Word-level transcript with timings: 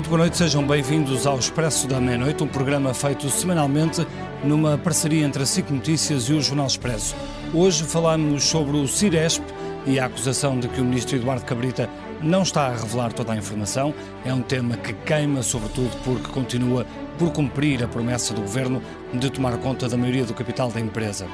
Muito 0.00 0.08
boa 0.08 0.20
noite, 0.20 0.38
sejam 0.38 0.66
bem-vindos 0.66 1.26
ao 1.26 1.38
Expresso 1.38 1.86
da 1.86 2.00
Meia-Noite, 2.00 2.42
um 2.42 2.46
programa 2.46 2.94
feito 2.94 3.28
semanalmente 3.28 4.06
numa 4.42 4.78
parceria 4.78 5.26
entre 5.26 5.42
a 5.42 5.46
SIC 5.46 5.70
Notícias 5.70 6.22
e 6.30 6.32
o 6.32 6.40
Jornal 6.40 6.68
Expresso. 6.68 7.14
Hoje 7.52 7.84
falamos 7.84 8.44
sobre 8.44 8.78
o 8.78 8.88
Ciresp 8.88 9.44
e 9.84 10.00
a 10.00 10.06
acusação 10.06 10.58
de 10.58 10.68
que 10.68 10.80
o 10.80 10.84
ministro 10.86 11.16
Eduardo 11.16 11.44
Cabrita 11.44 11.86
não 12.22 12.40
está 12.44 12.68
a 12.68 12.76
revelar 12.76 13.12
toda 13.12 13.34
a 13.34 13.36
informação. 13.36 13.92
É 14.24 14.32
um 14.32 14.40
tema 14.40 14.74
que 14.78 14.94
queima, 14.94 15.42
sobretudo 15.42 15.94
porque 16.02 16.32
continua 16.32 16.86
por 17.18 17.30
cumprir 17.30 17.84
a 17.84 17.86
promessa 17.86 18.32
do 18.32 18.40
governo 18.40 18.80
de 19.12 19.28
tomar 19.28 19.58
conta 19.58 19.86
da 19.86 19.98
maioria 19.98 20.24
do 20.24 20.32
capital 20.32 20.70
da 20.70 20.80
empresa. 20.80 21.26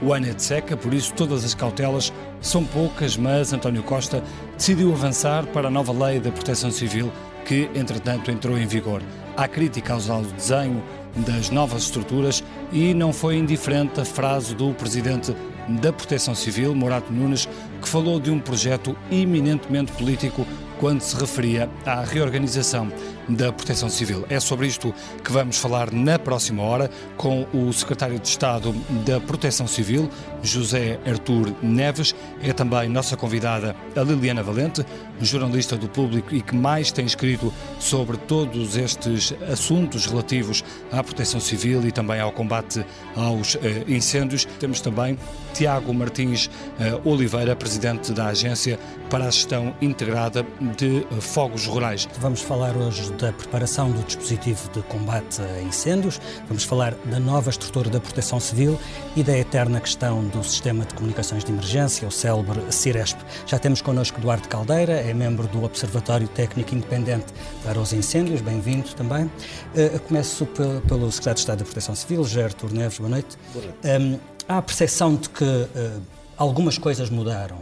O 0.00 0.14
ano 0.14 0.26
é 0.26 0.32
de 0.32 0.42
seca, 0.42 0.74
por 0.74 0.94
isso 0.94 1.12
todas 1.12 1.44
as 1.44 1.52
cautelas 1.52 2.10
são 2.40 2.64
poucas, 2.64 3.14
mas 3.14 3.52
António 3.52 3.82
Costa 3.82 4.24
decidiu 4.56 4.90
avançar 4.94 5.44
para 5.48 5.68
a 5.68 5.70
nova 5.70 5.92
lei 5.92 6.18
da 6.18 6.32
proteção 6.32 6.70
civil 6.70 7.12
que, 7.46 7.70
entretanto, 7.74 8.30
entrou 8.30 8.58
em 8.58 8.66
vigor. 8.66 9.02
Há 9.36 9.46
crítica 9.48 9.94
ao 9.94 10.22
desenho 10.22 10.82
das 11.16 11.50
novas 11.50 11.84
estruturas 11.84 12.44
e 12.72 12.92
não 12.92 13.12
foi 13.12 13.36
indiferente 13.36 14.00
a 14.00 14.04
frase 14.04 14.54
do 14.54 14.74
presidente 14.74 15.34
da 15.68 15.92
Proteção 15.92 16.34
Civil, 16.34 16.74
Morato 16.74 17.12
Nunes, 17.12 17.48
que 17.80 17.88
falou 17.88 18.20
de 18.20 18.30
um 18.30 18.38
projeto 18.38 18.96
eminentemente 19.10 19.92
político 19.92 20.46
quando 20.78 21.00
se 21.00 21.16
referia 21.16 21.70
à 21.84 22.02
reorganização 22.02 22.92
da 23.28 23.52
Proteção 23.52 23.88
Civil. 23.88 24.24
É 24.28 24.38
sobre 24.40 24.66
isto 24.66 24.94
que 25.22 25.32
vamos 25.32 25.58
falar 25.58 25.92
na 25.92 26.18
próxima 26.18 26.62
hora 26.62 26.90
com 27.16 27.46
o 27.52 27.72
Secretário 27.72 28.18
de 28.18 28.28
Estado 28.28 28.72
da 29.04 29.20
Proteção 29.20 29.66
Civil, 29.66 30.08
José 30.42 30.98
Artur 31.06 31.52
Neves. 31.62 32.14
É 32.42 32.52
também 32.52 32.88
nossa 32.88 33.16
convidada 33.16 33.74
a 33.96 34.00
Liliana 34.00 34.42
Valente, 34.42 34.84
jornalista 35.20 35.76
do 35.76 35.88
Público 35.88 36.34
e 36.34 36.40
que 36.40 36.54
mais 36.54 36.92
tem 36.92 37.06
escrito 37.06 37.52
sobre 37.78 38.16
todos 38.16 38.76
estes 38.76 39.34
assuntos 39.50 40.06
relativos 40.06 40.62
à 40.92 41.02
Proteção 41.02 41.40
Civil 41.40 41.86
e 41.86 41.92
também 41.92 42.20
ao 42.20 42.32
combate 42.32 42.84
aos 43.14 43.56
eh, 43.56 43.84
incêndios. 43.88 44.44
Temos 44.58 44.80
também 44.80 45.18
Tiago 45.54 45.92
Martins 45.92 46.50
eh, 46.78 47.00
Oliveira, 47.04 47.56
presidente 47.56 48.12
da 48.12 48.26
Agência 48.26 48.78
para 49.10 49.26
a 49.26 49.30
Gestão 49.30 49.74
Integrada 49.80 50.44
de 50.76 51.06
Fogos 51.20 51.66
Rurais. 51.66 52.08
Vamos 52.18 52.40
falar 52.40 52.76
hoje 52.76 53.12
da 53.16 53.32
preparação 53.32 53.90
do 53.90 54.02
dispositivo 54.02 54.70
de 54.72 54.82
combate 54.82 55.40
a 55.40 55.62
incêndios, 55.62 56.20
vamos 56.46 56.64
falar 56.64 56.94
da 57.06 57.18
nova 57.18 57.50
estrutura 57.50 57.88
da 57.88 57.98
proteção 57.98 58.38
civil 58.38 58.78
e 59.16 59.22
da 59.22 59.36
eterna 59.36 59.80
questão 59.80 60.24
do 60.24 60.44
sistema 60.44 60.84
de 60.84 60.94
comunicações 60.94 61.44
de 61.44 61.50
emergência, 61.50 62.06
o 62.06 62.10
célebre 62.10 62.60
CIRESP. 62.70 63.18
Já 63.46 63.58
temos 63.58 63.80
connosco 63.80 64.18
Eduardo 64.18 64.48
Caldeira, 64.48 64.92
é 64.92 65.12
membro 65.14 65.46
do 65.48 65.64
Observatório 65.64 66.28
Técnico 66.28 66.74
Independente 66.74 67.26
para 67.64 67.80
os 67.80 67.92
Incêndios, 67.92 68.40
bem-vindo 68.40 68.88
também. 68.94 69.24
Uh, 69.24 69.98
começo 70.00 70.46
pelo 70.46 71.10
Secretário 71.10 71.34
de 71.34 71.40
Estado 71.40 71.58
da 71.58 71.64
Proteção 71.64 71.94
Civil, 71.94 72.24
Gerto 72.24 72.72
Neves, 72.72 72.98
boa 72.98 73.10
noite. 73.10 73.38
Boa 73.52 73.64
noite. 73.64 74.02
Um, 74.02 74.18
há 74.48 74.58
a 74.58 74.62
percepção 74.62 75.16
de 75.16 75.28
que 75.30 75.44
uh, 75.44 76.02
algumas 76.36 76.78
coisas 76.78 77.10
mudaram 77.10 77.58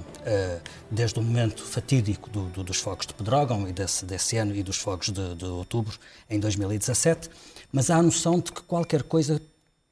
desde 0.91 1.19
o 1.19 1.23
momento 1.23 1.63
fatídico 1.63 2.31
do, 2.31 2.47
do, 2.47 2.65
dos 2.65 2.79
fogos 2.79 3.07
de 3.07 3.15
Pedrógão 3.15 3.69
e 3.69 3.73
desse, 3.73 4.05
desse, 4.05 4.37
ano 4.37 4.55
e 4.55 4.63
dos 4.63 4.77
fogos 4.77 5.11
de, 5.11 5.35
de 5.35 5.45
outubro 5.45 5.99
em 6.29 6.39
2017, 6.39 7.29
mas 7.73 7.91
há 7.91 7.97
a 7.97 8.03
noção 8.03 8.39
de 8.41 8.53
que 8.53 8.63
qualquer 8.63 9.03
coisa 9.03 9.41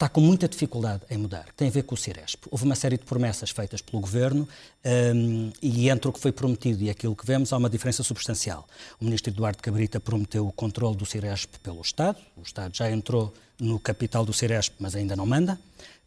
está 0.02 0.08
com 0.08 0.20
muita 0.20 0.48
dificuldade 0.48 1.02
em 1.08 1.16
mudar. 1.16 1.46
Tem 1.56 1.68
a 1.68 1.70
ver 1.70 1.84
com 1.84 1.94
o 1.94 1.98
Ciresp. 1.98 2.46
Houve 2.50 2.64
uma 2.64 2.74
série 2.74 2.98
de 2.98 3.04
promessas 3.04 3.50
feitas 3.50 3.80
pelo 3.80 4.00
Governo 4.00 4.48
um, 5.14 5.52
e 5.62 5.88
entre 5.88 6.08
o 6.08 6.12
que 6.12 6.18
foi 6.18 6.32
prometido 6.32 6.82
e 6.82 6.90
aquilo 6.90 7.14
que 7.14 7.24
vemos 7.24 7.52
há 7.52 7.56
uma 7.56 7.70
diferença 7.70 8.02
substancial. 8.02 8.66
O 9.00 9.04
Ministro 9.04 9.32
Eduardo 9.32 9.62
Cabrita 9.62 10.00
prometeu 10.00 10.44
o 10.44 10.50
controle 10.50 10.96
do 10.96 11.06
Ciresp 11.06 11.54
pelo 11.62 11.80
Estado. 11.80 12.18
O 12.36 12.42
Estado 12.42 12.76
já 12.76 12.90
entrou 12.90 13.32
no 13.60 13.78
capital 13.78 14.24
do 14.24 14.32
Ciresp, 14.32 14.74
mas 14.80 14.96
ainda 14.96 15.14
não 15.14 15.24
manda 15.24 15.56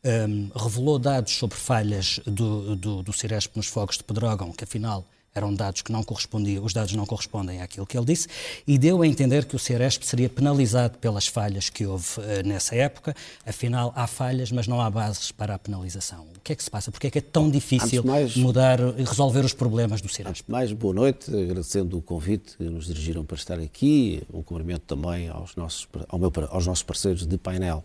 um, 0.06 0.50
revelou 0.56 1.00
dados 1.00 1.34
sobre 1.34 1.58
falhas 1.58 2.20
do, 2.26 2.76
do, 2.76 3.04
do 3.04 3.14
Ciresp 3.14 3.58
nos 3.58 3.68
fogos 3.68 3.98
de 3.98 4.04
Pedrógão, 4.04 4.52
que 4.52 4.64
afinal 4.64 5.06
eram 5.36 5.54
dados 5.54 5.82
que 5.82 5.92
não 5.92 6.02
correspondiam, 6.02 6.64
os 6.64 6.72
dados 6.72 6.94
não 6.94 7.06
correspondem 7.06 7.62
àquilo 7.62 7.86
que 7.86 7.98
ele 7.98 8.06
disse, 8.06 8.30
e 8.66 8.78
deu 8.78 9.02
a 9.02 9.08
entender 9.08 9.44
que 9.44 9.54
o 9.54 9.60
Ciresp 9.60 10.04
seria 10.04 10.30
penalizado 10.30 10.98
pelas 10.98 11.28
falhas 11.28 11.70
que 11.70 11.86
houve 11.86 12.06
uh, 12.20 12.48
nessa 12.48 12.74
época. 12.74 13.14
Afinal, 13.46 13.92
há 13.98 14.08
falhas, 14.08 14.50
mas 14.50 14.66
não 14.66 14.80
há 14.80 14.90
bases 14.90 15.34
para 15.34 15.56
a 15.56 15.60
penalização. 15.60 16.26
O 16.38 16.40
que 16.42 16.54
é 16.54 16.56
que 16.56 16.64
se 16.64 16.72
passa? 16.72 16.90
Porque 16.90 17.08
é 17.08 17.12
que 17.12 17.18
é 17.18 17.22
tão 17.22 17.52
difícil 17.52 18.02
mais, 18.06 18.38
mudar 18.38 18.80
e 18.98 19.04
resolver 19.04 19.44
os 19.44 19.52
problemas 19.52 20.00
do 20.00 20.08
Ciresp? 20.08 20.50
Mais, 20.50 20.72
boa 20.72 20.94
noite, 20.94 21.30
agradecendo 21.30 21.98
o 21.98 22.02
convite 22.02 22.56
que 22.56 22.64
nos 22.64 22.86
dirigiram 22.86 23.26
para 23.26 23.36
estar 23.36 23.60
aqui, 23.60 24.24
um 24.34 24.42
cumprimento 24.42 24.84
também 24.88 25.28
aos 25.28 25.54
nossos, 25.58 25.86
ao 26.08 26.18
meu, 26.18 26.32
aos 26.50 26.66
nossos 26.66 26.84
parceiros 26.84 27.28
de 27.28 27.38
painel. 27.38 27.84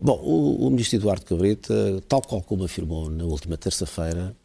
Bom, 0.00 0.20
o, 0.22 0.66
o 0.66 0.70
ministro 0.70 0.96
Eduardo 0.96 1.24
Cabrita, 1.24 2.02
tal 2.08 2.20
qual 2.20 2.42
como 2.42 2.64
afirmou 2.64 3.08
na 3.08 3.24
última 3.24 3.56
terça-feira, 3.56 4.36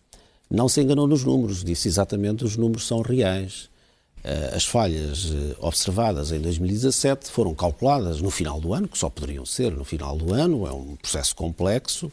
não 0.49 0.69
se 0.69 0.81
enganou 0.81 1.07
nos 1.07 1.23
números, 1.23 1.63
disse 1.63 1.87
exatamente 1.87 2.43
os 2.43 2.55
números 2.55 2.87
são 2.87 3.01
reais. 3.01 3.69
Eh, 4.23 4.51
as 4.55 4.65
falhas 4.65 5.31
eh, 5.31 5.55
observadas 5.59 6.31
em 6.31 6.39
2017 6.39 7.29
foram 7.29 7.53
calculadas 7.55 8.21
no 8.21 8.29
final 8.29 8.59
do 8.59 8.73
ano, 8.73 8.87
que 8.87 8.97
só 8.97 9.09
poderiam 9.09 9.45
ser 9.45 9.71
no 9.71 9.85
final 9.85 10.17
do 10.17 10.33
ano, 10.33 10.67
é 10.67 10.71
um 10.71 10.95
processo 10.95 11.35
complexo, 11.35 12.11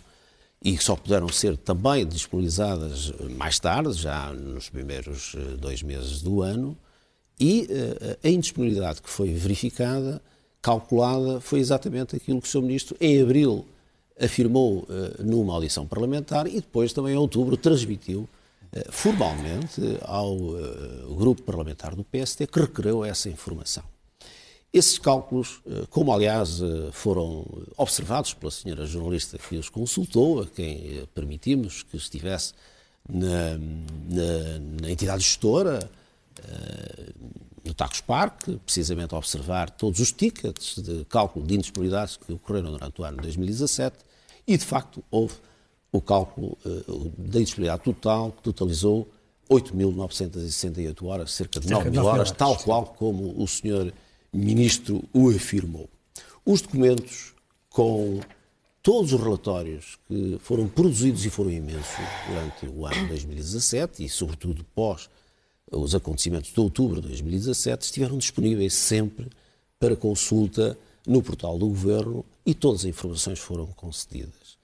e 0.63 0.77
só 0.79 0.97
puderam 0.97 1.29
ser 1.29 1.57
também 1.57 2.07
disponibilizadas 2.07 3.13
mais 3.37 3.59
tarde, 3.59 3.93
já 3.95 4.33
nos 4.33 4.69
primeiros 4.69 5.35
eh, 5.35 5.57
dois 5.57 5.83
meses 5.83 6.23
do 6.23 6.43
ano, 6.43 6.77
e 7.39 7.69
a 8.25 8.29
indisponibilidade 8.31 9.03
que 9.03 9.11
foi 9.11 9.35
verificada 9.35 10.23
calculada 10.67 11.41
foi 11.41 11.61
exatamente 11.61 12.17
aquilo 12.17 12.43
que 12.43 12.49
o 12.49 12.51
Sr. 12.51 12.63
Ministro, 12.63 12.97
em 13.01 13.23
abril, 13.23 13.65
afirmou 14.21 14.79
uh, 14.79 15.23
numa 15.23 15.55
audição 15.55 15.87
parlamentar 15.87 16.49
e 16.49 16.57
depois, 16.57 16.93
também 16.93 17.15
em 17.15 17.17
outubro, 17.17 17.57
transmitiu 17.57 18.23
uh, 18.23 18.91
formalmente 18.93 19.81
ao 20.03 20.35
uh, 20.35 21.15
grupo 21.15 21.43
parlamentar 21.43 21.95
do 21.95 22.03
PST 22.03 22.49
que 22.49 22.59
requereu 22.59 23.05
essa 23.05 23.29
informação. 23.29 23.85
Esses 24.73 24.99
cálculos, 24.99 25.63
como 25.89 26.13
aliás 26.13 26.61
foram 26.93 27.47
observados 27.79 28.35
pela 28.35 28.51
senhora 28.51 28.85
jornalista 28.85 29.39
que 29.39 29.57
os 29.57 29.71
consultou, 29.71 30.43
a 30.43 30.47
quem 30.47 31.09
permitimos 31.15 31.83
que 31.83 31.97
estivesse 31.97 32.53
na, 33.09 33.57
na, 33.57 34.83
na 34.83 34.91
entidade 34.91 35.23
gestora, 35.23 35.89
no 37.67 37.75
Tacos 37.75 38.01
Park, 38.01 38.49
precisamente 38.65 39.15
a 39.15 39.19
observar 39.19 39.71
todos 39.71 40.01
os 40.01 40.13
tickets 40.13 40.79
de 40.79 41.05
cálculo 41.07 41.47
de 41.47 41.55
indisponibilidades 41.55 42.17
que 42.17 42.33
ocorreram 42.33 42.73
durante 42.73 43.01
o 43.01 43.05
ano 43.05 43.17
de 43.19 43.25
2017 43.25 43.97
e, 44.47 44.57
de 44.57 44.65
facto, 44.65 45.03
houve 45.11 45.35
o 45.93 46.01
cálculo 46.01 46.57
uh, 46.65 47.13
da 47.17 47.41
indisponibilidade 47.41 47.83
total, 47.83 48.33
que 48.33 48.43
totalizou 48.43 49.09
8.968 49.51 51.05
horas, 51.05 51.33
cerca 51.33 51.61
de 51.61 51.71
9 51.71 51.91
mil 51.91 52.05
horas, 52.05 52.31
tal 52.31 52.57
qual 52.57 52.87
como 52.87 53.41
o 53.41 53.47
senhor 53.47 53.93
ministro 54.33 55.03
o 55.13 55.31
afirmou. 55.31 55.89
Os 56.45 56.61
documentos 56.61 57.35
com 57.71 58.21
todos 58.83 59.13
os 59.13 59.21
relatórios 59.21 59.99
que 60.07 60.39
foram 60.41 60.69
produzidos 60.69 61.25
e 61.25 61.31
foram 61.31 61.51
imensos 61.51 62.05
durante 62.29 62.67
o 62.67 62.87
ano 62.87 63.03
de 63.03 63.09
2017 63.09 64.05
e, 64.05 64.09
sobretudo, 64.09 64.65
pós 64.75 65.09
os 65.71 65.95
acontecimentos 65.95 66.53
de 66.53 66.61
outubro 66.61 67.01
de 67.01 67.09
2017 67.09 67.85
estiveram 67.85 68.19
disponíveis 68.19 68.75
sempre 68.75 69.29
para 69.79 69.97
consulta 69.97 70.79
no 71.07 71.23
portal 71.23 71.59
do 71.59 71.69
Governo 71.69 72.25
e 72.45 72.55
todas 72.55 72.81
as 72.81 72.87
informações 72.87 73.39
foram 73.39 73.67
concedidas. 73.67 74.57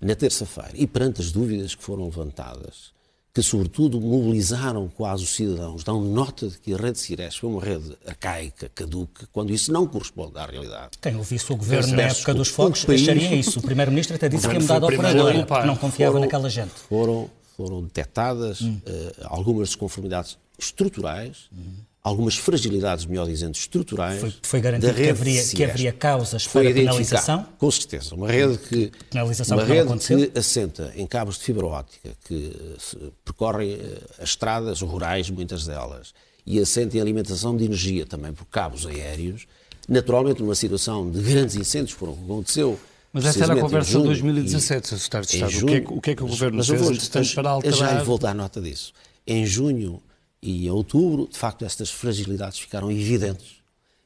Na 0.00 0.14
terça-feira, 0.14 0.72
e 0.74 0.86
perante 0.86 1.20
as 1.20 1.32
dúvidas 1.32 1.74
que 1.74 1.82
foram 1.82 2.04
levantadas, 2.04 2.92
que 3.32 3.42
sobretudo 3.42 4.00
mobilizaram 4.00 4.88
quase 4.88 5.22
os 5.22 5.30
cidadãos, 5.30 5.84
dão 5.84 6.02
nota 6.02 6.48
de 6.48 6.58
que 6.58 6.74
a 6.74 6.76
rede 6.76 6.98
Cires 6.98 7.36
foi 7.36 7.48
uma 7.48 7.62
rede 7.62 7.96
arcaica, 8.06 8.68
caduca, 8.74 9.28
quando 9.32 9.52
isso 9.52 9.72
não 9.72 9.86
corresponde 9.86 10.38
à 10.38 10.44
realidade. 10.44 10.98
Quem 11.00 11.16
ouvisse 11.16 11.52
o 11.52 11.56
governo 11.56 11.96
na 11.96 12.02
época 12.02 12.34
dos 12.34 12.48
fogos 12.48 12.84
país... 12.84 13.02
acharia 13.02 13.34
isso. 13.36 13.60
O 13.60 13.62
primeiro-ministro 13.62 14.16
até 14.16 14.28
disse 14.28 14.46
que 14.46 14.54
ia 14.54 14.60
mudar 14.60 14.78
de 14.78 14.84
operadora, 14.84 15.46
porque 15.46 15.66
não 15.66 15.76
confiava 15.76 16.12
foram, 16.12 16.24
naquela 16.24 16.50
gente. 16.50 16.72
Foram 16.88 17.30
foram 17.58 17.82
detectadas 17.82 18.60
hum. 18.60 18.80
uh, 18.86 19.12
algumas 19.24 19.70
desconformidades 19.70 20.38
estruturais, 20.56 21.48
hum. 21.52 21.74
algumas 22.00 22.36
fragilidades, 22.36 23.04
melhor 23.04 23.26
dizendo, 23.26 23.56
estruturais. 23.56 24.20
Foi, 24.20 24.34
foi 24.40 24.60
garantido 24.60 24.94
que 24.94 25.08
haveria, 25.10 25.44
que 25.44 25.64
haveria 25.64 25.92
causas 25.92 26.44
foi 26.44 26.66
para 26.66 26.74
penalização? 26.74 27.44
Com 27.58 27.68
certeza. 27.68 28.14
Uma 28.14 28.30
rede 28.30 28.58
que, 28.58 28.92
penalização 29.10 29.58
uma 29.58 29.66
que, 29.66 29.72
rede 29.72 29.98
que 29.98 30.38
assenta 30.38 30.92
em 30.94 31.04
cabos 31.04 31.36
de 31.36 31.42
fibra 31.42 31.66
óptica, 31.66 32.10
que 32.24 32.56
uh, 32.94 33.12
percorrem 33.24 33.74
uh, 33.74 33.98
as 34.18 34.28
estradas 34.30 34.80
rurais, 34.80 35.28
muitas 35.28 35.66
delas, 35.66 36.14
e 36.46 36.60
assenta 36.60 36.96
em 36.96 37.00
alimentação 37.00 37.56
de 37.56 37.64
energia 37.64 38.06
também 38.06 38.32
por 38.32 38.44
cabos 38.44 38.86
aéreos, 38.86 39.48
naturalmente 39.88 40.40
numa 40.40 40.54
situação 40.54 41.10
de 41.10 41.20
grandes 41.20 41.56
incêndios, 41.56 41.94
como 41.94 42.12
aconteceu 42.12 42.78
mas 43.12 43.24
essa 43.24 43.44
era 43.44 43.54
a 43.54 43.60
conversa 43.60 43.98
de 43.98 44.04
2017, 44.04 44.88
Sr. 44.88 44.98
Secretário 44.98 45.26
de 45.26 45.34
Estado. 45.34 45.50
Junho, 45.50 45.64
o, 45.64 45.66
que 45.66 45.76
é, 45.76 45.96
o, 45.96 46.00
que 46.00 46.10
é, 46.10 46.14
que 46.16 46.22
o 46.22 46.26
Governo 46.26 46.64
fez 46.64 46.80
vou, 46.80 47.24
para 47.34 47.50
alterar... 47.50 47.72
Eu 47.72 47.78
já 47.78 47.92
lhe 47.98 48.04
vou 48.04 48.18
dar 48.18 48.34
nota 48.34 48.60
disso. 48.60 48.92
Em 49.26 49.46
junho 49.46 50.02
e 50.42 50.66
em 50.66 50.70
outubro, 50.70 51.28
de 51.28 51.38
facto, 51.38 51.64
estas 51.64 51.90
fragilidades 51.90 52.58
ficaram 52.58 52.90
evidentes 52.90 53.56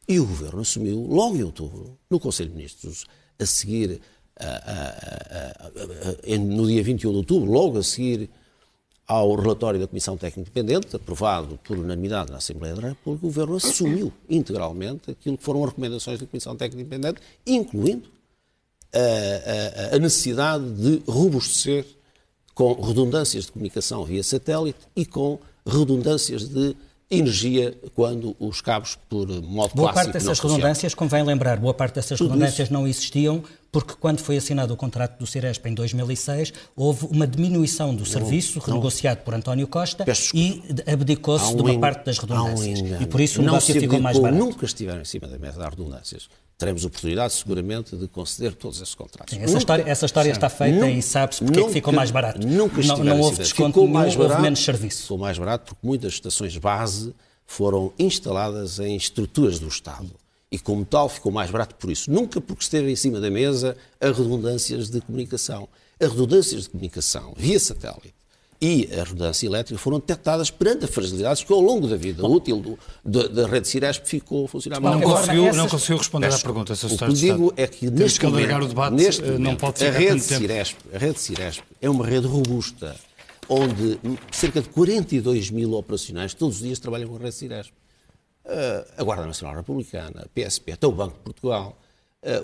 E 0.08 0.18
o 0.18 0.26
Governo 0.26 0.60
assumiu, 0.60 1.06
logo 1.08 1.36
em 1.36 1.42
outubro, 1.42 1.98
no 2.08 2.18
Conselho 2.20 2.50
de 2.50 2.56
Ministros, 2.56 3.04
a 3.38 3.46
seguir, 3.46 4.00
a, 4.38 4.46
a, 4.46 5.68
a, 5.68 6.38
no 6.38 6.66
dia 6.66 6.82
21 6.82 7.10
de 7.10 7.16
outubro, 7.16 7.50
logo 7.50 7.78
a 7.78 7.82
seguir 7.82 8.30
ao 9.06 9.34
relatório 9.34 9.80
da 9.80 9.86
Comissão 9.86 10.16
Técnica 10.16 10.40
Independente, 10.40 10.96
aprovado 10.96 11.58
por 11.64 11.76
unanimidade 11.76 12.30
na 12.30 12.38
Assembleia 12.38 12.74
da 12.74 12.88
República, 12.88 13.26
o 13.26 13.28
Governo 13.28 13.56
assumiu 13.56 14.12
integralmente 14.30 15.10
aquilo 15.10 15.36
que 15.36 15.44
foram 15.44 15.62
as 15.64 15.70
recomendações 15.70 16.20
da 16.20 16.26
Comissão 16.26 16.56
Técnica 16.56 16.86
Independente, 16.86 17.20
incluindo 17.46 18.08
a, 18.94 19.92
a, 19.92 19.96
a 19.96 19.98
necessidade 19.98 20.64
de 20.72 21.02
robustecer 21.06 21.86
com 22.54 22.74
redundâncias 22.74 23.46
de 23.46 23.52
comunicação 23.52 24.04
via 24.04 24.22
satélite 24.22 24.78
e 24.94 25.06
com 25.06 25.38
redundâncias 25.66 26.48
de 26.48 26.76
energia 27.10 27.74
quando 27.94 28.34
os 28.40 28.60
cabos 28.60 28.98
por 29.08 29.26
modo 29.42 29.74
boa 29.74 29.92
parte 29.92 30.12
dessas 30.12 30.38
redundâncias, 30.40 30.94
convém 30.94 31.22
lembrar, 31.22 31.58
boa 31.58 31.74
parte 31.74 31.96
dessas 31.96 32.16
Tudo 32.16 32.30
redundâncias 32.30 32.68
isso. 32.68 32.72
não 32.72 32.88
existiam 32.88 33.44
porque 33.70 33.94
quando 33.98 34.20
foi 34.20 34.36
assinado 34.36 34.74
o 34.74 34.76
contrato 34.76 35.18
do 35.18 35.26
Ciresp 35.26 35.66
em 35.66 35.74
2006, 35.74 36.52
houve 36.76 37.06
uma 37.06 37.26
diminuição 37.26 37.94
do 37.94 38.04
serviço 38.04 38.58
não, 38.58 38.66
renegociado 38.66 39.18
não. 39.18 39.24
por 39.24 39.34
António 39.34 39.66
Costa 39.66 40.04
e 40.34 40.62
abdicou-se 40.86 41.52
um 41.52 41.56
de 41.56 41.62
uma 41.62 41.78
parte 41.80 42.04
das 42.04 42.18
redundâncias. 42.18 42.80
Um 42.80 43.02
e 43.02 43.06
por 43.06 43.20
isso 43.20 43.40
o 43.40 43.44
negócio 43.44 43.72
ficou 43.72 43.98
mais 43.98 44.18
barato. 44.18 44.38
Nunca 44.38 44.66
estiveram 44.66 45.00
em 45.00 45.06
cima 45.06 45.26
da 45.26 45.38
mesa 45.38 45.58
das 45.58 45.70
redundâncias 45.70 46.28
teremos 46.62 46.84
oportunidade, 46.84 47.32
seguramente, 47.32 47.96
de 47.96 48.06
conceder 48.06 48.54
todos 48.54 48.80
esses 48.80 48.94
contratos. 48.94 49.34
Sim, 49.34 49.42
essa, 49.42 49.58
história, 49.58 49.82
essa 49.84 50.06
história 50.06 50.30
está 50.30 50.48
feita 50.48 50.78
nunca, 50.78 50.90
e 50.90 51.02
sabe-se 51.02 51.42
porque 51.42 51.58
nunca, 51.58 51.70
é 51.70 51.72
que 51.72 51.74
ficou 51.74 51.92
mais 51.92 52.10
barato. 52.12 52.46
Nunca 52.46 52.82
não, 52.82 52.98
não 52.98 53.20
houve 53.20 53.38
desconto 53.38 53.80
ficou 53.80 53.88
mais 53.88 54.14
barato, 54.14 54.32
houve 54.34 54.42
menos 54.42 54.64
serviço. 54.64 55.02
Ficou 55.02 55.18
mais 55.18 55.36
barato 55.36 55.64
porque 55.74 55.84
muitas 55.84 56.12
estações 56.12 56.56
base 56.56 57.12
foram 57.44 57.92
instaladas 57.98 58.78
em 58.78 58.94
estruturas 58.94 59.58
do 59.58 59.66
Estado. 59.66 60.08
E, 60.52 60.58
como 60.58 60.84
tal, 60.84 61.08
ficou 61.08 61.32
mais 61.32 61.50
barato 61.50 61.74
por 61.74 61.90
isso. 61.90 62.08
Nunca 62.12 62.40
porque 62.40 62.62
esteve 62.62 62.92
em 62.92 62.96
cima 62.96 63.18
da 63.18 63.30
mesa 63.30 63.76
a 64.00 64.06
redundâncias 64.06 64.88
de 64.88 65.00
comunicação. 65.00 65.68
As 65.98 66.10
redundâncias 66.10 66.62
de 66.62 66.68
comunicação 66.68 67.32
via 67.36 67.58
satélite 67.58 68.14
e 68.62 68.88
a 68.92 69.02
redundância 69.02 69.44
elétrica 69.44 69.76
foram 69.76 69.98
detectadas 69.98 70.48
perante 70.48 70.84
as 70.84 70.90
fragilidades 70.90 71.42
que 71.42 71.52
ao 71.52 71.60
longo 71.60 71.88
da 71.88 71.96
vida 71.96 72.22
Bom, 72.22 72.36
útil 72.36 72.60
do, 72.60 72.78
da, 73.04 73.42
da 73.42 73.48
rede 73.48 73.66
Ciresp 73.66 74.06
ficou 74.06 74.44
a 74.44 74.48
funcionar 74.48 74.78
mal. 74.78 74.94
Não, 74.94 75.00
conseguiu, 75.00 75.46
essas... 75.46 75.56
não 75.56 75.68
conseguiu 75.68 75.96
responder 75.96 76.26
Peço, 76.28 76.38
à 76.38 76.42
pergunta. 76.42 76.72
O 76.72 76.98
que 77.08 77.12
digo 77.12 77.52
é 77.56 77.66
que 77.66 77.90
neste 77.90 78.20
que 78.20 78.26
momento, 78.26 78.54
o 78.62 78.68
debate, 78.68 78.94
neste 78.94 79.22
momento, 79.22 79.40
não 79.40 79.56
pode 79.56 79.84
a 79.84 79.90
rede, 79.90 80.20
Ciresp, 80.20 80.78
a 80.94 80.98
rede 80.98 81.18
Ciresp 81.18 81.64
é 81.80 81.90
uma 81.90 82.06
rede 82.06 82.28
robusta, 82.28 82.94
onde 83.48 83.98
cerca 84.30 84.62
de 84.62 84.68
42 84.68 85.50
mil 85.50 85.72
operacionais 85.72 86.32
todos 86.32 86.58
os 86.58 86.62
dias 86.62 86.78
trabalham 86.78 87.08
com 87.08 87.16
a 87.16 87.18
rede 87.18 87.34
Ciresp. 87.34 87.72
Uh, 88.44 88.92
a 88.96 89.02
Guarda 89.02 89.26
Nacional 89.26 89.56
Republicana, 89.56 90.24
a 90.24 90.28
PSP, 90.28 90.72
até 90.72 90.86
o 90.86 90.92
Banco 90.92 91.14
de 91.14 91.20
Portugal, 91.20 91.76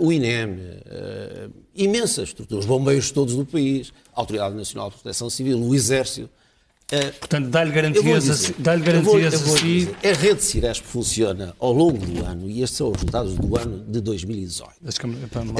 o 0.01 0.13
INEM, 0.13 0.51
uh, 0.51 1.51
imensas 1.75 2.31
estruturas, 2.31 2.65
os 2.65 2.69
bombeiros 2.69 3.11
todos 3.11 3.37
do 3.37 3.45
país, 3.45 3.93
a 4.15 4.21
Autoridade 4.21 4.55
Nacional 4.55 4.91
de 4.91 4.97
Proteção 4.97 5.31
Civil, 5.31 5.59
o 5.59 5.75
Exército. 5.75 6.29
Portanto, 7.21 7.49
dá-lhe 7.49 7.71
garantias, 7.71 8.51
dá 8.59 8.75
garantias 8.75 9.35
a 9.35 9.59
si. 9.59 9.95
A 10.03 10.13
rede 10.15 10.43
Ciresp 10.43 10.85
funciona 10.85 11.55
ao 11.59 11.71
longo 11.71 11.99
do 11.99 12.25
ano, 12.25 12.49
e 12.49 12.63
estes 12.63 12.79
são 12.79 12.89
os 12.89 12.95
resultados 12.95 13.35
do 13.35 13.57
ano 13.59 13.85
de 13.87 14.01
2018. 14.01 14.71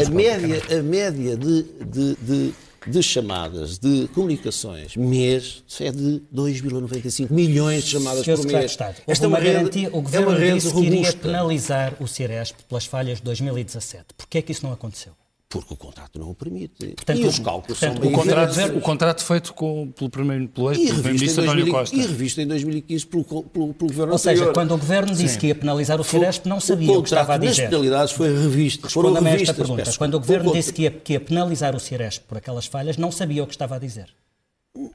A 0.07 0.11
média, 0.11 0.63
a 0.79 0.83
média 0.83 1.37
de, 1.37 1.63
de, 1.63 2.17
de 2.17 2.55
de 2.87 3.03
chamadas 3.03 3.79
de 3.79 4.09
comunicações 4.15 4.97
mês 4.97 5.63
é 5.81 5.91
de 5.91 6.23
2,95 6.35 7.31
milhões 7.31 7.85
de 7.85 7.91
chamadas 7.91 8.25
Senhor 8.25 8.37
por 8.39 8.47
mês. 8.47 8.71
Estado, 8.71 8.97
Esta 9.07 9.25
é 9.25 9.29
uma, 9.29 9.41
garantia, 9.41 9.89
o 9.89 10.03
Governo 10.03 10.33
é 10.33 10.53
disse 10.53 10.69
robusta. 10.69 10.91
que 10.91 10.97
iria 10.99 11.13
penalizar 11.15 11.95
o 12.01 12.07
Ciresp 12.07 12.57
pelas 12.69 12.87
falhas 12.87 13.19
de 13.19 13.25
2017. 13.25 14.07
Porquê 14.17 14.39
é 14.39 14.43
que 14.43 14.53
isso 14.53 14.65
não 14.65 14.73
aconteceu? 14.73 15.13
Porque 15.49 15.73
o 15.73 15.77
contrato 15.79 16.19
não 16.19 16.31
o 16.31 16.35
permite. 16.35 16.89
Portanto, 16.89 17.21
e 17.21 17.25
os 17.25 17.39
cálculos 17.39 17.79
portanto, 17.79 17.95
são 17.95 18.03
bem 18.03 18.13
o 18.13 18.15
contrato, 18.15 18.77
o 18.77 18.81
contrato 18.83 19.25
feito 19.25 19.55
com, 19.55 19.91
pelo 19.93 20.11
primeiro 20.11 20.47
pelo 20.49 20.71
ex-ministro 20.71 21.43
António 21.43 21.71
Costa. 21.71 21.97
E 21.97 22.01
revisto 22.01 22.41
em 22.43 22.47
2015 22.47 23.07
pelo, 23.07 23.25
pelo, 23.25 23.45
pelo 23.73 23.91
governo 23.91 24.13
Ou 24.13 24.19
seja, 24.19 24.53
quando 24.53 24.75
o 24.75 24.79
governo 24.79 25.15
disse 25.15 25.35
Sim. 25.35 25.41
que 25.41 25.47
ia 25.47 25.55
penalizar 25.55 25.99
o 25.99 26.05
Ciresp, 26.05 26.45
não 26.45 26.61
sabia 26.61 26.93
o, 26.93 26.99
o 26.99 27.03
que 27.03 27.09
estava 27.09 27.35
a 27.35 27.39
dizer. 27.39 27.63
as 27.63 27.71
penalidades 27.71 28.13
foi 28.13 28.29
revisto. 28.29 28.85
Responda-me 28.85 29.31
esta 29.31 29.55
pergunta. 29.55 29.85
Peço, 29.85 29.97
quando 29.97 30.15
o 30.15 30.21
governo 30.21 30.51
o 30.51 30.53
disse 30.53 30.71
que 30.71 30.83
ia, 30.83 30.91
que 30.91 31.15
ia 31.15 31.21
penalizar 31.21 31.75
o 31.75 31.81
Ciresp 31.81 32.25
por 32.29 32.37
aquelas 32.37 32.67
falhas, 32.67 32.99
não 32.99 33.11
sabia 33.11 33.43
o 33.43 33.47
que 33.47 33.55
estava 33.55 33.77
a 33.77 33.79
dizer. 33.79 34.09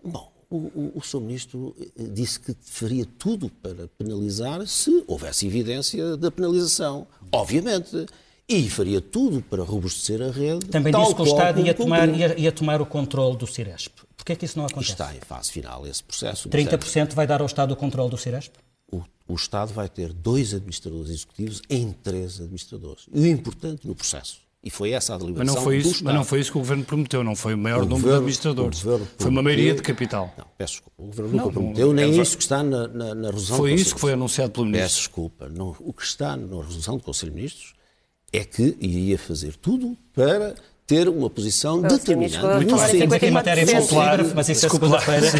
Bom, 0.04 0.32
o, 0.52 0.58
o, 0.58 0.92
o 0.98 1.02
Sr. 1.02 1.22
Ministro 1.22 1.76
eh, 1.80 2.04
disse 2.12 2.40
que 2.40 2.56
faria 2.62 3.08
tudo 3.18 3.50
para 3.50 3.88
penalizar 3.98 4.68
se 4.68 5.04
houvesse 5.08 5.48
evidência 5.48 6.16
da 6.16 6.30
penalização. 6.30 7.08
Obviamente 7.32 8.06
e 8.48 8.70
faria 8.70 9.02
tudo 9.02 9.42
para 9.42 9.64
robustecer 9.64 10.22
a 10.22 10.32
rede. 10.32 10.66
Também 10.66 10.94
disse 10.94 11.16
que 11.16 11.22
o 11.22 11.26
Estado 11.26 11.62
ia 11.62 11.74
tomar, 11.74 12.10
ia, 12.10 12.40
ia, 12.40 12.52
tomar 12.52 12.82
o 12.82 12.86
controle 12.86 13.38
do 13.38 13.48
Ciresp. 13.48 13.94
Porquê 14.18 14.34
é 14.34 14.36
que 14.36 14.46
isso 14.46 14.58
não 14.58 14.66
acontece? 14.66 14.92
Está 14.92 15.16
em 15.16 15.20
fase 15.20 15.52
final 15.52 15.88
esse 15.88 16.04
processo. 16.04 16.50
30% 16.50 17.14
vai 17.14 17.26
dar 17.26 17.42
ao 17.42 17.48
Estado 17.48 17.72
o 17.72 17.76
controle 17.76 18.10
do 18.10 18.18
Ciresp? 18.18 18.54
O, 18.92 19.02
o, 19.28 19.36
Estado 19.36 19.74
vai 19.74 19.88
ter 19.90 20.14
dois 20.14 20.54
administradores 20.54 21.10
executivos 21.10 21.62
em 21.70 21.92
três 21.92 22.40
administradores. 22.40 23.06
E 23.14 23.22
o 23.22 23.28
importante 23.28 23.88
no 23.88 23.96
processo. 23.96 24.44
E 24.66 24.70
foi 24.70 24.92
essa 24.92 25.16
a 25.16 25.18
deliberação 25.18 25.56
mas 25.56 25.56
não 25.56 25.64
foi 25.64 25.78
isso, 25.78 26.04
Mas 26.06 26.14
não 26.16 26.24
foi 26.24 26.40
isso 26.40 26.52
que 26.52 26.58
o 26.58 26.62
Governo 26.62 26.86
prometeu, 26.86 27.22
não 27.22 27.36
foi 27.36 27.54
o 27.54 27.58
maior 27.58 27.80
o 27.80 27.82
número 27.82 27.96
governo, 27.98 28.12
de 28.12 28.18
administradores. 28.18 28.80
Foi 29.18 29.30
uma 29.30 29.42
maioria 29.42 29.74
de 29.74 29.82
capital. 29.82 30.34
Não, 30.38 30.46
peço 30.58 30.74
desculpa. 30.76 31.04
O 31.04 31.06
Governo 31.08 31.32
nunca 31.32 31.52
prometeu, 31.52 31.88
não, 31.88 31.94
nem 31.94 32.18
é, 32.18 32.22
isso 32.22 32.38
que 32.38 32.44
está 32.44 32.64
na, 32.64 32.88
na, 32.88 33.14
na 33.14 33.28
resolução 33.28 33.58
Foi 33.58 33.74
isso 33.74 33.94
que 33.94 34.00
foi 34.00 34.14
anunciado 34.14 34.54
pelo 34.54 34.66
Ministro. 34.66 34.86
Peço 34.86 34.98
desculpa. 35.00 35.50
Não, 35.50 35.76
o 35.82 35.92
que 35.92 36.04
está 36.04 36.38
na 36.38 36.64
resolução 36.64 36.96
do 36.96 37.04
Conselho 37.04 37.32
de 37.32 37.36
Ministros 37.36 37.74
é 38.34 38.44
que 38.44 38.76
iria 38.82 39.18
fazer 39.18 39.56
tudo 39.56 39.96
para 40.14 40.56
ter 40.86 41.08
uma 41.08 41.30
posição 41.30 41.78
Não, 41.78 41.90
determinante. 41.90 42.66
Não 42.68 42.78
sei 42.78 43.04
aqui 43.04 43.32
matéria 43.32 43.66
popular, 43.66 44.24
mas 44.36 44.50
isso 44.50 44.66
é 44.66 44.70
segunda-feira. 44.70 45.24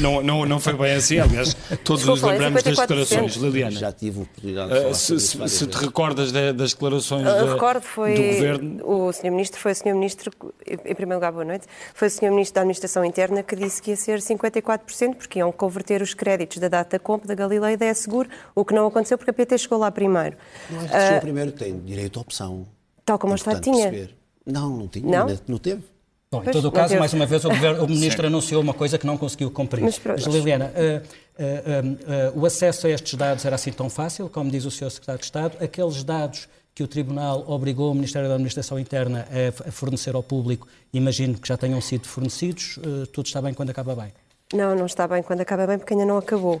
Não, 0.00 0.22
não, 0.22 0.46
não 0.46 0.60
foi 0.60 0.72
bem 0.74 0.94
assim, 0.94 1.18
aliás, 1.18 1.54
todos 1.84 2.04
nos 2.04 2.22
lembramos 2.22 2.62
das 2.62 2.76
declarações. 2.76 3.36
Liliana. 3.36 3.78
Já 3.78 3.92
tive 3.92 4.18
a 4.18 4.22
oportunidade 4.22 4.68
de 4.68 4.78
falar 4.78 4.90
uh, 4.90 4.94
Se, 4.94 5.20
se, 5.20 5.48
se 5.48 5.66
te 5.66 5.76
recordas 5.76 6.32
de, 6.32 6.52
das 6.52 6.72
declarações 6.72 7.26
uh, 7.26 7.44
de, 7.44 7.52
recordo, 7.52 7.82
foi 7.82 8.14
do 8.14 8.22
Governo... 8.22 8.80
O 8.84 9.12
Sr. 9.12 9.30
Ministro 9.30 9.60
foi 9.60 9.72
o 9.72 9.74
Sr. 9.74 9.94
Ministro, 9.94 10.32
em 10.66 10.94
primeiro 10.94 11.14
lugar, 11.14 11.32
boa 11.32 11.44
noite, 11.44 11.66
foi 11.94 12.08
o 12.08 12.10
Sr. 12.10 12.30
Ministro 12.30 12.54
da 12.54 12.60
Administração 12.62 13.04
Interna 13.04 13.42
que 13.42 13.56
disse 13.56 13.82
que 13.82 13.90
ia 13.90 13.96
ser 13.96 14.18
54%, 14.18 15.14
porque 15.14 15.38
iam 15.38 15.52
converter 15.52 16.02
os 16.02 16.14
créditos 16.14 16.58
da 16.58 16.68
data 16.68 16.98
comp 16.98 17.26
da 17.26 17.34
Galilei 17.34 17.74
e 17.74 17.76
da 17.76 17.86
E-Seguro, 17.86 18.28
o 18.54 18.64
que 18.64 18.74
não 18.74 18.86
aconteceu 18.86 19.18
porque 19.18 19.30
a 19.30 19.34
PT 19.34 19.58
chegou 19.58 19.78
lá 19.78 19.90
primeiro. 19.90 20.36
Não 20.70 20.80
é 20.80 20.88
que 20.88 20.98
chegou 20.98 21.18
uh, 21.18 21.20
primeiro, 21.20 21.52
tem 21.52 21.78
direito 21.78 22.18
à 22.18 22.22
opção. 22.22 22.66
Tal 23.06 23.18
como 23.18 23.32
o 23.32 23.36
Estado 23.36 23.60
tinha. 23.60 23.88
Perceber. 23.88 24.16
Não, 24.44 24.76
não 24.76 24.88
tinha. 24.88 25.06
Não, 25.06 25.38
não 25.48 25.58
teve. 25.58 25.82
Bom, 26.30 26.42
em 26.42 26.50
todo 26.50 26.66
o 26.66 26.72
caso, 26.72 26.98
mais 26.98 27.12
uma 27.12 27.24
vez, 27.24 27.44
o, 27.44 27.48
governo, 27.48 27.84
o 27.84 27.86
Ministro 27.88 28.26
anunciou 28.26 28.60
uma 28.60 28.74
coisa 28.74 28.98
que 28.98 29.06
não 29.06 29.16
conseguiu 29.16 29.50
cumprir. 29.50 29.82
Mas, 29.82 30.00
Mas 30.04 30.24
Liliana, 30.26 30.72
uh, 30.74 31.06
uh, 31.40 32.36
uh, 32.36 32.40
o 32.40 32.44
acesso 32.44 32.88
a 32.88 32.90
estes 32.90 33.14
dados 33.14 33.44
era 33.44 33.54
assim 33.54 33.70
tão 33.70 33.88
fácil, 33.88 34.28
como 34.28 34.50
diz 34.50 34.64
o 34.64 34.70
Sr. 34.70 34.90
Secretário 34.90 35.20
de 35.20 35.24
Estado? 35.24 35.56
Aqueles 35.62 36.02
dados 36.02 36.48
que 36.74 36.82
o 36.82 36.88
Tribunal 36.88 37.44
obrigou 37.46 37.92
o 37.92 37.94
Ministério 37.94 38.28
da 38.28 38.34
Administração 38.34 38.78
Interna 38.78 39.26
a, 39.30 39.68
a 39.68 39.72
fornecer 39.72 40.14
ao 40.16 40.22
público, 40.22 40.66
imagino 40.92 41.38
que 41.38 41.48
já 41.48 41.56
tenham 41.56 41.80
sido 41.80 42.06
fornecidos, 42.06 42.78
tudo 43.14 43.26
está 43.26 43.40
bem 43.40 43.54
quando 43.54 43.70
acaba 43.70 43.94
bem? 43.94 44.12
Não, 44.52 44.74
não 44.74 44.84
está 44.84 45.08
bem 45.08 45.22
quando 45.22 45.40
acaba 45.40 45.66
bem, 45.66 45.78
porque 45.78 45.94
ainda 45.94 46.04
não 46.04 46.18
acabou. 46.18 46.60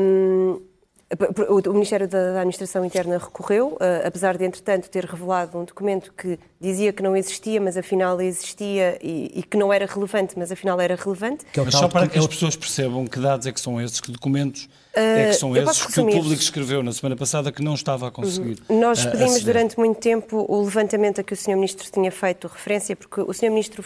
Um, 0.00 0.60
o 1.48 1.72
Ministério 1.72 2.06
da 2.06 2.40
Administração 2.40 2.84
Interna 2.84 3.16
recorreu, 3.16 3.78
eh, 3.80 4.02
apesar 4.04 4.36
de, 4.36 4.44
entretanto, 4.44 4.90
ter 4.90 5.06
revelado 5.06 5.56
um 5.56 5.64
documento 5.64 6.12
que 6.12 6.38
dizia 6.60 6.92
que 6.92 7.02
não 7.02 7.16
existia, 7.16 7.58
mas 7.58 7.78
afinal 7.78 8.20
existia, 8.20 8.98
e, 9.02 9.42
que 9.48 9.56
não 9.56 9.72
era 9.72 9.86
relevante, 9.86 10.34
mas 10.36 10.52
afinal 10.52 10.78
era 10.78 10.96
relevante. 10.96 11.46
Que 11.50 11.60
é 11.60 11.64
mas 11.64 11.74
só 11.74 11.88
para 11.88 12.06
que 12.06 12.18
as 12.18 12.26
pessoas 12.26 12.56
percebam 12.56 13.06
que 13.06 13.18
dados 13.18 13.46
é 13.46 13.52
que 13.52 13.60
são 13.60 13.80
esses, 13.80 14.02
que 14.02 14.12
documentos 14.12 14.68
é 14.92 15.28
que 15.28 15.34
são 15.34 15.56
esses 15.56 15.86
que 15.86 16.00
o 16.00 16.04
público 16.04 16.42
escreveu 16.42 16.82
na 16.82 16.92
semana 16.92 17.16
passada 17.16 17.50
que 17.50 17.62
não 17.62 17.72
estava 17.72 18.08
a 18.08 18.10
conseguir. 18.10 18.58
Uhum. 18.68 18.78
Nós 18.78 19.06
eh, 19.06 19.10
pedimos 19.10 19.42
durante 19.42 19.78
muito 19.78 19.98
tempo 20.00 20.44
o 20.46 20.62
levantamento 20.62 21.22
a 21.22 21.24
que 21.24 21.32
o 21.32 21.36
Sr. 21.36 21.54
Ministro 21.54 21.90
tinha 21.90 22.12
feito 22.12 22.48
referência, 22.48 22.94
porque 22.94 23.22
o 23.22 23.32
Sr. 23.32 23.48
Ministro. 23.48 23.82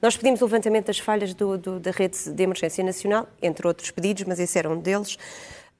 Nós 0.00 0.16
pedimos 0.16 0.40
o 0.40 0.44
levantamento 0.44 0.86
das 0.86 1.00
falhas 1.00 1.34
do, 1.34 1.58
do, 1.58 1.80
da 1.80 1.90
rede 1.90 2.30
de 2.30 2.42
emergência 2.44 2.84
nacional, 2.84 3.26
entre 3.42 3.66
outros 3.66 3.90
pedidos, 3.90 4.22
mas 4.24 4.38
esse 4.38 4.56
era 4.56 4.70
um 4.70 4.78
deles 4.78 5.18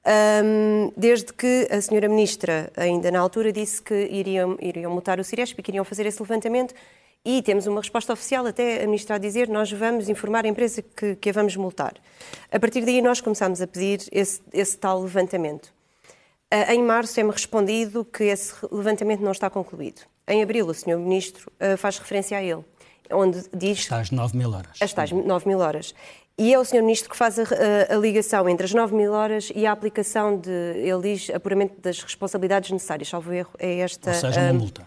um, 0.05 0.91
desde 0.97 1.31
que 1.33 1.67
a 1.69 1.79
senhora 1.79 2.09
ministra, 2.09 2.71
ainda 2.75 3.11
na 3.11 3.19
altura, 3.19 3.51
disse 3.51 3.81
que 3.81 3.93
iriam, 3.93 4.57
iriam 4.59 4.91
multar 4.91 5.19
o 5.19 5.23
Ciresp 5.23 5.59
e 5.59 5.63
que 5.63 5.71
iriam 5.71 5.85
fazer 5.85 6.05
esse 6.05 6.21
levantamento 6.21 6.73
e 7.23 7.41
temos 7.43 7.67
uma 7.67 7.81
resposta 7.81 8.11
oficial 8.11 8.47
até 8.47 8.83
a 8.83 8.85
ministra 8.87 9.15
a 9.15 9.19
dizer 9.19 9.47
nós 9.47 9.71
vamos 9.71 10.09
informar 10.09 10.43
a 10.45 10.47
empresa 10.47 10.81
que, 10.81 11.15
que 11.15 11.29
a 11.29 11.33
vamos 11.33 11.55
multar. 11.55 11.93
A 12.51 12.59
partir 12.59 12.83
daí 12.83 13.01
nós 13.01 13.21
começámos 13.21 13.61
a 13.61 13.67
pedir 13.67 14.01
esse, 14.11 14.41
esse 14.51 14.75
tal 14.77 15.01
levantamento. 15.01 15.71
Uh, 16.51 16.71
em 16.71 16.83
março 16.83 17.19
é-me 17.19 17.31
respondido 17.31 18.03
que 18.03 18.23
esse 18.23 18.53
levantamento 18.71 19.21
não 19.21 19.31
está 19.31 19.49
concluído. 19.49 20.01
Em 20.27 20.41
abril 20.41 20.65
o 20.65 20.73
senhor 20.73 20.99
ministro 20.99 21.51
uh, 21.61 21.77
faz 21.77 21.99
referência 21.99 22.37
a 22.37 22.43
ele 22.43 22.65
onde 23.13 23.43
diz... 23.53 23.79
Está 23.79 23.99
às 23.99 24.11
9 24.11 24.37
mil 24.37 24.51
horas. 24.51 24.77
As 24.79 24.93
tais 24.93 25.11
9 25.11 25.47
mil 25.47 25.59
horas. 25.59 25.93
E 26.37 26.53
é 26.53 26.59
o 26.59 26.65
Sr. 26.65 26.81
Ministro 26.81 27.09
que 27.09 27.17
faz 27.17 27.37
a, 27.37 27.43
a, 27.43 27.95
a, 27.95 27.97
ligação 27.97 28.47
entre 28.49 28.65
as 28.65 28.73
9 28.73 28.95
mil 28.95 29.11
horas 29.11 29.51
e 29.53 29.65
a 29.65 29.71
aplicação 29.71 30.37
de, 30.37 30.49
ele 30.49 31.13
diz, 31.13 31.29
apuramento 31.29 31.79
das 31.79 32.01
responsabilidades 32.01 32.71
necessárias, 32.71 33.09
salvo 33.09 33.31
erro, 33.31 33.51
é 33.59 33.79
esta... 33.79 34.09
Ou 34.09 34.15
seja, 34.15 34.41
uma 34.41 34.53
multa. 34.53 34.85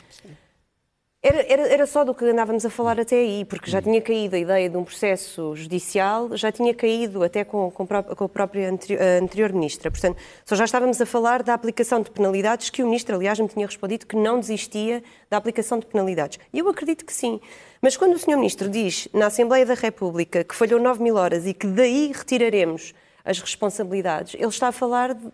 Era, 1.27 1.41
era, 1.51 1.69
era, 1.69 1.87
só 1.87 2.05
do 2.05 2.15
que 2.15 2.23
andávamos 2.23 2.67
a 2.67 2.71
falar 2.71 3.01
até 3.01 3.17
aí, 3.17 3.47
porque 3.47 3.71
já 3.71 3.81
tinha 3.81 3.99
caído 4.03 4.37
a 4.37 4.39
ideia 4.39 4.69
de 4.69 4.77
um 4.77 4.85
processo 4.85 5.57
judicial, 5.57 6.37
já 6.37 6.53
tinha 6.53 6.75
caído 6.75 7.25
até 7.25 7.43
com, 7.45 7.71
com, 7.71 7.87
com 7.87 8.25
a 8.25 8.29
própria 8.29 8.71
anterior, 8.71 9.01
a 9.01 9.25
anterior 9.25 9.51
ministra. 9.55 9.91
Portanto, 9.91 10.19
só 10.45 10.55
já 10.55 10.67
estávamos 10.67 11.01
a 11.01 11.07
falar 11.07 11.43
da 11.43 11.55
aplicação 11.55 12.03
de 12.03 12.11
penalidades, 12.11 12.69
que 12.69 12.83
o 12.83 12.85
ministro, 12.85 13.17
aliás, 13.17 13.41
me 13.41 13.49
tinha 13.49 13.65
respondido 13.65 14.05
que 14.05 14.17
não 14.17 14.39
desistia 14.39 15.03
da 15.31 15.39
aplicação 15.39 15.79
de 15.79 15.87
penalidades. 15.87 16.39
E 16.53 16.59
eu 16.59 16.69
acredito 16.69 17.07
que 17.07 17.13
sim. 17.15 17.41
Mas 17.81 17.97
quando 17.97 18.17
o 18.17 18.19
senhor 18.19 18.37
ministro 18.37 18.69
diz 18.69 19.09
na 19.11 19.29
Assembleia 19.29 19.65
da 19.65 19.73
República 19.73 20.45
que 20.45 20.55
falhou 20.55 20.79
9 20.79 21.03
mil 21.03 21.17
horas 21.17 21.47
e 21.47 21.55
que 21.55 21.67
daí 21.67 22.13
retiraremos 22.15 22.93
as 23.25 23.41
responsabilidades, 23.41 24.35
ele 24.35 24.45
está 24.49 24.69
a 24.69 24.73
falar 24.73 25.15
de 25.15 25.33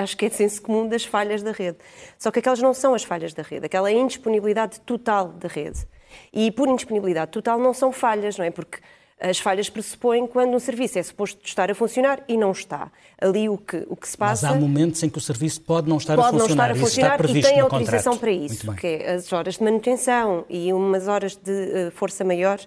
acho 0.00 0.16
que 0.16 0.26
é 0.26 0.28
de 0.28 0.34
senso 0.34 0.60
comum 0.62 0.88
das 0.88 1.04
falhas 1.04 1.42
da 1.42 1.52
rede. 1.52 1.78
Só 2.18 2.30
que 2.30 2.38
aquelas 2.38 2.60
não 2.60 2.74
são 2.74 2.94
as 2.94 3.04
falhas 3.04 3.32
da 3.32 3.42
rede, 3.42 3.66
aquela 3.66 3.90
indisponibilidade 3.90 4.80
total 4.80 5.28
da 5.28 5.48
rede. 5.48 5.86
E 6.32 6.50
por 6.50 6.68
indisponibilidade 6.68 7.30
total 7.30 7.58
não 7.58 7.74
são 7.74 7.92
falhas, 7.92 8.38
não 8.38 8.44
é? 8.44 8.50
Porque 8.50 8.78
as 9.18 9.38
falhas 9.38 9.70
pressupõem 9.70 10.26
quando 10.26 10.54
um 10.54 10.58
serviço 10.58 10.98
é 10.98 11.02
suposto 11.02 11.40
estar 11.42 11.70
a 11.70 11.74
funcionar 11.74 12.22
e 12.28 12.36
não 12.36 12.52
está. 12.52 12.90
Ali 13.18 13.48
o 13.48 13.56
que, 13.56 13.86
o 13.88 13.96
que 13.96 14.06
se 14.06 14.16
passa... 14.16 14.48
Mas 14.48 14.56
há 14.56 14.60
momentos 14.60 15.02
em 15.02 15.08
que 15.08 15.16
o 15.16 15.20
serviço 15.20 15.62
pode 15.62 15.88
não 15.88 15.96
estar 15.96 16.16
pode 16.16 16.36
a 16.36 16.38
funcionar. 16.38 16.68
Pode 16.68 16.80
não 16.80 16.86
estar 16.86 17.10
a 17.10 17.18
funcionar 17.18 17.36
e 17.36 17.42
tem 17.42 17.60
autorização 17.60 18.18
para 18.18 18.30
isso, 18.30 18.72
que 18.74 18.86
é 18.86 19.14
as 19.14 19.32
horas 19.32 19.54
de 19.54 19.64
manutenção 19.64 20.44
e 20.50 20.72
umas 20.72 21.08
horas 21.08 21.34
de 21.34 21.50
uh, 21.50 21.90
força 21.92 22.24
maior 22.24 22.60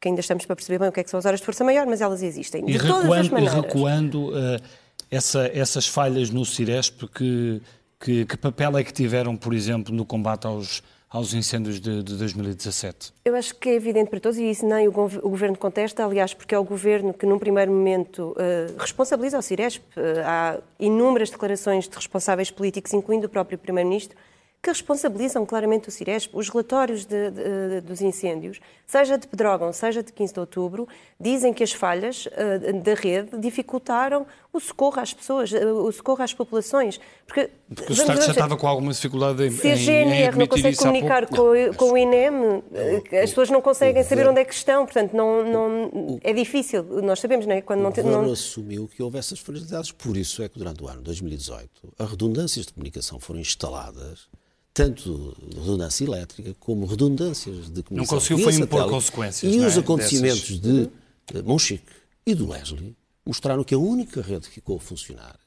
que 0.00 0.08
ainda 0.08 0.20
estamos 0.20 0.44
para 0.44 0.54
perceber 0.54 0.78
bem 0.78 0.88
o 0.88 0.92
que 0.92 1.00
é 1.00 1.04
que 1.04 1.10
são 1.10 1.18
as 1.18 1.24
horas 1.24 1.40
de 1.40 1.46
força 1.46 1.64
maior, 1.64 1.86
mas 1.86 2.00
elas 2.00 2.22
existem. 2.22 2.64
De 2.64 2.72
e 2.72 2.76
recuando, 2.76 3.38
e 3.38 3.48
recuando 3.48 4.28
uh, 4.28 4.62
essa, 5.10 5.50
essas 5.54 5.86
falhas 5.86 6.30
no 6.30 6.44
Ciresp, 6.44 7.02
que, 7.08 7.62
que, 8.00 8.24
que, 8.24 8.36
papel 8.36 8.76
é 8.78 8.84
que 8.84 8.92
tiveram, 8.92 9.36
por 9.36 9.54
exemplo, 9.54 9.94
no 9.94 10.04
combate 10.04 10.46
aos, 10.46 10.82
aos 11.08 11.32
incêndios 11.32 11.80
de, 11.80 12.02
de 12.02 12.16
2017? 12.16 13.12
Eu 13.24 13.34
acho 13.34 13.54
que 13.54 13.68
é 13.68 13.74
evidente 13.74 14.10
para 14.10 14.20
todos, 14.20 14.38
e 14.38 14.50
isso 14.50 14.66
nem 14.66 14.88
o, 14.88 14.90
o 14.90 15.30
Governo 15.30 15.56
contesta, 15.56 16.04
aliás, 16.04 16.34
porque 16.34 16.54
é 16.54 16.58
o 16.58 16.64
Governo 16.64 17.14
que, 17.14 17.26
num 17.26 17.38
primeiro 17.38 17.72
momento, 17.72 18.32
uh, 18.32 18.78
responsabiliza 18.78 19.38
o 19.38 19.42
Ciresp. 19.42 19.82
Uh, 19.96 20.00
há 20.24 20.58
inúmeras 20.78 21.30
declarações 21.30 21.88
de 21.88 21.94
responsáveis 21.94 22.50
políticos, 22.50 22.92
incluindo 22.92 23.26
o 23.26 23.30
próprio 23.30 23.58
Primeiro-Ministro, 23.58 24.16
que 24.62 24.70
responsabilizam 24.70 25.46
claramente 25.46 25.88
o 25.88 25.92
Ciresp. 25.92 26.34
Os 26.34 26.48
relatórios 26.48 27.04
de, 27.04 27.30
de, 27.30 27.80
dos 27.82 28.00
incêndios, 28.00 28.60
seja 28.84 29.16
de 29.16 29.28
Pedrógão, 29.28 29.72
seja 29.72 30.02
de 30.02 30.12
15 30.12 30.34
de 30.34 30.40
outubro, 30.40 30.88
dizem 31.20 31.54
que 31.54 31.62
as 31.62 31.72
falhas 31.72 32.26
uh, 32.26 32.82
da 32.82 32.94
rede 32.94 33.38
dificultaram 33.38 34.26
o 34.56 34.60
socorro 34.60 35.00
às 35.00 35.12
pessoas, 35.12 35.52
uh, 35.52 35.86
o 35.86 35.92
socorro 35.92 36.22
às 36.22 36.32
populações. 36.32 36.98
Porque, 37.26 37.50
Porque 37.74 37.92
o 37.92 37.94
Estado 37.94 38.22
já 38.22 38.30
estava 38.32 38.56
com 38.56 38.66
alguma 38.66 38.92
dificuldade 38.92 39.46
em 39.46 39.50
Se 39.50 39.70
a 39.70 39.76
GNR 39.76 40.38
não 40.38 40.46
consegue 40.46 40.76
comunicar 40.76 41.26
com, 41.26 41.52
com, 41.76 41.92
o 41.92 41.98
INEM, 41.98 42.30
não. 42.30 42.64
Eh, 42.72 43.22
as 43.22 43.30
pessoas 43.30 43.50
não 43.50 43.60
conseguem 43.60 44.02
saber 44.02 44.28
onde 44.28 44.40
é 44.40 44.44
que 44.44 44.54
estão, 44.54 44.84
portanto, 44.84 45.14
não, 45.14 45.44
não, 45.44 46.18
é 46.22 46.32
difícil. 46.32 46.82
Nós 47.02 47.20
sabemos, 47.20 47.46
não 47.46 47.54
é? 47.54 47.60
Quando 47.60 47.80
o 47.80 47.82
não, 47.82 47.90
Governo 47.90 48.22
não... 48.22 48.32
assumiu 48.32 48.88
que 48.88 49.02
houve 49.02 49.18
essas 49.18 49.38
fragilidades, 49.38 49.92
por 49.92 50.16
isso 50.16 50.42
é 50.42 50.48
que 50.48 50.58
durante 50.58 50.82
o 50.82 50.88
ano 50.88 51.02
2018 51.02 51.94
as 51.98 52.10
redundâncias 52.10 52.66
de 52.66 52.72
comunicação 52.72 53.20
foram 53.20 53.40
instaladas 53.40 54.28
tanto 54.76 55.34
redundância 55.58 56.04
elétrica 56.04 56.54
como 56.60 56.84
redundâncias 56.84 57.70
de 57.70 57.82
comunicação. 57.82 57.96
Não 57.96 58.04
conseguiu 58.04 58.44
foi 58.44 58.54
impor 58.54 58.90
consequências. 58.90 59.54
E 59.54 59.58
é? 59.58 59.66
os 59.66 59.78
acontecimentos 59.78 60.58
Dessas... 60.58 60.90
de 61.32 61.42
Monchique 61.42 61.92
e 62.26 62.34
do 62.34 62.50
Leslie 62.50 62.94
mostraram 63.26 63.64
que 63.64 63.74
a 63.74 63.78
única 63.78 64.22
rede 64.22 64.48
que 64.48 64.54
ficou 64.54 64.76
a 64.76 64.80
funcionar, 64.80 65.38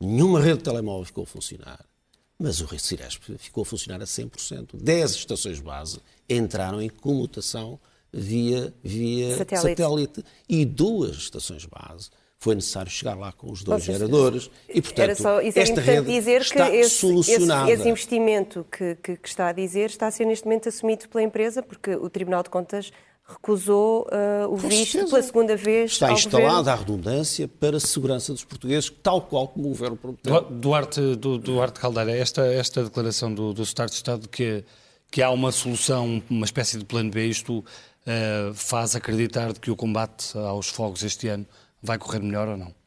nenhuma 0.00 0.40
rede 0.40 0.58
de 0.58 0.64
telemóvel 0.64 1.04
ficou 1.04 1.24
a 1.24 1.26
funcionar, 1.26 1.84
mas 2.38 2.60
o 2.60 2.78
Ciresp 2.78 3.36
ficou 3.38 3.62
a 3.62 3.66
funcionar 3.66 4.00
a 4.00 4.06
100%. 4.06 4.76
Dez 4.80 5.10
estações 5.12 5.60
base 5.60 5.98
entraram 6.28 6.80
em 6.80 6.88
comutação 6.88 7.78
via, 8.12 8.72
via 8.82 9.36
satélite. 9.36 9.68
satélite 9.68 10.24
e 10.48 10.64
duas 10.64 11.16
estações 11.16 11.66
base 11.66 12.10
foi 12.38 12.54
necessário 12.54 12.90
chegar 12.90 13.16
lá 13.16 13.32
com 13.32 13.50
os 13.50 13.64
dois 13.64 13.82
geradores 13.82 14.48
e, 14.68 14.80
portanto, 14.80 15.20
só, 15.20 15.40
isso 15.40 15.58
esta 15.58 15.80
rede 15.80 16.06
dizer 16.06 16.40
está 16.40 16.70
que 16.70 16.76
esse, 16.76 16.90
solucionada. 16.90 17.70
Esse, 17.70 17.80
esse 17.80 17.90
investimento 17.90 18.64
que, 18.70 18.94
que, 18.94 19.16
que, 19.16 19.28
está 19.28 19.48
a 19.48 19.52
dizer 19.52 19.90
está 19.90 20.06
a 20.06 20.10
ser 20.12 20.24
neste 20.24 20.44
momento 20.44 20.68
assumido 20.68 21.08
pela 21.08 21.24
empresa 21.24 21.62
porque 21.64 21.96
o 21.96 22.08
Tribunal 22.08 22.44
de 22.44 22.50
Contas 22.50 22.92
recusou 23.28 24.06
uh, 24.06 24.46
o 24.46 24.60
Com 24.60 24.68
visto 24.68 24.92
certeza. 24.92 25.10
pela 25.10 25.22
segunda 25.22 25.56
vez 25.56 25.92
Está 25.92 26.12
instalada 26.12 26.72
a 26.72 26.74
redundância 26.74 27.46
para 27.46 27.76
a 27.76 27.80
segurança 27.80 28.32
dos 28.32 28.42
portugueses, 28.42 28.90
tal 29.02 29.20
qual 29.20 29.48
como 29.48 29.66
o 29.66 29.68
governo 29.68 29.96
prometeu. 29.96 30.40
Duarte, 30.50 31.00
Duarte 31.16 31.78
Caldeira, 31.78 32.16
esta, 32.16 32.46
esta 32.46 32.84
declaração 32.84 33.32
do, 33.32 33.52
do 33.52 33.62
Estado 33.62 33.90
de 33.90 33.96
Estado 33.96 34.28
que, 34.28 34.64
que 35.10 35.22
há 35.22 35.30
uma 35.30 35.52
solução, 35.52 36.22
uma 36.30 36.46
espécie 36.46 36.78
de 36.78 36.86
plano 36.86 37.10
B, 37.10 37.26
isto 37.26 37.58
uh, 37.58 38.54
faz 38.54 38.96
acreditar 38.96 39.52
que 39.52 39.70
o 39.70 39.76
combate 39.76 40.36
aos 40.38 40.68
fogos 40.68 41.02
este 41.02 41.28
ano 41.28 41.46
vai 41.82 41.98
correr 41.98 42.20
melhor 42.20 42.48
ou 42.48 42.56
não? 42.56 42.78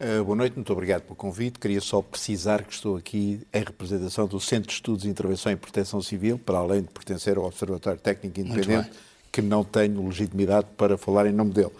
Uh, 0.00 0.22
boa 0.22 0.36
noite, 0.36 0.54
muito 0.54 0.72
obrigado 0.72 1.02
pelo 1.02 1.16
convite. 1.16 1.58
Queria 1.58 1.80
só 1.80 2.00
precisar 2.00 2.62
que 2.62 2.72
estou 2.72 2.96
aqui 2.96 3.44
em 3.52 3.58
representação 3.58 4.28
do 4.28 4.38
Centro 4.38 4.68
de 4.68 4.74
Estudos 4.74 5.04
e 5.04 5.08
Intervenção 5.08 5.50
em 5.50 5.56
Proteção 5.56 6.00
Civil, 6.00 6.38
para 6.38 6.58
além 6.58 6.82
de 6.82 6.88
pertencer 6.90 7.36
ao 7.36 7.44
Observatório 7.44 7.98
Técnico 7.98 8.38
Independente, 8.38 8.90
que 9.30 9.42
não 9.42 9.64
tenho 9.64 10.06
legitimidade 10.06 10.66
para 10.76 10.96
falar 10.96 11.26
em 11.26 11.32
nome 11.32 11.52
dele. 11.52 11.72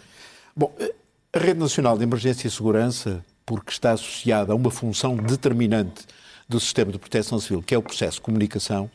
Bom, 0.56 0.74
eh, 0.78 0.94
a 1.32 1.38
Rede 1.38 1.60
Nacional 1.60 1.96
de 1.96 2.04
Emergência 2.04 2.46
e 2.46 2.50
Segurança, 2.50 3.24
porque 3.44 3.70
está 3.70 3.92
associada 3.92 4.52
a 4.52 4.56
uma 4.56 4.70
função 4.70 5.16
determinante 5.16 6.06
do 6.48 6.58
sistema 6.58 6.90
de 6.90 6.98
proteção 6.98 7.38
civil, 7.38 7.62
que 7.62 7.74
é 7.74 7.78
o 7.78 7.82
processo 7.82 8.16
de 8.16 8.22
comunicação, 8.22 8.90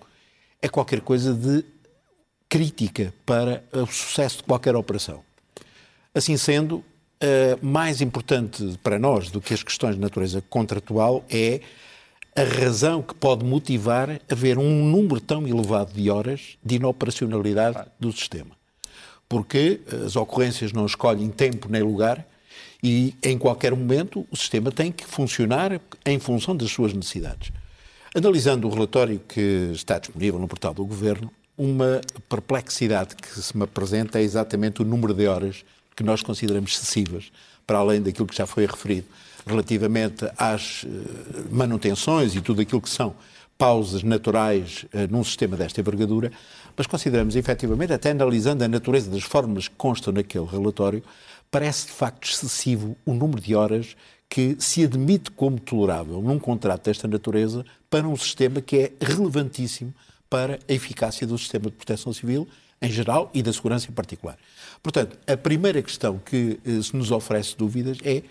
é 0.62 0.68
qualquer 0.68 1.02
coisa 1.02 1.34
de 1.34 1.64
crítica 2.50 3.14
para 3.26 3.64
o 3.72 3.86
sucesso 3.86 4.38
de 4.38 4.44
qualquer 4.44 4.76
operação. 4.76 5.24
Assim 6.14 6.38
sendo, 6.38 6.84
Uh, 7.24 7.66
mais 7.66 8.02
importante 8.02 8.78
para 8.84 9.00
nós 9.00 9.32
do 9.32 9.40
que 9.40 9.54
as 9.54 9.64
questões 9.64 9.96
de 9.96 10.02
natureza 10.02 10.44
contratual 10.50 11.24
é 11.30 11.62
a 12.36 12.44
razão 12.44 13.02
que 13.02 13.14
pode 13.14 13.46
motivar 13.46 14.20
haver 14.30 14.58
um 14.58 14.86
número 14.86 15.22
tão 15.22 15.48
elevado 15.48 15.94
de 15.94 16.10
horas 16.10 16.58
de 16.64 16.76
inoperacionalidade 16.76 17.78
do 18.00 18.12
sistema. 18.12 18.52
Porque 19.30 19.82
as 20.06 20.16
ocorrências 20.16 20.72
não 20.74 20.86
escolhem 20.86 21.30
tempo 21.30 21.68
nem 21.70 21.82
lugar 21.82 22.28
e, 22.84 23.16
em 23.24 23.38
qualquer 23.38 23.74
momento, 23.76 24.28
o 24.30 24.36
sistema 24.36 24.72
tem 24.72 24.92
que 24.92 25.06
funcionar 25.06 25.80
em 26.06 26.20
função 26.20 26.56
das 26.56 26.72
suas 26.72 26.94
necessidades. 26.94 27.52
Analisando 28.16 28.68
o 28.68 28.72
relatório 28.72 29.20
que 29.20 29.72
está 29.74 29.98
disponível 29.98 30.40
no 30.40 30.48
portal 30.48 30.74
do 30.74 30.86
Governo, 30.86 31.32
uma 31.58 32.02
perplexidade 32.28 33.16
que 33.16 33.28
se 33.40 33.56
me 33.56 33.64
apresenta 33.64 34.20
é 34.20 34.24
exatamente 34.24 34.82
o 34.82 34.86
número 34.86 35.14
de 35.14 35.28
horas 35.28 35.64
que 35.96 36.04
nós 36.04 36.22
consideramos 36.22 36.74
excessivas, 36.74 37.32
para 37.66 37.78
além 37.78 38.02
daquilo 38.02 38.28
que 38.28 38.36
já 38.36 38.46
foi 38.46 38.66
referido, 38.66 39.08
relativamente 39.46 40.30
às 40.38 40.86
eh, 40.86 40.90
manutenções 41.52 42.36
e 42.36 42.42
tudo 42.42 42.62
aquilo 42.62 42.82
que 42.82 42.90
são 42.90 43.16
pausas 43.58 44.04
naturais 44.04 44.86
uh, 44.94 45.12
num 45.12 45.24
sistema 45.24 45.56
desta 45.56 45.80
envergadura, 45.80 46.32
mas 46.76 46.88
consideramos 46.88 47.36
efetivamente, 47.36 47.94
até 47.94 48.12
analisando 48.12 48.64
a 48.64 48.68
natureza 48.68 49.10
das 49.10 49.24
formas 49.24 49.68
que 49.68 49.76
constam 49.76 50.12
naquele 50.12 50.46
relatório, 50.46 51.04
parece 51.52 51.86
de 51.86 51.94
facto 51.94 52.28
excessivo 52.28 52.98
o 53.06 53.14
número 53.14 53.40
de 53.40 53.56
horas 53.56 53.96
que 54.28 54.56
se 54.60 54.84
admite 54.84 55.30
como 55.32 55.60
tolerável 55.60 56.22
num 56.22 56.40
contrato 56.40 56.86
desta 56.86 57.08
natureza 57.08 57.64
para 57.90 58.08
um 58.08 58.18
sistema 58.18 58.60
que 58.60 58.78
é 58.78 58.92
relevantíssimo 59.00 59.94
para 60.28 60.60
a 60.68 60.74
eficácia 60.74 61.28
do 61.28 61.38
sistema 61.38 61.66
de 61.66 61.74
proteção 61.74 62.12
civil 62.12 62.48
em 62.82 62.92
geral 62.92 63.30
e 63.34 63.44
da 63.44 63.54
segurança 63.54 63.90
em 63.90 63.94
particular. 63.94 64.36
Portanto, 64.82 65.18
a 65.28 65.38
primeira 65.38 65.82
questão 65.82 66.18
que 66.18 66.60
eh, 66.66 66.82
se 66.82 66.96
nos 66.96 67.12
oferece 67.12 67.56
dúvidas 67.56 67.98
é 68.04 68.24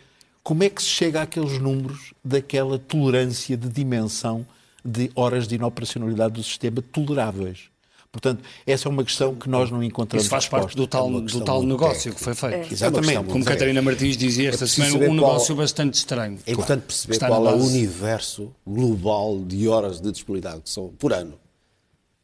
como 0.43 0.65
é 0.65 0.69
que 0.69 0.83
se 0.83 0.89
chega 0.89 1.23
àqueles 1.23 1.59
números 1.59 2.13
daquela 2.25 2.79
tolerância 2.79 3.57
de 3.57 3.69
dimensão 3.69 4.47
de 4.85 5.11
horas 5.15 5.47
de 5.47 5.55
inoperacionalidade 5.55 6.35
do 6.35 6.43
sistema 6.43 6.83
toleráveis. 6.83 7.71
Portanto, 8.11 8.45
essa 8.67 8.89
é 8.89 8.91
uma 8.91 9.05
questão 9.05 9.35
que 9.35 9.49
nós 9.49 9.71
não 9.71 9.83
encontramos 9.83 10.25
Isso 10.25 10.31
faz 10.31 10.45
resposta. 10.45 10.67
parte 10.67 10.77
do 10.77 10.87
tal, 10.87 11.09
é 11.09 11.21
do 11.23 11.41
tal 11.41 11.63
negócio 11.63 12.13
técnica. 12.13 12.19
que 12.19 12.25
foi 12.25 12.35
feito. 12.35 12.71
É. 12.71 12.73
Exatamente. 12.73 13.25
Como 13.25 13.43
Catarina 13.43 13.81
Martins 13.81 14.19
dizia 14.19 14.51
esta 14.51 14.65
é 14.65 14.69
semana, 14.69 15.09
um 15.09 15.15
negócio 15.15 15.55
qual... 15.55 15.65
bastante 15.65 15.95
estranho. 15.95 16.39
É 16.47 16.53
importante 16.53 16.83
perceber 16.83 17.19
qual 17.19 17.49
é 17.49 17.55
o 17.55 17.65
universo 17.65 18.55
global 18.67 19.43
de 19.43 19.67
horas 19.67 19.99
de 19.99 20.13
disponibilidade 20.13 20.61
que 20.61 20.69
são 20.69 20.89
por 20.91 21.15
ano. 21.15 21.41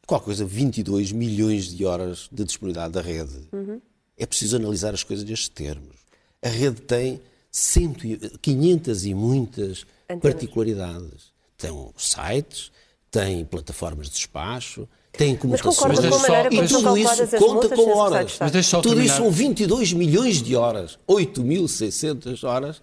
Qualquer 0.07 0.27
coisa, 0.27 0.45
22 0.45 1.13
milhões 1.13 1.75
de 1.75 1.87
horas 1.87 2.29
de 2.31 2.45
disponibilidade 2.45 2.93
da 2.93 3.01
rede. 3.01 3.49
Uhum. 3.51 3.81
É 4.19 4.27
preciso 4.27 4.57
analisar 4.57 4.93
as 4.93 5.03
coisas 5.03 5.25
nestes 5.25 5.49
termos. 5.49 5.97
A 6.43 6.49
rede 6.49 6.83
tem 6.83 7.19
100, 7.51 7.95
500 8.41 9.07
e 9.07 9.15
muitas 9.15 9.87
particularidades. 10.21 11.33
Tem 11.57 11.71
sites, 11.97 12.71
tem 13.11 13.45
plataformas 13.45 14.07
de 14.07 14.15
despacho, 14.15 14.89
tem 15.13 15.37
comutações. 15.37 15.77
Mas 15.77 15.99
com 15.99 16.15
a 16.15 16.19
maneira 16.19 16.49
como 16.51 16.63
e 16.63 16.69
tudo 16.69 16.97
isso 16.97 17.39
conta 17.39 17.69
com 17.69 17.97
horas. 17.97 18.39
tudo 18.83 19.03
isso 19.03 19.17
são 19.17 19.31
22 19.31 19.93
milhões 19.93 20.43
de 20.43 20.55
horas, 20.55 20.99
8.600 21.09 22.47
horas, 22.47 22.83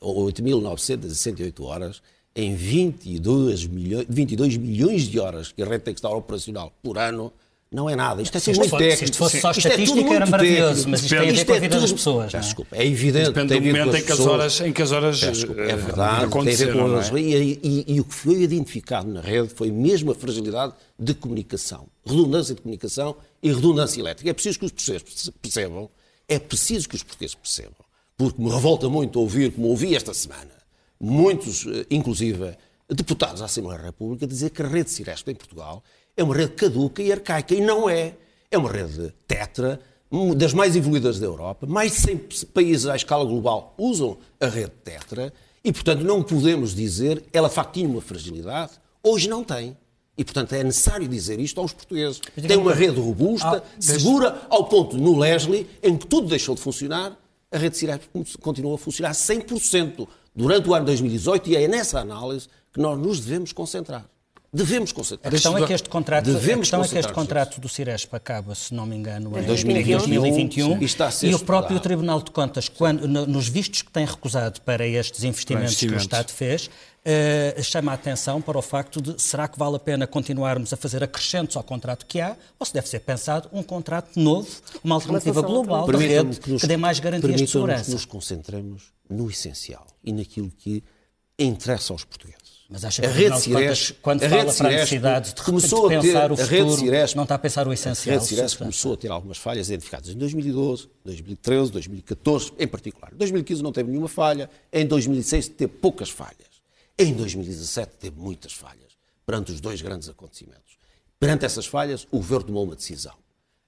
ou 0.00 0.26
8.968 0.26 1.64
horas, 1.64 2.02
em 2.34 2.54
22 2.54 3.66
milhões, 3.66 4.06
22 4.08 4.56
milhões 4.56 5.02
de 5.02 5.18
horas 5.18 5.52
que 5.52 5.62
a 5.62 5.66
rede 5.66 5.84
tem 5.84 5.94
que 5.94 5.98
estar 5.98 6.10
operacional 6.10 6.72
por 6.82 6.98
ano, 6.98 7.32
não 7.70 7.88
é 7.88 7.94
nada. 7.94 8.22
Isto 8.22 8.38
é 8.38 8.40
tudo 8.40 8.58
muito 8.58 8.76
técnico. 8.76 8.96
Se 8.96 9.04
isto 9.04 9.16
fosse 9.18 9.40
só 9.40 9.50
isto 9.50 9.66
é 9.66 9.70
estatística, 9.70 10.10
é 10.10 10.14
era 10.14 10.26
maravilhoso, 10.26 10.88
mas 10.88 11.02
isto 11.02 11.10
tem 11.10 11.28
a 11.28 11.32
ver 11.32 11.44
com 11.44 11.52
a 11.52 11.58
vida 11.58 11.68
tudo... 11.68 11.80
das 11.82 11.92
pessoas. 11.92 12.34
É? 12.34 12.40
Desculpa, 12.40 12.76
é 12.76 12.86
evidente. 12.86 13.26
Depende 13.26 13.54
do 13.54 13.66
momento 13.66 13.96
em 13.96 14.02
que, 14.02 14.12
as 14.12 14.20
horas, 14.20 14.60
em 14.60 14.72
que 14.72 14.82
as 14.82 14.92
horas. 14.92 15.20
Desculpa, 15.20 15.60
é 15.60 15.76
verdade, 15.76 16.30
tem 16.30 16.40
a 16.40 16.56
ver 16.56 16.72
com 16.72 16.96
as... 16.96 17.12
É? 17.12 17.20
E, 17.20 17.60
e, 17.62 17.84
e, 17.94 18.00
o 18.00 18.04
que 18.04 18.14
foi 18.14 18.42
identificado 18.42 19.08
na 19.08 19.20
rede 19.20 19.48
foi 19.48 19.70
mesmo 19.70 20.10
a 20.10 20.14
fragilidade 20.14 20.72
de 20.98 21.12
comunicação. 21.14 21.86
Redundância 22.06 22.54
de 22.54 22.62
comunicação 22.62 23.16
e 23.42 23.52
redundância 23.52 24.00
elétrica. 24.00 24.30
É 24.30 24.32
preciso 24.32 24.58
que 24.58 24.64
os 24.64 24.72
portugueses 24.72 25.30
percebam, 25.42 25.90
é 26.26 26.38
preciso 26.38 26.88
que 26.88 26.94
os 26.94 27.02
portugueses 27.02 27.34
percebam, 27.34 27.84
porque 28.16 28.40
me 28.42 28.50
revolta 28.50 28.88
muito 28.88 29.20
ouvir, 29.20 29.52
como 29.52 29.68
ouvi 29.68 29.94
esta 29.94 30.14
semana, 30.14 30.50
muitos, 30.98 31.66
eh, 31.66 31.86
inclusive 31.90 32.56
deputados 32.88 33.40
da 33.40 33.46
Assembleia 33.46 33.78
da 33.78 33.86
República, 33.86 34.26
dizer 34.26 34.50
que 34.50 34.62
a 34.62 34.66
rede 34.66 34.90
Ciresp 34.90 35.28
em 35.28 35.34
Portugal 35.34 35.82
é 36.18 36.24
uma 36.24 36.34
rede 36.34 36.52
caduca 36.52 37.00
e 37.00 37.12
arcaica. 37.12 37.54
E 37.54 37.60
não 37.60 37.88
é. 37.88 38.14
É 38.50 38.58
uma 38.58 38.70
rede 38.70 39.14
tetra, 39.26 39.80
das 40.36 40.52
mais 40.52 40.74
evoluídas 40.74 41.20
da 41.20 41.26
Europa. 41.26 41.64
Mais 41.66 41.92
de 41.92 41.98
100 41.98 42.16
países 42.52 42.86
à 42.86 42.96
escala 42.96 43.24
global 43.24 43.74
usam 43.78 44.18
a 44.40 44.46
rede 44.46 44.72
tetra 44.82 45.32
e, 45.62 45.72
portanto, 45.72 46.02
não 46.02 46.22
podemos 46.22 46.74
dizer 46.74 47.22
ela 47.32 47.48
de 47.48 47.54
facto 47.54 47.74
tinha 47.74 47.88
uma 47.88 48.00
fragilidade. 48.00 48.72
Hoje 49.02 49.28
não 49.28 49.44
tem. 49.44 49.76
E, 50.16 50.24
portanto, 50.24 50.52
é 50.54 50.64
necessário 50.64 51.06
dizer 51.06 51.38
isto 51.38 51.60
aos 51.60 51.72
portugueses. 51.72 52.20
Tem 52.48 52.56
uma 52.56 52.74
rede 52.74 52.98
robusta, 52.98 53.62
ah, 53.64 53.80
segura, 53.80 54.42
ao 54.50 54.64
ponto 54.64 54.96
no 54.96 55.16
Leslie, 55.16 55.68
em 55.80 55.96
que 55.96 56.06
tudo 56.08 56.26
deixou 56.26 56.56
de 56.56 56.60
funcionar, 56.60 57.16
a 57.52 57.56
rede 57.56 57.76
Ciresp 57.76 58.02
continua 58.40 58.74
a 58.74 58.78
funcionar 58.78 59.12
100% 59.12 60.08
durante 60.34 60.68
o 60.68 60.74
ano 60.74 60.86
2018 60.86 61.50
e 61.50 61.56
é 61.56 61.68
nessa 61.68 62.00
análise 62.00 62.48
que 62.72 62.80
nós 62.80 62.98
nos 62.98 63.20
devemos 63.20 63.52
concentrar. 63.52 64.08
Devemos 64.50 64.92
concentrar. 64.92 65.28
A 65.28 65.30
questão 65.30 65.58
é 65.58 65.66
que 65.66 65.72
este 65.74 65.90
contrato, 65.90 66.24
Devemos 66.24 66.72
a 66.72 66.78
questão 66.78 66.82
é 66.82 66.88
que 66.88 66.98
este 66.98 67.12
contrato 67.12 67.60
do 67.60 67.68
Ciresp 67.68 68.14
acaba, 68.14 68.54
se 68.54 68.72
não 68.72 68.86
me 68.86 68.96
engano, 68.96 69.38
em 69.38 69.42
2021, 69.42 69.98
2021 69.98 70.78
e, 71.28 71.34
o 71.34 71.38
próprio 71.40 71.78
Tribunal 71.78 72.22
de 72.22 72.30
Contas, 72.30 72.66
quando, 72.66 73.06
nos 73.06 73.46
vistos 73.46 73.82
que 73.82 73.90
tem 73.90 74.06
recusado 74.06 74.62
para 74.62 74.86
estes 74.86 75.22
investimentos, 75.22 75.76
que 75.76 75.86
o 75.86 75.96
Estado 75.96 76.32
fez, 76.32 76.66
uh, 76.66 77.62
chama 77.62 77.92
a 77.92 77.94
atenção 77.94 78.40
para 78.40 78.56
o 78.56 78.62
facto 78.62 79.02
de 79.02 79.20
será 79.20 79.46
que 79.48 79.58
vale 79.58 79.76
a 79.76 79.78
pena 79.78 80.06
continuarmos 80.06 80.72
a 80.72 80.78
fazer 80.78 81.04
acrescentos 81.04 81.54
ao 81.54 81.62
contrato 81.62 82.06
que 82.06 82.18
há 82.18 82.34
ou 82.58 82.64
se 82.64 82.72
deve 82.72 82.88
ser 82.88 83.00
pensado 83.00 83.50
um 83.52 83.62
contrato 83.62 84.18
novo, 84.18 84.48
uma 84.82 84.94
alternativa 84.94 85.42
global 85.42 85.86
de 85.86 85.96
rede 85.98 86.40
que, 86.40 86.50
nos, 86.50 86.62
que 86.62 86.66
dê 86.66 86.78
mais 86.78 86.98
garantias 86.98 87.36
de 87.36 87.46
segurança. 87.46 87.84
que 87.84 87.90
nos 87.90 88.06
concentremos 88.06 88.94
no 89.10 89.28
essencial 89.28 89.86
e 90.02 90.10
naquilo 90.10 90.50
que 90.50 90.82
interessa 91.38 91.92
aos 91.92 92.02
portugueses. 92.02 92.47
Mas 92.68 92.84
acha 92.84 93.00
que 93.00 93.08
a 93.08 93.10
rede 93.10 93.40
Cires, 93.40 93.94
quando 94.02 94.22
a 94.22 94.28
fala 94.28 94.52
para 94.52 94.68
a 94.68 94.70
necessidade 94.72 95.34
de, 95.34 95.42
começou 95.42 95.88
de 95.88 95.96
pensar 95.96 96.24
a 96.24 96.26
ter, 96.28 96.32
o 96.32 96.36
futuro, 96.36 96.76
Cires, 96.76 97.14
não 97.14 97.22
está 97.22 97.34
a 97.36 97.38
pensar 97.38 97.66
o 97.66 97.72
essencial? 97.72 98.16
A 98.16 98.18
rede 98.18 98.28
Cires 98.28 98.54
começou 98.54 98.92
a 98.92 98.96
ter 98.98 99.10
algumas 99.10 99.38
falhas 99.38 99.68
identificadas 99.68 100.10
em 100.10 100.18
2012, 100.18 100.86
2013, 101.02 101.72
2014, 101.72 102.52
em 102.58 102.68
particular. 102.68 103.10
Em 103.14 103.16
2015 103.16 103.62
não 103.62 103.72
teve 103.72 103.90
nenhuma 103.90 104.08
falha, 104.08 104.50
em 104.70 104.86
2016 104.86 105.48
teve 105.48 105.72
poucas 105.72 106.10
falhas, 106.10 106.36
em 106.98 107.14
2017 107.14 107.92
teve 107.98 108.20
muitas 108.20 108.52
falhas, 108.52 108.98
perante 109.24 109.50
os 109.50 109.62
dois 109.62 109.80
grandes 109.80 110.10
acontecimentos. 110.10 110.76
Perante 111.18 111.46
essas 111.46 111.64
falhas, 111.64 112.06
o 112.10 112.18
Governo 112.18 112.48
tomou 112.48 112.64
uma 112.64 112.76
decisão, 112.76 113.14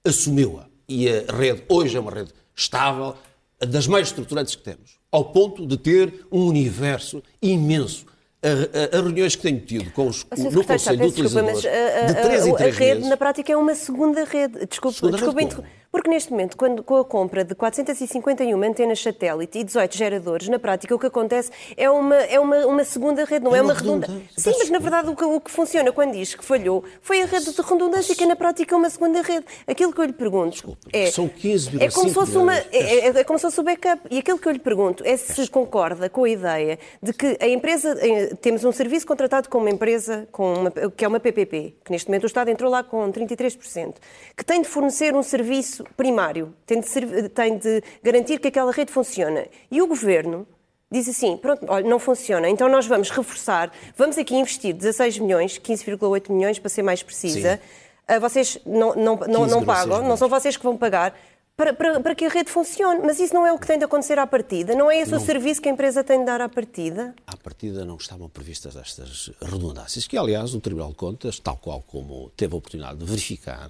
assumiu-a, 0.05 0.67
e 0.87 1.09
a 1.09 1.35
rede 1.35 1.63
hoje 1.67 1.97
é 1.97 1.99
uma 1.99 2.11
rede 2.11 2.31
estável, 2.55 3.15
das 3.59 3.87
mais 3.87 4.09
estruturantes 4.09 4.53
que 4.55 4.61
temos, 4.61 4.97
ao 5.11 5.25
ponto 5.25 5.65
de 5.65 5.77
ter 5.77 6.25
um 6.31 6.45
universo 6.45 7.23
imenso 7.41 8.10
as 8.43 9.01
reuniões 9.01 9.35
que 9.35 9.43
tenho 9.43 9.59
tido 9.59 9.91
com 9.91 10.07
os, 10.07 10.25
no 10.51 10.63
Conselho 10.63 10.97
de 10.97 11.05
Utilizadores, 11.05 11.63
mas 11.63 12.07
de 12.07 12.21
3 12.21 12.45
em 12.47 12.55
3 12.55 12.75
A 12.75 12.79
rede, 12.79 12.95
meses, 12.95 13.09
na 13.09 13.17
prática, 13.17 13.53
é 13.53 13.55
uma 13.57 13.75
segunda 13.75 14.23
rede. 14.25 14.65
Desculpe, 14.65 14.97
segunda 14.97 15.17
desculpe 15.17 15.43
rede 15.43 15.63
porque 15.91 16.09
neste 16.09 16.31
momento, 16.31 16.55
quando, 16.55 16.83
com 16.83 16.97
a 16.97 17.05
compra 17.05 17.43
de 17.43 17.53
451 17.53 18.63
antenas 18.63 19.01
satélite 19.01 19.59
e 19.59 19.63
18 19.63 19.97
geradores, 19.97 20.47
na 20.47 20.57
prática 20.57 20.95
o 20.95 20.99
que 20.99 21.07
acontece 21.07 21.51
é 21.75 21.89
uma, 21.89 22.15
é 22.15 22.39
uma, 22.39 22.65
uma 22.65 22.83
segunda 22.83 23.25
rede, 23.25 23.43
não 23.43 23.53
é, 23.53 23.59
é 23.59 23.61
uma, 23.61 23.73
redundância. 23.73 24.21
Sim, 24.37 24.53
mas 24.57 24.69
na 24.69 24.79
verdade 24.79 25.09
o 25.09 25.15
que, 25.15 25.23
o 25.25 25.39
que, 25.41 25.51
funciona 25.51 25.91
quando 25.91 26.13
diz 26.13 26.33
que 26.33 26.45
falhou 26.45 26.83
foi 27.01 27.21
a 27.21 27.25
rede 27.25 27.53
de 27.53 27.61
redundância, 27.61 28.15
que 28.15 28.23
é 28.23 28.27
na 28.27 28.35
prática 28.35 28.75
uma 28.75 28.89
segunda 28.89 29.21
rede. 29.21 29.45
Aquilo 29.67 29.91
que 29.91 29.99
eu 29.99 30.05
lhe 30.05 30.13
pergunto 30.13 30.51
Desculpa, 30.51 30.79
é. 30.93 31.11
São 31.11 31.27
15, 31.27 31.83
é 31.83 31.89
como 31.89 32.07
se 32.07 32.13
fosse 32.13 32.37
uma 32.37 32.55
é, 32.55 32.67
é, 32.71 33.07
é, 33.07 33.23
como 33.23 33.37
se 33.37 33.43
fosse 33.43 33.59
o 33.59 33.63
backup. 33.63 34.01
E 34.09 34.19
aquilo 34.19 34.39
que 34.39 34.47
eu 34.47 34.51
lhe 34.53 34.59
pergunto 34.59 35.03
é 35.05 35.17
se 35.17 35.47
concorda 35.49 36.09
com 36.09 36.23
a 36.23 36.29
ideia 36.29 36.79
de 37.01 37.13
que 37.13 37.37
a 37.39 37.47
empresa. 37.47 37.97
Eh, 38.01 38.35
temos 38.41 38.63
um 38.63 38.71
serviço 38.71 39.05
contratado 39.05 39.49
com 39.49 39.57
uma 39.57 39.69
empresa 39.69 40.27
com 40.31 40.53
uma, 40.53 40.71
que 40.71 41.03
é 41.03 41.07
uma 41.07 41.19
PPP, 41.19 41.75
que 41.83 41.91
neste 41.91 42.07
momento 42.07 42.23
o 42.23 42.27
Estado 42.27 42.49
entrou 42.49 42.71
lá 42.71 42.83
com 42.83 43.11
33%, 43.11 43.95
que 44.37 44.45
tem 44.45 44.61
de 44.61 44.67
fornecer 44.67 45.15
um 45.15 45.23
serviço 45.23 45.80
serviço 45.81 45.95
primário, 45.95 46.53
tem 46.65 46.79
de, 46.79 46.87
ser, 46.87 47.29
tem 47.29 47.57
de 47.57 47.83
garantir 48.03 48.39
que 48.39 48.47
aquela 48.47 48.71
rede 48.71 48.91
funciona. 48.91 49.45
E 49.69 49.81
o 49.81 49.87
governo 49.87 50.47
diz 50.91 51.07
assim: 51.07 51.37
pronto, 51.37 51.65
olha, 51.67 51.87
não 51.87 51.99
funciona, 51.99 52.49
então 52.49 52.69
nós 52.69 52.85
vamos 52.85 53.09
reforçar, 53.09 53.71
vamos 53.95 54.17
aqui 54.17 54.35
investir 54.35 54.73
16 54.73 55.19
milhões, 55.19 55.59
15,8 55.59 56.31
milhões 56.31 56.59
para 56.59 56.69
ser 56.69 56.83
mais 56.83 57.01
precisa. 57.01 57.57
Sim. 57.57 58.19
Vocês 58.19 58.57
não, 58.65 58.93
não, 58.95 59.15
não, 59.15 59.47
não 59.47 59.63
pagam, 59.63 60.01
não 60.01 60.17
são 60.17 60.27
vocês 60.27 60.57
que 60.57 60.63
vão 60.63 60.77
pagar. 60.77 61.15
Para, 61.55 61.73
para, 61.73 61.99
para, 61.99 62.15
que 62.15 62.25
a 62.25 62.29
rede 62.29 62.49
funcione. 62.49 63.01
Mas 63.03 63.19
isso 63.19 63.35
não 63.35 63.45
é 63.45 63.53
o 63.53 63.59
que 63.59 63.67
tem 63.67 63.77
de 63.77 63.83
acontecer 63.83 64.17
à 64.17 64.25
partida? 64.25 64.73
Não 64.73 64.89
é 64.89 64.99
esse 64.99 65.11
não. 65.11 65.19
o 65.19 65.21
serviço 65.21 65.61
que 65.61 65.69
a 65.69 65.71
empresa 65.71 66.03
tem 66.03 66.19
de 66.19 66.25
dar 66.25 66.41
à 66.41 66.49
partida? 66.49 67.13
À 67.27 67.37
partida 67.37 67.85
não 67.85 67.97
estavam 67.97 68.27
previstas 68.27 68.75
estas 68.75 69.29
redundâncias, 69.39 70.07
que 70.07 70.17
aliás 70.17 70.55
o 70.55 70.59
Tribunal 70.59 70.89
de 70.89 70.95
Contas, 70.95 71.39
tal 71.39 71.57
qual 71.57 71.81
como 71.81 72.31
teve 72.35 72.55
a 72.55 72.57
oportunidade 72.57 72.97
de 72.97 73.05
verificar, 73.05 73.69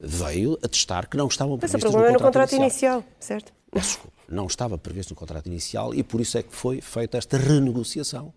veio 0.00 0.58
atestar 0.62 1.08
que 1.08 1.16
não 1.16 1.28
estavam 1.28 1.58
previstos 1.58 1.84
no 1.84 1.92
contrato, 1.92 2.08
é 2.08 2.12
no 2.12 2.20
contrato 2.20 2.54
inicial. 2.54 3.00
inicial 3.00 3.16
certo? 3.20 3.52
Desculpa, 3.72 4.12
não 4.28 4.46
estava 4.46 4.78
previsto 4.78 5.10
no 5.10 5.16
contrato 5.16 5.46
inicial 5.46 5.94
e 5.94 6.02
por 6.02 6.20
isso 6.20 6.38
é 6.38 6.42
que 6.42 6.54
foi 6.54 6.80
feita 6.80 7.18
esta 7.18 7.36
renegociação 7.36 8.32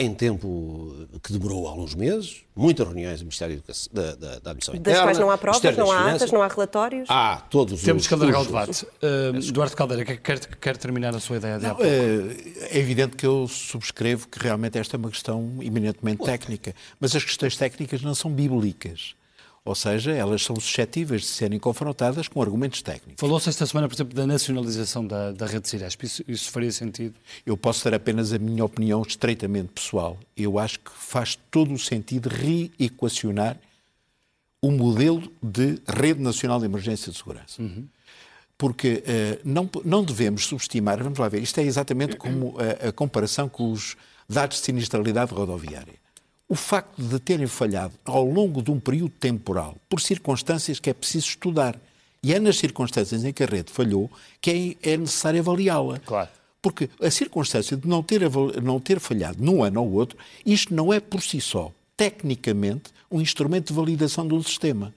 em 0.00 0.14
tempo 0.14 1.06
que 1.22 1.30
demorou 1.30 1.68
alguns 1.68 1.94
meses, 1.94 2.42
muitas 2.56 2.86
reuniões 2.86 3.18
do 3.18 3.24
Ministério 3.24 3.62
da, 3.92 4.14
da, 4.14 4.38
da 4.38 4.50
Admissão 4.52 4.74
Interna. 4.74 4.98
Das 4.98 5.04
quais 5.04 5.18
não 5.18 5.30
há 5.30 5.36
provas, 5.36 5.76
não 5.76 5.92
há 5.92 6.14
atas, 6.14 6.32
não 6.32 6.42
há 6.42 6.48
relatórios? 6.48 7.06
Há 7.10 7.36
todos 7.50 7.82
Temos 7.82 8.04
os... 8.04 8.08
Temos 8.08 8.08
que 8.08 8.14
alargar 8.14 8.40
o 8.40 8.44
debate. 8.46 8.86
Uh, 8.86 9.36
Eduardo 9.46 9.76
Caldeira, 9.76 10.16
quer, 10.16 10.38
quer 10.38 10.76
terminar 10.78 11.14
a 11.14 11.20
sua 11.20 11.36
ideia 11.36 11.58
de 11.58 11.66
não, 11.66 11.76
é, 11.80 12.74
é 12.74 12.78
evidente 12.78 13.14
que 13.14 13.26
eu 13.26 13.46
subscrevo 13.46 14.26
que 14.26 14.38
realmente 14.38 14.78
esta 14.78 14.96
é 14.96 14.98
uma 14.98 15.10
questão 15.10 15.58
eminentemente 15.60 16.24
técnica, 16.24 16.74
mas 16.98 17.14
as 17.14 17.22
questões 17.22 17.54
técnicas 17.58 18.00
não 18.00 18.14
são 18.14 18.30
bíblicas. 18.32 19.14
Ou 19.62 19.74
seja, 19.74 20.12
elas 20.12 20.42
são 20.42 20.56
suscetíveis 20.56 21.22
de 21.22 21.26
serem 21.28 21.58
confrontadas 21.58 22.26
com 22.28 22.40
argumentos 22.40 22.80
técnicos. 22.80 23.20
Falou-se 23.20 23.48
esta 23.48 23.66
semana, 23.66 23.88
por 23.88 23.94
exemplo, 23.94 24.14
da 24.14 24.26
nacionalização 24.26 25.06
da, 25.06 25.32
da 25.32 25.46
rede 25.46 25.68
Ciresp. 25.68 26.02
Isso, 26.02 26.24
isso 26.26 26.50
faria 26.50 26.72
sentido? 26.72 27.14
Eu 27.44 27.56
posso 27.58 27.82
ter 27.82 27.92
apenas 27.92 28.32
a 28.32 28.38
minha 28.38 28.64
opinião 28.64 29.02
estreitamente 29.02 29.68
pessoal. 29.68 30.18
Eu 30.34 30.58
acho 30.58 30.80
que 30.80 30.90
faz 30.90 31.38
todo 31.50 31.74
o 31.74 31.78
sentido 31.78 32.30
reequacionar 32.30 33.58
o 34.62 34.70
modelo 34.70 35.30
de 35.42 35.78
Rede 35.86 36.20
Nacional 36.20 36.58
de 36.58 36.64
Emergência 36.64 37.12
de 37.12 37.18
Segurança. 37.18 37.60
Uhum. 37.60 37.86
Porque 38.56 39.02
uh, 39.06 39.40
não, 39.44 39.68
não 39.84 40.04
devemos 40.04 40.46
subestimar, 40.46 41.02
vamos 41.02 41.18
lá 41.18 41.28
ver, 41.28 41.42
isto 41.42 41.58
é 41.60 41.62
exatamente 41.62 42.16
como 42.16 42.56
a, 42.58 42.88
a 42.88 42.92
comparação 42.92 43.48
com 43.48 43.72
os 43.72 43.96
dados 44.28 44.58
de 44.58 44.64
sinistralidade 44.64 45.32
rodoviária 45.32 45.94
o 46.50 46.56
facto 46.56 47.00
de 47.00 47.20
terem 47.20 47.46
falhado 47.46 47.94
ao 48.04 48.24
longo 48.24 48.60
de 48.60 48.72
um 48.72 48.80
período 48.80 49.12
temporal 49.20 49.76
por 49.88 50.00
circunstâncias 50.00 50.80
que 50.80 50.90
é 50.90 50.92
preciso 50.92 51.28
estudar. 51.28 51.78
E 52.24 52.34
é 52.34 52.40
nas 52.40 52.58
circunstâncias 52.58 53.24
em 53.24 53.32
que 53.32 53.44
a 53.44 53.46
rede 53.46 53.70
falhou 53.72 54.10
que 54.40 54.76
é, 54.82 54.94
é 54.94 54.96
necessário 54.96 55.38
avaliá-la. 55.38 56.00
Claro. 56.00 56.28
Porque 56.60 56.90
a 57.00 57.08
circunstância 57.08 57.76
de 57.76 57.86
não 57.86 58.02
ter, 58.02 58.22
não 58.60 58.80
ter 58.80 58.98
falhado 58.98 59.40
num 59.40 59.62
ano 59.62 59.80
ou 59.80 59.92
outro, 59.92 60.18
isto 60.44 60.74
não 60.74 60.92
é 60.92 60.98
por 60.98 61.22
si 61.22 61.40
só, 61.40 61.72
tecnicamente, 61.96 62.90
um 63.08 63.20
instrumento 63.20 63.68
de 63.68 63.74
validação 63.74 64.26
um 64.26 64.42
sistema. 64.42 64.92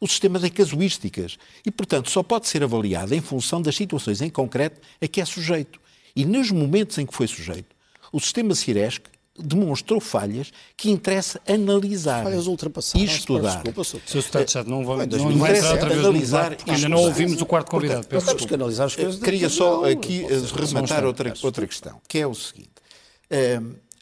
O 0.00 0.06
sistema 0.06 0.38
tem 0.38 0.50
casuísticas 0.50 1.36
e, 1.66 1.70
portanto, 1.72 2.10
só 2.10 2.22
pode 2.22 2.46
ser 2.46 2.62
avaliado 2.62 3.12
em 3.12 3.20
função 3.20 3.60
das 3.60 3.74
situações 3.74 4.22
em 4.22 4.30
concreto 4.30 4.80
a 5.00 5.08
que 5.08 5.20
é 5.20 5.24
sujeito. 5.24 5.80
E 6.14 6.24
nos 6.24 6.52
momentos 6.52 6.96
em 6.96 7.04
que 7.04 7.14
foi 7.14 7.26
sujeito, 7.26 7.74
o 8.12 8.20
sistema 8.20 8.54
Ciresc 8.54 9.02
demonstrou 9.38 10.00
falhas 10.00 10.52
que 10.76 10.90
interessa 10.90 11.40
analisar 11.48 12.22
falhas 12.22 12.46
ultrapassadas, 12.46 13.08
e 13.08 13.10
estudar. 13.10 13.62
Desculpa, 13.62 13.84
Sr. 13.84 14.22
Secretário 14.22 14.70
não 14.70 14.84
vai, 14.84 15.06
não, 15.06 15.30
não 15.30 15.38
vai 15.38 15.56
entrar 15.56 15.72
outra 15.72 15.88
vez 15.88 16.00
analisar 16.00 16.56
Ainda 16.66 16.88
não 16.88 16.98
ouvimos 16.98 17.40
o 17.40 17.46
quarto 17.46 17.70
convidado. 17.70 18.06
Portanto, 18.06 18.26
temos 18.26 18.44
que 18.44 18.54
analisar 18.54 18.84
as 18.84 18.96
coisas. 18.96 19.20
Queria 19.20 19.48
só 19.48 19.90
aqui 19.90 20.26
rematar 20.54 21.04
outra, 21.04 21.32
outra 21.42 21.66
questão, 21.66 22.00
que 22.06 22.18
é 22.18 22.26
o 22.26 22.34
seguinte. 22.34 22.70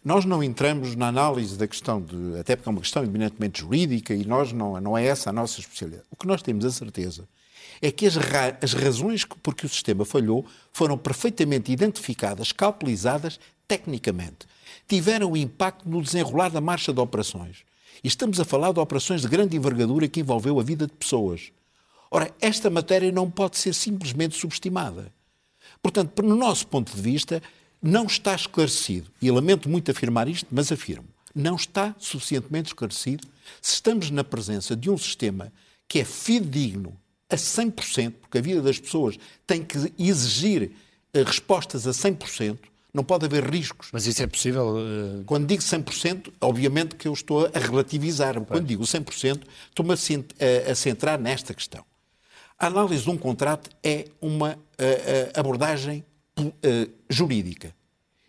nós 0.05 0.25
não 0.25 0.43
entramos 0.43 0.97
na 0.97 1.09
análise 1.09 1.57
da 1.57 1.69
questão, 1.69 2.03
de, 2.03 2.39
até 2.39 2.57
porque 2.57 2.69
é 2.69 2.73
uma 2.73 2.81
questão 2.81 3.05
eminentemente 3.05 3.61
jurídica 3.61 4.13
e 4.13 4.25
nós 4.25 4.53
não, 4.53 4.81
não 4.81 4.99
é 4.99 5.07
essa 5.07 5.31
a 5.31 5.33
nossa 5.33 5.61
especialidade. 5.61 6.05
O 6.11 6.17
que 6.17 6.27
nós 6.27 6.43
temos 6.43 6.65
a 6.65 6.71
certeza 6.71 7.29
é 7.81 7.91
que 7.91 8.07
as, 8.07 8.17
ra 8.17 8.59
as 8.61 8.73
razões 8.73 9.25
por 9.25 9.55
que 9.55 9.65
o 9.65 9.69
sistema 9.69 10.05
falhou 10.05 10.45
foram 10.73 10.99
perfeitamente 10.99 11.71
identificadas, 11.71 12.51
calculizadas 12.51 13.39
tecnicamente. 13.69 14.47
Tiveram 14.91 15.37
impacto 15.37 15.89
no 15.89 16.03
desenrolar 16.03 16.51
da 16.51 16.61
marcha 16.61 16.93
de 16.93 16.99
operações. 16.99 17.59
E 18.03 18.09
estamos 18.09 18.41
a 18.41 18.45
falar 18.45 18.73
de 18.73 18.81
operações 18.81 19.23
de 19.23 19.29
grande 19.29 19.57
envergadura 19.57 20.09
que 20.09 20.19
envolveu 20.19 20.59
a 20.59 20.65
vida 20.65 20.85
de 20.85 20.93
pessoas. 20.93 21.53
Ora, 22.11 22.35
esta 22.41 22.69
matéria 22.69 23.13
não 23.13 23.31
pode 23.31 23.57
ser 23.57 23.73
simplesmente 23.73 24.37
subestimada. 24.37 25.13
Portanto, 25.81 26.21
no 26.25 26.35
nosso 26.35 26.67
ponto 26.67 26.93
de 26.93 27.01
vista, 27.01 27.41
não 27.81 28.07
está 28.07 28.35
esclarecido, 28.35 29.09
e 29.23 29.31
lamento 29.31 29.69
muito 29.69 29.93
afirmar 29.93 30.27
isto, 30.27 30.49
mas 30.51 30.73
afirmo, 30.73 31.07
não 31.33 31.55
está 31.55 31.95
suficientemente 31.97 32.71
esclarecido 32.71 33.29
se 33.63 33.75
estamos 33.75 34.11
na 34.11 34.25
presença 34.25 34.75
de 34.75 34.91
um 34.91 34.99
sistema 34.99 35.53
que 35.87 36.01
é 36.01 36.05
fidedigno 36.05 36.97
a 37.29 37.37
100%, 37.37 38.15
porque 38.23 38.39
a 38.39 38.43
vida 38.43 38.61
das 38.61 38.81
pessoas 38.81 39.17
tem 39.47 39.63
que 39.63 39.79
exigir 39.97 40.73
eh, 41.15 41.23
respostas 41.23 41.87
a 41.87 41.93
100%, 41.93 42.59
não 42.93 43.05
pode 43.05 43.25
haver 43.25 43.49
riscos. 43.49 43.89
Mas 43.93 44.07
isso 44.07 44.23
é 44.23 44.27
possível? 44.27 44.77
Uh... 44.77 45.25
Quando 45.25 45.47
digo 45.47 45.63
100%, 45.63 46.33
obviamente 46.41 46.95
que 46.97 47.09
eu 47.09 47.13
estou 47.13 47.47
a 47.47 47.59
relativizar. 47.59 48.35
Pois. 48.35 48.47
Quando 48.49 48.67
digo 48.67 48.83
100%, 48.83 49.43
estou-me 49.69 49.93
a, 49.93 50.71
a, 50.71 50.75
centrar 50.75 51.19
nesta 51.19 51.55
questão. 51.55 51.85
A 52.59 52.67
análise 52.67 53.05
de 53.05 53.11
um 53.11 53.17
contrato 53.17 53.71
é 53.83 54.07
uma 54.21 54.53
uh, 54.53 55.39
abordagem 55.39 56.05
uh, 56.39 56.53
jurídica. 57.09 57.75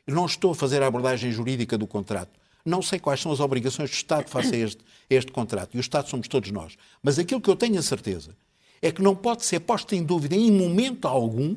Eu 0.08 0.16
não 0.16 0.26
estou 0.26 0.52
a 0.52 0.56
fazer 0.56 0.82
a 0.82 0.88
abordagem 0.88 1.32
jurídica 1.32 1.78
do 1.78 1.86
contrato. 1.86 2.40
Não 2.64 2.82
sei 2.82 3.00
quais 3.00 3.20
são 3.20 3.32
as 3.32 3.40
obrigações 3.40 3.90
do 3.90 3.94
Estado 3.94 4.30
face 4.30 4.56
a 4.56 4.58
este, 4.58 4.82
a 5.10 5.14
este 5.14 5.32
contrato. 5.32 5.74
E 5.74 5.78
o 5.78 5.82
Estado 5.82 6.10
somos 6.10 6.28
todos 6.28 6.52
nós. 6.52 6.78
Mas 7.02 7.18
aquilo 7.18 7.42
que 7.42 7.50
eu 7.50 7.56
tenho 7.56 7.80
a 7.80 7.82
certeza 7.82 8.36
é 8.82 8.92
que 8.92 9.02
não 9.02 9.16
pode 9.16 9.46
ser 9.46 9.60
posto 9.62 9.94
em 9.96 10.04
dúvida 10.04 10.36
em 10.36 10.52
momento 10.52 11.08
algum 11.08 11.56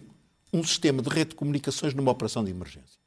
um 0.54 0.62
sistema 0.62 1.02
de 1.02 1.08
rede 1.08 1.30
de 1.30 1.36
comunicações 1.36 1.92
numa 1.94 2.12
operação 2.12 2.44
de 2.44 2.50
emergência. 2.50 2.98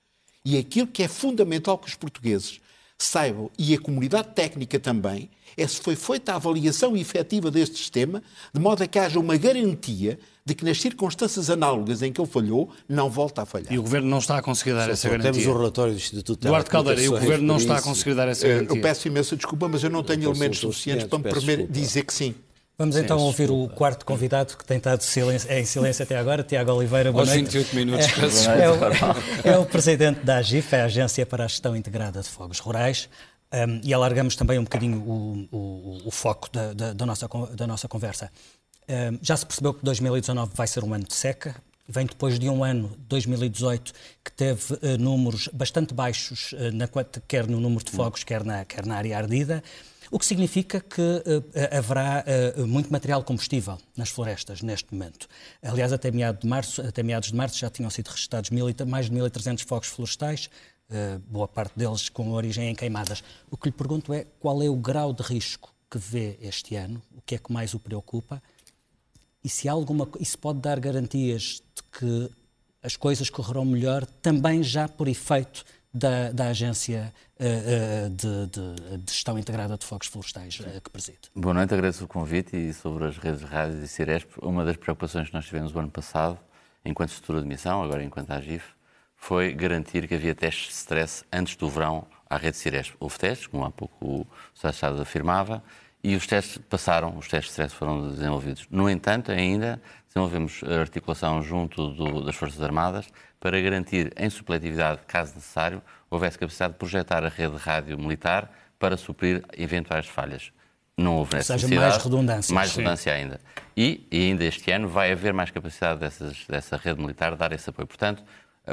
E 0.43 0.57
aquilo 0.57 0.87
que 0.87 1.03
é 1.03 1.07
fundamental 1.07 1.77
que 1.77 1.87
os 1.87 1.95
portugueses 1.95 2.59
saibam, 2.97 3.51
e 3.57 3.75
a 3.75 3.79
comunidade 3.79 4.29
técnica 4.33 4.79
também, 4.79 5.29
é 5.55 5.67
se 5.67 5.79
foi 5.79 5.95
feita 5.95 6.33
a 6.33 6.35
avaliação 6.35 6.97
efetiva 6.97 7.51
deste 7.51 7.77
sistema, 7.77 8.23
de 8.51 8.59
modo 8.59 8.83
a 8.83 8.87
que 8.87 8.97
haja 8.97 9.19
uma 9.19 9.37
garantia 9.37 10.17
de 10.43 10.55
que 10.55 10.65
nas 10.65 10.81
circunstâncias 10.81 11.49
análogas 11.49 12.01
em 12.01 12.11
que 12.11 12.19
ele 12.19 12.27
falhou, 12.27 12.69
não 12.89 13.09
volta 13.09 13.43
a 13.43 13.45
falhar. 13.45 13.71
E 13.71 13.77
o 13.77 13.83
Governo 13.83 14.07
não 14.07 14.17
está 14.17 14.37
a 14.37 14.41
conseguir 14.41 14.73
dar 14.73 14.85
Sim, 14.85 14.91
essa 14.91 15.09
garantia. 15.09 15.31
Temos 15.31 15.47
o 15.47 15.57
relatório 15.57 15.93
do 15.93 15.97
Instituto 15.97 16.47
Duarte 16.47 16.69
Caldeira, 16.69 17.01
e 17.01 17.07
o 17.07 17.11
Governo 17.11 17.45
não 17.45 17.57
está 17.57 17.77
a 17.77 17.81
conseguir 17.81 18.15
dar 18.15 18.27
essa 18.27 18.47
garantia. 18.47 18.77
Eu 18.77 18.81
peço 18.81 19.07
imensa 19.07 19.35
desculpa, 19.35 19.67
mas 19.67 19.83
eu 19.83 19.89
não 19.89 20.03
tenho 20.03 20.23
elementos 20.23 20.59
suficientes 20.59 21.05
para 21.05 21.19
me 21.19 21.23
permitir 21.25 21.67
dizer 21.71 22.03
que 22.03 22.13
sim. 22.13 22.33
Vamos 22.79 22.93
sim, 22.95 23.01
então 23.01 23.17
ouvir 23.17 23.49
o 23.49 23.67
quarto 23.69 24.05
convidado 24.05 24.55
que 24.55 24.63
tem 24.63 24.77
estado 24.77 25.01
silêncio, 25.01 25.49
é 25.51 25.59
em 25.59 25.65
silêncio 25.65 26.03
até 26.03 26.15
agora, 26.15 26.43
Tiago 26.43 26.71
Oliveira. 26.73 27.11
Boa 27.11 27.23
Aos 27.23 27.29
noite. 27.29 27.45
28 27.45 27.75
minutos, 27.75 28.47
é, 28.47 28.65
é, 28.65 28.69
o, 28.69 28.75
é 29.43 29.57
o 29.57 29.65
presidente 29.65 30.19
da 30.19 30.37
AGIF, 30.37 30.75
é 30.75 30.81
a 30.81 30.85
Agência 30.85 31.25
para 31.25 31.45
a 31.45 31.47
Gestão 31.47 31.75
Integrada 31.75 32.21
de 32.21 32.29
Fogos 32.29 32.59
Rurais. 32.59 33.09
Um, 33.51 33.81
e 33.83 33.91
alargamos 33.95 34.35
também 34.35 34.59
um 34.59 34.63
bocadinho 34.63 34.99
o, 34.99 35.47
o, 35.51 36.01
o 36.05 36.11
foco 36.11 36.51
da, 36.51 36.73
da, 36.73 36.93
da, 36.93 37.05
nossa, 37.05 37.27
da 37.55 37.65
nossa 37.65 37.87
conversa. 37.87 38.31
Um, 38.87 39.17
já 39.23 39.35
se 39.35 39.45
percebeu 39.45 39.73
que 39.73 39.83
2019 39.83 40.51
vai 40.53 40.67
ser 40.67 40.83
um 40.83 40.93
ano 40.93 41.05
de 41.05 41.15
seca, 41.15 41.55
vem 41.89 42.05
depois 42.05 42.37
de 42.37 42.47
um 42.47 42.63
ano, 42.63 42.95
2018, 43.09 43.91
que 44.23 44.31
teve 44.31 44.73
uh, 44.73 44.97
números 44.99 45.49
bastante 45.51 45.95
baixos, 45.95 46.51
uh, 46.51 46.71
na, 46.71 46.87
quer 47.27 47.47
no 47.47 47.59
número 47.59 47.83
de 47.83 47.89
fogos, 47.89 48.23
quer 48.23 48.43
na, 48.43 48.63
quer 48.65 48.85
na 48.85 48.97
área 48.97 49.17
ardida, 49.17 49.63
o 50.11 50.19
que 50.19 50.25
significa 50.25 50.79
que 50.79 51.01
uh, 51.01 51.77
haverá 51.77 52.23
muito 52.67 52.91
material 52.91 53.23
combustível 53.23 53.77
nas 53.95 54.09
florestas 54.09 54.61
neste 54.61 54.93
momento. 54.93 55.27
Aliás, 55.61 55.91
até, 55.91 56.11
meado 56.11 56.41
de 56.41 56.47
março, 56.47 56.81
até 56.81 57.03
meados 57.03 57.29
de 57.29 57.35
março 57.35 57.57
já 57.57 57.69
tinham 57.69 57.89
sido 57.89 58.07
registrados 58.07 58.49
mil, 58.49 58.65
mais 58.87 59.09
de 59.09 59.15
1.300 59.15 59.65
fogos 59.65 59.87
florestais, 59.87 60.49
uh, 60.89 61.19
boa 61.27 61.47
parte 61.47 61.73
deles 61.77 62.09
com 62.09 62.31
origem 62.31 62.69
em 62.69 62.75
queimadas. 62.75 63.23
O 63.49 63.57
que 63.57 63.69
lhe 63.69 63.75
pergunto 63.75 64.13
é 64.13 64.25
qual 64.39 64.61
é 64.61 64.69
o 64.69 64.75
grau 64.75 65.13
de 65.13 65.23
risco 65.23 65.73
que 65.89 65.97
vê 65.97 66.37
este 66.41 66.75
ano, 66.75 67.01
o 67.15 67.21
que 67.21 67.35
é 67.35 67.37
que 67.37 67.51
mais 67.51 67.73
o 67.73 67.79
preocupa 67.79 68.41
e 69.47 69.49
se, 69.49 69.69
há 69.69 69.71
alguma, 69.71 70.05
pode 70.41 70.59
dar 70.59 70.77
garantias 70.77 71.63
de 71.73 71.83
que 71.97 72.29
as 72.83 72.97
coisas 72.97 73.29
correrão 73.29 73.63
melhor 73.63 74.05
também 74.05 74.61
já 74.61 74.89
por 74.89 75.07
efeito 75.07 75.63
da, 75.93 76.31
da 76.31 76.47
Agência 76.47 77.13
uh, 77.39 78.09
de, 78.09 78.47
de, 78.47 78.97
de, 78.97 79.11
Gestão 79.11 79.37
Integrada 79.37 79.77
de 79.77 79.85
Fogos 79.85 80.07
Florestais 80.07 80.59
uh, 80.59 80.81
que 80.81 80.89
preside. 80.89 81.19
Boa 81.35 81.53
noite, 81.53 81.73
agradeço 81.73 82.05
o 82.05 82.07
convite 82.07 82.55
e 82.55 82.73
sobre 82.73 83.05
as 83.05 83.17
redes 83.17 83.39
de 83.39 83.45
rádios 83.45 83.83
e 83.83 83.87
Ciresp, 83.87 84.31
uma 84.41 84.63
das 84.63 84.77
preocupações 84.77 85.29
que 85.29 85.33
nós 85.33 85.45
tivemos 85.45 85.73
o 85.73 85.79
ano 85.79 85.89
passado, 85.89 86.37
enquanto 86.83 87.09
estrutura 87.09 87.41
de 87.41 87.47
missão, 87.47 87.83
agora 87.83 88.03
enquanto 88.03 88.31
AGIF, 88.31 88.63
foi 89.15 89.51
garantir 89.53 90.07
que 90.07 90.13
havia 90.13 90.35
testes 90.35 90.67
de 90.67 90.73
stress 90.73 91.23
antes 91.33 91.55
do 91.55 91.67
verão 91.67 92.07
à 92.29 92.37
rede 92.37 92.57
Ciresp. 92.57 92.95
Houve 92.99 93.17
testes, 93.17 93.47
como 93.47 93.65
há 93.65 93.71
pouco 93.71 94.05
o 94.05 94.27
Sr. 94.53 94.69
Estado 94.69 95.01
afirmava, 95.01 95.63
e 96.03 96.15
os 96.15 96.25
testes 96.27 96.57
passaram, 96.57 97.17
os 97.17 97.27
testes 97.27 97.47
de 97.47 97.61
stress 97.61 97.73
foram 97.73 98.09
desenvolvidos. 98.09 98.67
No 98.69 98.89
entanto, 98.89 99.31
ainda 99.31 99.81
desenvolvemos 100.07 100.61
a 100.63 100.81
articulação 100.81 101.41
junto 101.41 101.89
do, 101.89 102.23
das 102.23 102.35
Forças 102.35 102.61
Armadas 102.61 103.07
para 103.39 103.59
garantir, 103.59 104.13
em 104.17 104.29
supletividade, 104.29 105.01
caso 105.07 105.35
necessário, 105.35 105.81
houvesse 106.09 106.37
capacidade 106.37 106.73
de 106.73 106.79
projetar 106.79 107.23
a 107.23 107.29
rede 107.29 107.53
de 107.53 107.59
rádio 107.59 107.97
militar 107.97 108.51
para 108.79 108.97
suprir 108.97 109.43
eventuais 109.57 110.05
falhas. 110.05 110.51
Não 110.97 111.17
houve 111.17 111.35
nessa 111.35 111.57
seja, 111.57 111.79
mais 111.79 111.97
redundância. 111.97 112.55
Mais 112.55 112.71
redundância 112.71 113.13
ainda. 113.13 113.39
E, 113.75 114.07
e, 114.11 114.29
ainda 114.29 114.43
este 114.43 114.71
ano 114.71 114.87
vai 114.87 115.11
haver 115.11 115.31
mais 115.31 115.51
capacidade 115.51 115.99
dessas, 115.99 116.45
dessa 116.47 116.75
rede 116.75 116.99
militar 116.99 117.33
de 117.33 117.37
dar 117.37 117.51
esse 117.51 117.69
apoio. 117.69 117.87
Portanto, 117.87 118.23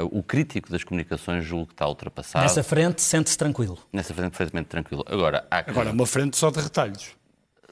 o 0.03 0.21
crítico 0.23 0.71
das 0.71 0.83
comunicações 0.83 1.43
julgo 1.43 1.67
que 1.67 1.73
está 1.73 1.87
ultrapassado. 1.87 2.43
Nessa 2.43 2.63
frente 2.63 3.01
sente-se 3.01 3.37
tranquilo. 3.37 3.77
Nessa 3.91 4.13
frente 4.13 4.31
perfeitamente 4.31 4.69
tranquilo. 4.69 5.03
Agora, 5.07 5.45
há 5.49 5.63
que... 5.63 5.69
Agora, 5.69 5.91
uma 5.91 6.05
frente 6.05 6.37
só 6.37 6.49
de 6.49 6.59
retalhos. 6.59 7.15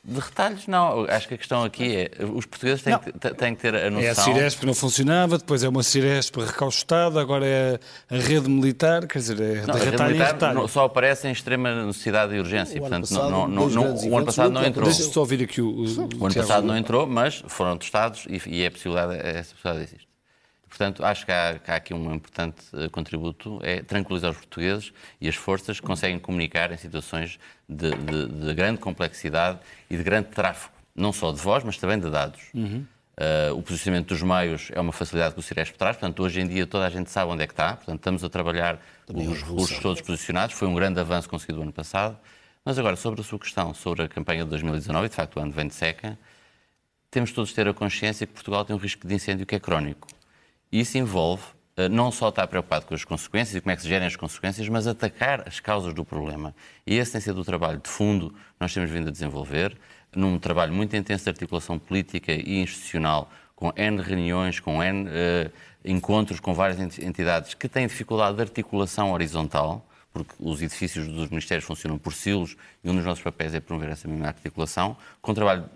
De 0.06 0.20
retalhos, 0.20 0.68
não. 0.68 1.06
Acho 1.06 1.30
que 1.30 1.36
a 1.36 1.38
questão 1.38 1.64
aqui 1.64 1.96
é. 1.96 2.26
Os 2.26 2.46
portugueses 2.46 2.84
têm, 2.84 3.00
que, 3.00 3.12
têm 3.36 3.56
que 3.56 3.62
ter 3.62 3.74
a 3.74 3.90
noção. 3.90 4.06
É 4.06 4.10
a 4.10 4.16
Ciresp 4.16 4.60
que 4.60 4.66
não 4.66 4.74
funcionava, 4.74 5.38
depois 5.38 5.64
é 5.64 5.70
uma 5.70 5.82
Ciresp 5.82 6.42
recaustada, 6.42 7.22
agora 7.22 7.46
é 7.46 7.80
a 8.10 8.18
rede 8.18 8.50
militar, 8.50 9.08
quer 9.08 9.20
dizer, 9.20 9.40
é 9.40 9.66
não, 9.66 9.76
de 9.76 9.86
retalho 9.86 10.14
em 10.14 10.20
retalho. 10.20 10.68
Só 10.68 10.84
aparece 10.84 11.30
em 11.30 11.32
extrema 11.32 11.86
necessidade 11.86 12.36
e 12.36 12.40
urgência. 12.40 12.76
O 12.76 12.82
Portanto, 12.82 13.08
passado, 13.08 13.30
não, 13.30 13.48
não, 13.48 13.70
não, 13.70 13.96
o 13.96 14.18
ano 14.18 14.26
passado 14.26 14.52
não 14.52 14.66
entrou. 14.66 14.84
Deixa-me 14.84 15.14
só 15.14 15.22
ouvir 15.22 15.42
aqui 15.42 15.62
o. 15.62 15.70
O, 15.70 15.86
o 16.20 16.26
ano 16.26 16.36
passado 16.36 16.68
não 16.68 16.76
entrou, 16.76 17.08
mas 17.08 17.42
foram 17.48 17.78
testados 17.78 18.26
e, 18.28 18.42
e 18.50 18.64
é 18.64 18.70
possibilidade, 18.70 19.16
essa 19.26 19.56
possibilidade 19.56 19.90
existe. 19.90 20.13
Portanto, 20.76 21.06
acho 21.06 21.24
que 21.24 21.32
há, 21.32 21.60
que 21.60 21.70
há, 21.70 21.76
aqui 21.76 21.94
um 21.94 22.16
importante 22.16 22.64
eh, 22.74 22.90
contributo, 22.90 23.60
é 23.62 23.84
tranquilizar 23.84 24.32
os 24.32 24.38
portugueses 24.38 24.92
e 25.22 25.30
as 25.30 25.36
forças 25.36 25.80
que 25.80 25.86
conseguem 25.86 26.18
comunicar 26.18 26.72
em 26.72 26.78
situações 26.78 27.40
de, 27.70 27.92
de, 27.92 28.28
de, 28.28 28.54
grande 28.56 28.80
complexidade 28.80 29.60
e 29.88 29.96
de 29.96 30.02
grande 30.02 30.30
tráfego, 30.30 30.74
não 30.96 31.14
só 31.14 31.32
de 31.32 31.38
voz, 31.38 31.64
mas 31.64 31.78
também 31.78 32.00
de 32.00 32.10
dados. 32.10 32.42
Uhum. 32.56 32.88
Uh, 33.16 33.56
o 33.56 33.62
posicionamento 33.62 34.08
dos 34.08 34.24
meios 34.24 34.72
é 34.74 34.82
uma 34.82 34.92
facilidade 34.92 35.36
que 35.36 35.40
o 35.40 35.44
Ciresp 35.44 35.78
traz, 35.78 35.96
portanto, 35.96 36.24
hoje 36.24 36.42
em 36.42 36.48
dia 36.48 36.66
toda 36.66 36.88
a 36.88 36.90
gente 36.90 37.12
sabe 37.12 37.32
onde 37.32 37.44
é 37.44 37.46
que 37.46 37.54
está, 37.54 37.76
portanto, 37.76 38.00
estamos 38.00 38.24
a 38.24 38.30
trabalhar 38.30 38.80
também 39.06 39.28
os 39.28 39.44
recursos 39.44 39.78
todos 39.78 40.02
posicionados, 40.02 40.56
foi 40.56 40.68
um 40.68 40.74
grande 40.74 41.00
avanço 41.00 41.30
conseguido 41.30 41.58
no 41.58 41.66
ano 41.66 41.74
passado. 41.74 42.18
Mas 42.66 42.80
agora, 42.80 42.96
sobre 42.96 43.22
a 43.22 43.24
sua 43.24 43.38
questão, 43.38 43.76
sobre 43.76 44.06
a 44.06 44.08
campanha 44.08 44.44
de 44.44 44.50
2019, 44.50 45.06
e 45.06 45.10
de 45.10 45.16
facto 45.16 45.38
o 45.38 45.40
ano 45.40 45.52
vem 45.52 45.68
de 45.68 45.76
seca, 45.76 46.18
temos 47.12 47.32
todos 47.32 47.50
de 47.50 47.56
ter 47.56 47.68
a 47.68 47.74
consciência 47.76 48.26
que 48.26 48.34
Portugal 48.34 48.66
tem 48.66 48.76
um 48.76 48.80
risco 48.80 49.08
de 49.08 49.14
incêndio 49.14 49.46
que 49.46 49.54
é 49.54 49.60
crónico. 49.60 50.08
Isso 50.74 50.98
envolve 50.98 51.44
eh, 51.78 51.88
não 51.88 52.12
só 52.12 52.30
estar 52.30 52.48
preocupado 52.48 52.88
com 52.88 52.96
as 52.96 53.06
consequências 53.06 53.56
e 53.56 53.62
como 53.62 53.72
é 53.72 53.76
que 53.76 53.84
se 53.84 53.88
gerem 53.88 54.08
as 54.08 54.16
consequências, 54.16 54.68
mas 54.68 54.88
atacar 54.88 55.48
as 55.48 55.60
causas 55.60 55.94
do 55.94 56.04
problema. 56.04 56.56
E 56.84 56.98
esse 56.98 57.12
tem 57.12 57.22
sido 57.22 57.40
o 57.42 57.46
trabalho 57.46 57.80
de 57.80 57.88
fundo 57.88 58.32
que 58.32 58.36
nós 58.60 58.74
temos 58.74 58.90
vindo 58.90 59.08
a 59.08 59.12
desenvolver, 59.12 59.78
num 60.16 60.40
trabalho 60.40 60.74
muito 60.74 60.96
intenso 60.96 61.26
de 61.26 61.30
articulação 61.30 61.78
política 61.78 62.32
e 62.32 62.60
institucional, 62.60 63.30
com 63.56 63.72
N 63.76 64.02
reuniões, 64.02 64.60
com 64.60 64.82
N 64.82 65.08
uh, 65.08 65.52
encontros 65.86 66.40
com 66.40 66.56
várias 66.56 66.80
entidades 66.98 67.54
que 67.54 67.70
têm 67.70 67.86
dificuldade 67.86 68.36
de 68.36 68.42
articulação 68.42 69.12
horizontal, 69.12 69.88
porque 70.12 70.34
os 70.40 70.60
edifícios 70.60 71.08
dos 71.08 71.30
ministérios 71.30 71.66
funcionam 71.66 72.00
por 72.00 72.14
silos 72.14 72.58
e 72.84 72.90
um 72.90 72.96
dos 72.96 73.06
nossos 73.06 73.24
papéis 73.24 73.54
é 73.54 73.60
promover 73.60 73.92
essa 73.92 74.08
mesma 74.08 74.26
articulação, 74.26 74.98
com 75.22 75.34
um 75.34 75.36
trabalho 75.36 75.70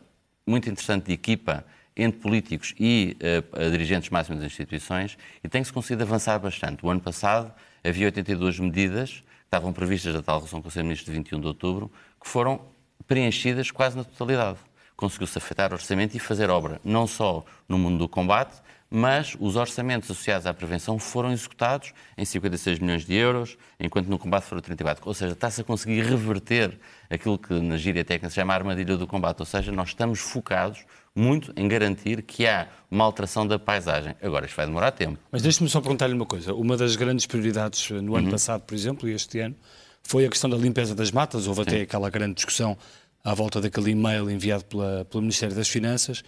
muito 0.48 0.68
interessante 0.68 1.06
de 1.06 1.14
equipa 1.14 1.64
entre 1.98 2.20
políticos 2.20 2.74
e 2.80 3.18
uh, 3.54 3.72
dirigentes 3.72 4.10
máximos 4.10 4.40
das 4.40 4.52
instituições 4.52 5.18
e 5.44 5.50
tem-se 5.50 5.74
conseguido 5.74 6.04
avançar 6.04 6.38
bastante. 6.40 6.86
O 6.86 6.90
ano 6.90 7.02
passado 7.02 7.52
havia 7.84 8.06
82 8.06 8.60
medidas 8.60 9.12
que 9.12 9.24
estavam 9.46 9.74
previstas 9.74 10.14
da 10.14 10.22
tal 10.22 10.36
resolução 10.36 10.60
do 10.60 10.64
Conselho 10.64 10.84
de 10.84 10.88
Ministros 10.88 11.14
de 11.14 11.18
21 11.20 11.40
de 11.42 11.48
outubro 11.48 11.92
que 12.22 12.28
foram 12.28 12.62
preenchidas 13.08 13.72
quase 13.72 13.98
na 13.98 14.04
totalidade. 14.04 14.60
Conseguiu-se 14.96 15.38
afetar 15.38 15.72
o 15.72 15.76
orçamento 15.76 16.16
e 16.16 16.20
fazer 16.20 16.50
obra, 16.50 16.82
não 16.84 17.06
só 17.06 17.46
no 17.70 17.78
mundo 17.78 18.00
do 18.00 18.10
combate, 18.10 18.62
mas 18.90 19.36
os 19.40 19.56
orçamentos 19.56 20.10
associados 20.10 20.48
à 20.48 20.54
prevenção 20.54 20.98
foram 20.98 21.32
executados 21.32 21.94
em 22.18 22.24
56 22.24 22.80
milhões 22.80 23.06
de 23.06 23.14
euros, 23.14 23.58
enquanto 23.80 24.08
no 24.08 24.18
combate 24.18 24.46
foram 24.46 24.62
34. 24.62 25.04
Ou 25.06 25.14
seja, 25.14 25.34
está-se 25.34 25.62
a 25.62 25.64
conseguir 25.64 26.02
reverter 26.02 26.80
aquilo 27.10 27.38
que 27.38 27.54
na 27.54 27.78
gíria 27.78 28.04
técnica 28.06 28.30
se 28.30 28.36
chama 28.36 28.54
a 28.54 28.56
armadilha 28.56 28.96
do 28.96 29.06
combate. 29.06 29.40
Ou 29.40 29.46
seja, 29.46 29.72
nós 29.72 29.90
estamos 29.90 30.20
focados 30.20 30.86
muito 31.18 31.52
em 31.56 31.68
garantir 31.68 32.22
que 32.22 32.46
há 32.46 32.68
uma 32.90 33.04
alteração 33.04 33.46
da 33.48 33.58
paisagem. 33.58 34.16
Agora, 34.22 34.46
isto 34.46 34.56
vai 34.56 34.68
demorar 34.68 34.92
tempo. 34.92 35.18
Mas 35.32 35.42
deixe-me 35.42 35.68
só 35.68 35.82
perguntar-lhe 35.82 36.14
uma 36.14 36.26
coisa. 36.26 36.54
Uma 36.54 36.78
das 36.78 36.96
grandes 36.96 37.26
prioridades 37.26 37.90
no 37.90 38.16
ano 38.16 38.26
uhum. 38.26 38.32
passado, 38.32 38.62
por 38.62 38.76
exemplo, 38.76 39.10
e 39.10 39.14
este 39.14 39.40
ano, 39.40 39.56
foi 40.04 40.26
a 40.26 40.30
questão 40.30 40.50
da 40.50 40.56
limpeza 40.56 40.94
das 40.94 41.12
matas. 41.12 41.48
Houve 41.48 41.64
Sim. 41.64 41.70
até 41.70 41.82
aquela 41.82 42.10
grande 42.10 42.36
discussão 42.36 42.78
à 43.24 43.34
volta 43.34 43.60
daquele 43.60 43.92
e-mail 43.92 44.30
enviado 44.30 44.64
pela, 44.66 45.06
pelo 45.06 45.22
Ministério 45.22 45.56
das 45.56 45.68
Finanças. 45.68 46.24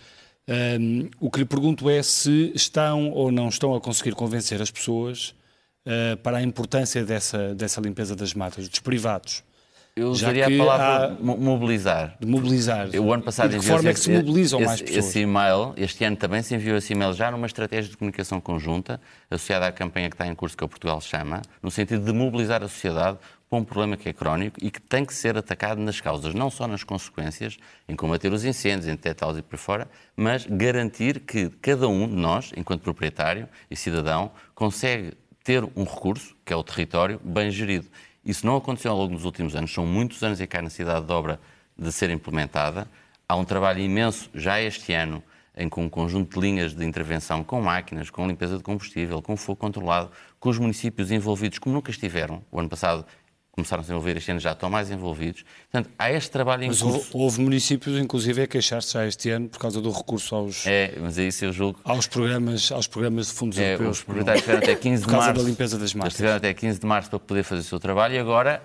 Um, 0.47 1.07
o 1.19 1.29
que 1.29 1.39
lhe 1.39 1.45
pergunto 1.45 1.87
é 1.87 2.01
se 2.01 2.51
estão 2.55 3.11
ou 3.11 3.31
não 3.31 3.49
estão 3.49 3.75
a 3.75 3.79
conseguir 3.79 4.15
convencer 4.15 4.59
as 4.59 4.71
pessoas 4.71 5.35
uh, 5.85 6.17
para 6.23 6.37
a 6.37 6.41
importância 6.41 7.05
dessa, 7.05 7.53
dessa 7.53 7.79
limpeza 7.79 8.15
das 8.15 8.33
matas, 8.33 8.67
dos 8.67 8.79
privados. 8.79 9.43
Eu 9.95 10.09
usaria 10.09 10.47
a 10.47 10.57
palavra 10.57 11.17
há... 11.19 11.23
mobilizar. 11.23 12.15
De 12.19 12.25
mobilizar. 12.25 12.89
O 12.95 13.11
ano 13.11 13.23
passado 13.23 13.51
de 13.51 13.59
que 13.59 13.65
forma 13.65 13.89
é 13.89 13.93
que 13.93 13.99
se 13.99 14.11
mobilizam 14.11 14.59
esse, 14.59 14.67
mais 14.67 14.81
pessoas? 14.81 15.05
Esse 15.05 15.19
e-mail, 15.19 15.73
este 15.75 16.03
ano 16.05 16.15
também 16.15 16.41
se 16.41 16.55
enviou 16.55 16.77
esse 16.77 16.93
e-mail 16.93 17.13
já 17.13 17.29
numa 17.31 17.47
estratégia 17.47 17.91
de 17.91 17.97
comunicação 17.97 18.39
conjunta, 18.39 19.01
associada 19.29 19.67
à 19.67 19.71
campanha 19.71 20.09
que 20.09 20.15
está 20.15 20.25
em 20.25 20.33
curso, 20.35 20.55
que 20.55 20.63
é 20.63 20.65
o 20.65 20.69
Portugal 20.69 21.01
chama, 21.01 21.41
no 21.61 21.69
sentido 21.69 22.05
de 22.05 22.13
mobilizar 22.13 22.63
a 22.63 22.67
sociedade 22.67 23.17
para 23.49 23.59
um 23.59 23.63
problema 23.63 23.97
que 23.97 24.07
é 24.07 24.13
crónico 24.13 24.57
e 24.61 24.69
que 24.69 24.79
tem 24.79 25.03
que 25.03 25.13
ser 25.13 25.35
atacado 25.35 25.81
nas 25.81 25.99
causas, 25.99 26.33
não 26.35 26.51
só 26.51 26.67
nas 26.67 26.83
consequências, 26.83 27.57
em 27.87 27.95
combater 27.95 28.31
os 28.31 28.45
incêndios, 28.45 28.87
em 28.87 28.91
detectá-los 28.91 29.39
e 29.39 29.41
por 29.41 29.57
fora, 29.57 29.87
mas 30.15 30.45
garantir 30.45 31.21
que 31.21 31.49
cada 31.61 31.87
um 31.87 32.07
de 32.07 32.15
nós, 32.15 32.51
enquanto 32.55 32.81
proprietário 32.81 33.49
e 33.69 33.75
cidadão, 33.75 34.31
consegue 34.53 35.13
ter 35.43 35.63
um 35.75 35.83
recurso, 35.83 36.35
que 36.45 36.53
é 36.53 36.55
o 36.55 36.63
território, 36.63 37.19
bem 37.23 37.49
gerido. 37.49 37.87
Isso 38.29 38.45
não 38.45 38.57
aconteceu 38.57 38.91
ao 38.91 38.97
longo 38.99 39.15
dos 39.15 39.25
últimos 39.25 39.55
anos, 39.55 39.73
são 39.73 39.87
muitos 39.87 40.21
anos 40.21 40.39
em 40.39 40.45
que 40.45 40.55
a 40.55 40.61
necessidade 40.61 41.03
de 41.03 41.11
obra 41.11 41.39
de 41.75 41.91
ser 41.91 42.11
implementada. 42.11 42.87
Há 43.27 43.35
um 43.35 43.43
trabalho 43.43 43.79
imenso 43.79 44.29
já 44.35 44.61
este 44.61 44.93
ano 44.93 45.23
em 45.57 45.67
com 45.67 45.83
um 45.83 45.89
conjunto 45.89 46.35
de 46.35 46.39
linhas 46.39 46.75
de 46.75 46.85
intervenção 46.85 47.43
com 47.43 47.59
máquinas, 47.59 48.11
com 48.11 48.27
limpeza 48.27 48.55
de 48.55 48.61
combustível, 48.61 49.19
com 49.19 49.35
fogo 49.35 49.59
controlado, 49.59 50.11
com 50.39 50.47
os 50.47 50.59
municípios 50.59 51.09
envolvidos 51.09 51.57
como 51.57 51.73
nunca 51.73 51.89
estiveram. 51.89 52.43
O 52.51 52.59
ano 52.59 52.69
passado 52.69 53.03
começaram 53.59 53.81
a 53.81 53.83
se 53.83 53.91
envolver, 53.91 54.17
este 54.17 54.31
ano 54.31 54.39
já 54.39 54.51
estão 54.51 54.69
mais 54.69 54.89
envolvidos. 54.91 55.43
Portanto, 55.71 55.93
há 55.97 56.11
este 56.11 56.31
trabalho 56.31 56.63
em 56.63 56.67
mas 56.67 56.81
curso. 56.81 57.17
Houve, 57.17 57.41
municípios, 57.41 57.97
inclusive, 57.97 58.41
a 58.41 58.47
queixar-se 58.47 58.93
já 58.93 59.05
este 59.05 59.29
ano 59.29 59.49
por 59.49 59.59
causa 59.59 59.81
do 59.81 59.91
recurso 59.91 60.35
aos... 60.35 60.65
É, 60.65 60.93
mas 60.99 61.17
é 61.17 61.23
isso 61.23 61.45
eu 61.45 61.53
julgo... 61.53 61.79
Aos 61.83 62.07
programas, 62.07 62.71
aos 62.71 62.87
programas 62.87 63.27
de 63.27 63.33
fundos 63.33 63.57
é, 63.57 63.73
europeus. 63.73 63.97
Os 63.97 64.03
proprietários 64.03 64.43
tiveram 64.43 64.63
até 64.63 64.75
15 64.75 65.05
de 65.05 65.11
março. 65.11 65.27
Por 65.27 65.33
causa 65.33 65.33
da 65.33 65.49
limpeza 65.49 65.77
das 65.77 65.93
matas. 65.93 66.15
tiveram 66.15 66.37
até 66.37 66.53
15 66.53 66.79
de 66.79 66.85
março 66.85 67.09
para 67.09 67.19
poder 67.19 67.43
fazer 67.43 67.61
o 67.61 67.65
seu 67.65 67.79
trabalho 67.79 68.15
e 68.15 68.19
agora 68.19 68.61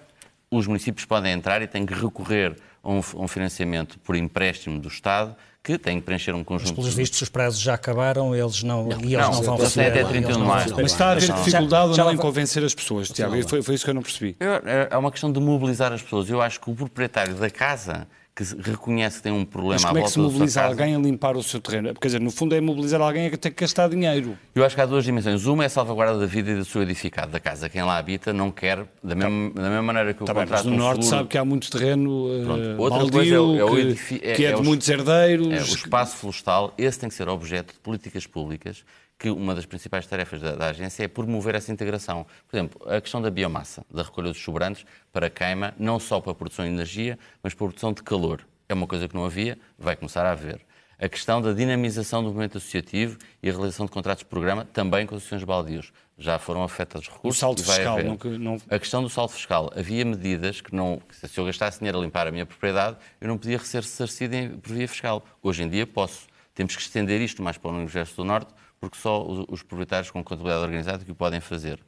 os 0.51 0.67
municípios 0.67 1.05
podem 1.05 1.33
entrar 1.33 1.63
e 1.63 1.67
têm 1.67 1.85
que 1.85 1.95
recorrer 1.95 2.57
a 2.83 2.91
um, 2.91 2.99
a 2.99 3.21
um 3.23 3.29
financiamento 3.29 3.99
por 3.99 4.15
empréstimo 4.17 4.79
do 4.79 4.89
Estado 4.89 5.35
que 5.65 5.79
têm 5.79 5.99
que 5.99 6.05
preencher 6.05 6.35
um 6.35 6.45
conjunto... 6.45 6.69
Mas, 6.69 6.77
pelos 6.77 6.95
vistos, 6.95 7.23
os 7.23 7.29
prazos 7.31 7.59
já 7.59 7.73
acabaram 7.73 8.37
eles 8.37 8.63
não, 8.63 8.85
não 8.85 9.01
e 9.01 9.15
eles 9.15 9.27
não, 9.27 9.33
não 9.33 9.43
vão 9.43 9.57
receber. 9.57 9.89
até 9.89 10.05
31 10.05 10.33
de 10.33 10.39
maio. 10.39 10.75
Mas 10.77 10.93
está 10.93 11.07
a 11.07 11.13
haver 11.13 11.33
dificuldade 11.33 11.91
ou 11.91 11.97
não 11.97 12.13
em 12.13 12.17
convencer 12.19 12.63
as 12.63 12.75
pessoas, 12.75 13.09
Tiago? 13.09 13.49
Foi, 13.49 13.63
foi 13.63 13.75
isso 13.75 13.83
que 13.83 13.91
eu 13.91 13.95
não 13.95 14.03
percebi. 14.03 14.37
É, 14.39 14.89
é 14.91 14.97
uma 14.99 15.11
questão 15.11 15.33
de 15.33 15.41
mobilizar 15.41 15.91
as 15.91 16.03
pessoas. 16.03 16.29
Eu 16.29 16.43
acho 16.43 16.61
que 16.61 16.71
o 16.71 16.75
proprietário 16.75 17.35
da 17.35 17.49
casa 17.49 18.07
que 18.35 18.43
reconhece 18.69 19.19
que 19.19 19.23
tem 19.23 19.33
um 19.33 19.45
problema 19.45 19.75
Mas 19.75 19.85
como 19.85 19.99
é 19.99 20.03
que 20.03 20.11
se 20.11 20.19
mobiliza 20.19 20.63
alguém 20.63 20.97
a 20.97 20.99
limpar 20.99 21.37
o 21.37 21.43
seu 21.43 21.61
terreno? 21.61 21.95
Quer 21.95 22.09
dizer, 22.09 22.21
no 22.21 22.33
fundo 22.33 22.55
é 22.55 22.61
mobilizar 22.61 23.01
alguém 23.01 23.29
a 23.29 23.31
ter 23.37 23.51
que 23.51 23.61
gastar 23.61 23.89
dinheiro. 23.89 24.37
Eu 24.53 24.65
acho 24.65 24.75
que 24.75 24.81
há 24.81 24.87
duas 24.87 25.05
dimensões. 25.05 25.47
Uma 25.47 25.63
é 25.63 25.67
a 25.67 25.71
salvaguarda 25.71 26.19
da 26.19 26.27
vida 26.27 26.51
e 26.51 26.57
do 26.57 26.65
seu 26.65 26.83
edificado, 26.83 27.31
da 27.31 27.39
casa. 27.39 27.69
Quem 27.69 27.83
lá 27.85 27.97
habita 27.97 28.33
não 28.33 28.51
quer, 28.51 28.85
da 29.03 29.15
mesma, 29.15 29.51
da 29.51 29.63
mesma 29.63 29.83
maneira 29.83 30.13
que 30.13 30.23
o 30.25 30.27
tá 30.27 30.35
contrato... 30.35 30.65
Mas 30.65 30.67
no 30.67 30.73
um 30.73 30.79
Norte 30.79 31.05
seguro... 31.05 31.17
sabe 31.19 31.29
que 31.29 31.39
há 31.39 31.45
muito 31.45 31.71
terreno 31.71 32.11
uh, 32.11 32.81
Outra 32.81 32.99
baldio, 32.99 33.13
coisa 33.13 33.35
é, 33.35 33.37
é 33.37 33.65
o 33.65 33.79
edifi... 33.79 34.19
que, 34.19 34.27
é, 34.27 34.35
que 34.35 34.45
é, 34.47 34.53
de 34.53 34.61
é 34.61 34.63
muitos 34.63 34.89
herdeiros... 34.89 35.53
É, 35.53 35.61
o 35.61 35.77
espaço 35.77 36.17
florestal, 36.17 36.75
esse 36.77 36.99
tem 36.99 37.09
que 37.09 37.15
ser 37.15 37.29
objeto 37.29 37.73
de 37.73 37.79
políticas 37.79 38.27
públicas 38.27 38.85
que 39.19 39.31
uma 39.31 39.55
das 39.55 39.67
principais 39.67 40.07
tarefas 40.07 40.41
da, 40.41 40.55
da, 40.55 40.67
agência 40.69 41.05
é 41.05 41.09
promover 41.09 41.55
essa 41.55 41.73
integração. 41.73 42.27
Por 42.49 42.57
exemplo, 42.57 42.89
a 42.89 43.01
questão 43.01 43.23
da 43.23 43.31
biomassa, 43.31 43.85
da 43.91 44.03
recolha 44.03 44.31
dos 44.31 44.43
sobrantes 44.43 44.85
para 45.13 45.31
queima, 45.31 45.75
não 45.79 45.99
só 45.99 46.21
para 46.21 46.33
a 46.33 46.35
produção 46.35 46.65
de 46.65 46.73
energia, 46.73 47.19
mas 47.43 47.55
para 47.55 47.65
a 47.65 47.69
produção 47.69 47.93
de 47.93 48.03
calor 48.03 48.45
é 48.69 48.75
uma 48.75 48.87
coisa 48.87 49.09
que 49.09 49.15
não 49.15 49.25
havia, 49.25 49.59
vai 49.79 49.97
começar 49.97 50.25
a 50.27 50.33
haver. 50.33 50.61
A 50.99 51.09
questão 51.09 51.43
da 51.43 51.53
dinamização 51.53 52.23
do 52.23 52.29
movimento 52.29 52.59
associativo 52.59 53.19
e 53.43 53.49
a 53.49 53.53
realização 53.53 53.85
de 53.85 53.93
contratos 53.93 54.23
de 54.23 54.31
programa, 54.31 54.65
também 54.73 55.07
com 55.07 55.17
associações 55.17 55.45
baldios. 55.45 55.93
Já 56.17 56.39
foram 56.39 56.63
afetados 56.63 57.09
recursos. 57.09 57.37
O 57.37 57.41
saldo 57.41 57.63
fiscal. 57.63 58.03
Nunca, 58.03 58.29
não... 58.39 58.57
A 58.71 58.79
questão 58.79 59.03
do 59.03 59.11
saldo 59.11 59.33
fiscal. 59.33 59.73
Havia 59.77 60.05
medidas 60.05 60.61
que 60.61 60.73
não. 60.75 61.03
Se 61.11 61.39
eu 61.39 61.45
gastasse 61.45 61.81
dinheiro 61.81 61.99
a 61.99 62.01
limpar 62.01 62.29
a 62.29 62.31
minha 62.31 62.47
propriedade, 62.47 62.97
eu 63.21 63.27
não 63.27 63.37
podia 63.37 63.59
ser 63.59 63.83
ressarcido 63.83 64.59
por 64.61 64.73
via 64.73 64.87
fiscal. 64.87 65.25
Hoje 65.43 65.65
em 65.65 65.69
dia 65.69 65.85
posso. 65.85 66.29
Temos 66.55 66.77
que 66.77 66.83
estender 66.83 67.21
isto 67.21 67.43
mais 67.43 67.59
para 67.59 67.73
o 67.73 67.75
Universo 67.75 68.17
do 68.17 68.25
Norte, 68.25 68.55
porque 68.85 68.99
só 68.99 69.27
os, 69.27 69.47
os 69.49 69.63
proprietários 69.63 70.11
com 70.11 70.23
contabilidade 70.23 70.63
organizada 70.63 71.03
que 71.03 71.11
o 71.11 71.15
podem 71.15 71.41
fazer. 71.41 71.81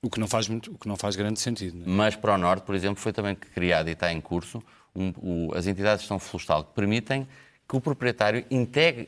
O 0.00 0.08
que 0.08 0.18
não 0.18 0.26
faz, 0.26 0.48
muito, 0.48 0.72
o 0.72 0.78
que 0.78 0.88
não 0.88 0.96
faz 0.96 1.14
grande 1.14 1.38
sentido. 1.38 1.82
É? 1.82 1.84
Mas 1.86 2.16
para 2.16 2.34
o 2.34 2.38
Norte, 2.38 2.64
por 2.64 2.74
exemplo, 2.74 2.96
foi 2.96 3.12
também 3.12 3.34
criado 3.34 3.88
e 3.88 3.92
está 3.92 4.10
em 4.10 4.20
curso 4.20 4.62
um, 4.96 5.12
o, 5.18 5.54
as 5.54 5.66
entidades 5.66 5.98
de 5.98 6.02
gestão 6.04 6.18
florestal 6.18 6.64
que 6.64 6.72
permitem 6.72 7.28
que 7.68 7.76
o 7.76 7.80
proprietário 7.80 8.44
entregue, 8.50 9.06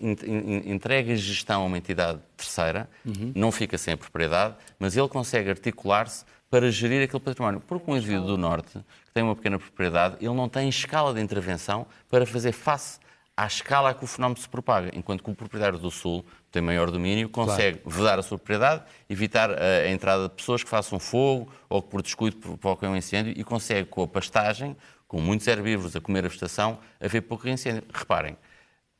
entregue 0.66 1.12
a 1.12 1.16
gestão 1.16 1.62
a 1.62 1.64
uma 1.64 1.78
entidade 1.78 2.20
terceira, 2.36 2.88
uhum. 3.04 3.32
não 3.34 3.50
fica 3.50 3.76
sem 3.78 3.94
a 3.94 3.96
propriedade, 3.96 4.54
mas 4.78 4.96
ele 4.96 5.08
consegue 5.08 5.50
articular-se 5.50 6.24
para 6.50 6.70
gerir 6.70 7.02
aquele 7.02 7.20
património. 7.22 7.60
Porque 7.60 7.90
um 7.90 7.96
indivíduo 7.96 8.26
do 8.26 8.38
Norte, 8.38 8.78
que 9.06 9.12
tem 9.12 9.22
uma 9.22 9.34
pequena 9.34 9.58
propriedade, 9.58 10.16
ele 10.20 10.34
não 10.34 10.48
tem 10.48 10.68
escala 10.68 11.12
de 11.12 11.20
intervenção 11.20 11.86
para 12.08 12.24
fazer 12.24 12.52
face 12.52 12.98
à 13.36 13.46
escala 13.46 13.90
a 13.90 13.94
que 13.94 14.04
o 14.04 14.06
fenómeno 14.06 14.40
se 14.40 14.48
propaga, 14.48 14.90
enquanto 14.94 15.22
que 15.24 15.30
o 15.30 15.34
proprietário 15.34 15.78
do 15.78 15.90
Sul 15.90 16.24
tem 16.54 16.62
maior 16.62 16.90
domínio, 16.90 17.28
consegue 17.28 17.78
claro. 17.78 17.98
vedar 17.98 18.18
a 18.18 18.22
sua 18.22 18.38
propriedade, 18.38 18.84
evitar 19.10 19.50
a, 19.50 19.88
entrada 19.90 20.28
de 20.28 20.34
pessoas 20.34 20.62
que 20.62 20.70
façam 20.70 20.98
fogo 21.00 21.52
ou 21.68 21.82
que 21.82 21.90
por 21.90 22.00
descuido 22.00 22.36
provoquem 22.36 22.88
um 22.88 22.96
incêndio 22.96 23.34
e 23.36 23.42
consegue, 23.42 23.88
com 23.88 24.02
a 24.02 24.08
pastagem, 24.08 24.76
com 25.08 25.20
muitos 25.20 25.46
herbívoros 25.48 25.94
a 25.96 26.00
comer 26.00 26.24
a 26.24 26.28
vegetação, 26.28 26.78
a 27.00 27.08
ver 27.08 27.22
pouco 27.22 27.48
incêndio. 27.48 27.82
Reparem, 27.92 28.36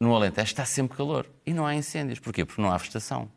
no 0.01 0.15
Alentejo 0.15 0.49
está 0.49 0.65
sempre 0.65 0.97
calor 0.97 1.27
e 1.47 1.55
não 1.55 1.65
há 1.65 1.75
incêndios. 1.75 2.19
Porquê? 2.19 2.45
Porque 2.45 2.61
não 2.61 2.73
há 2.73 2.77
vegetação. 2.77 3.31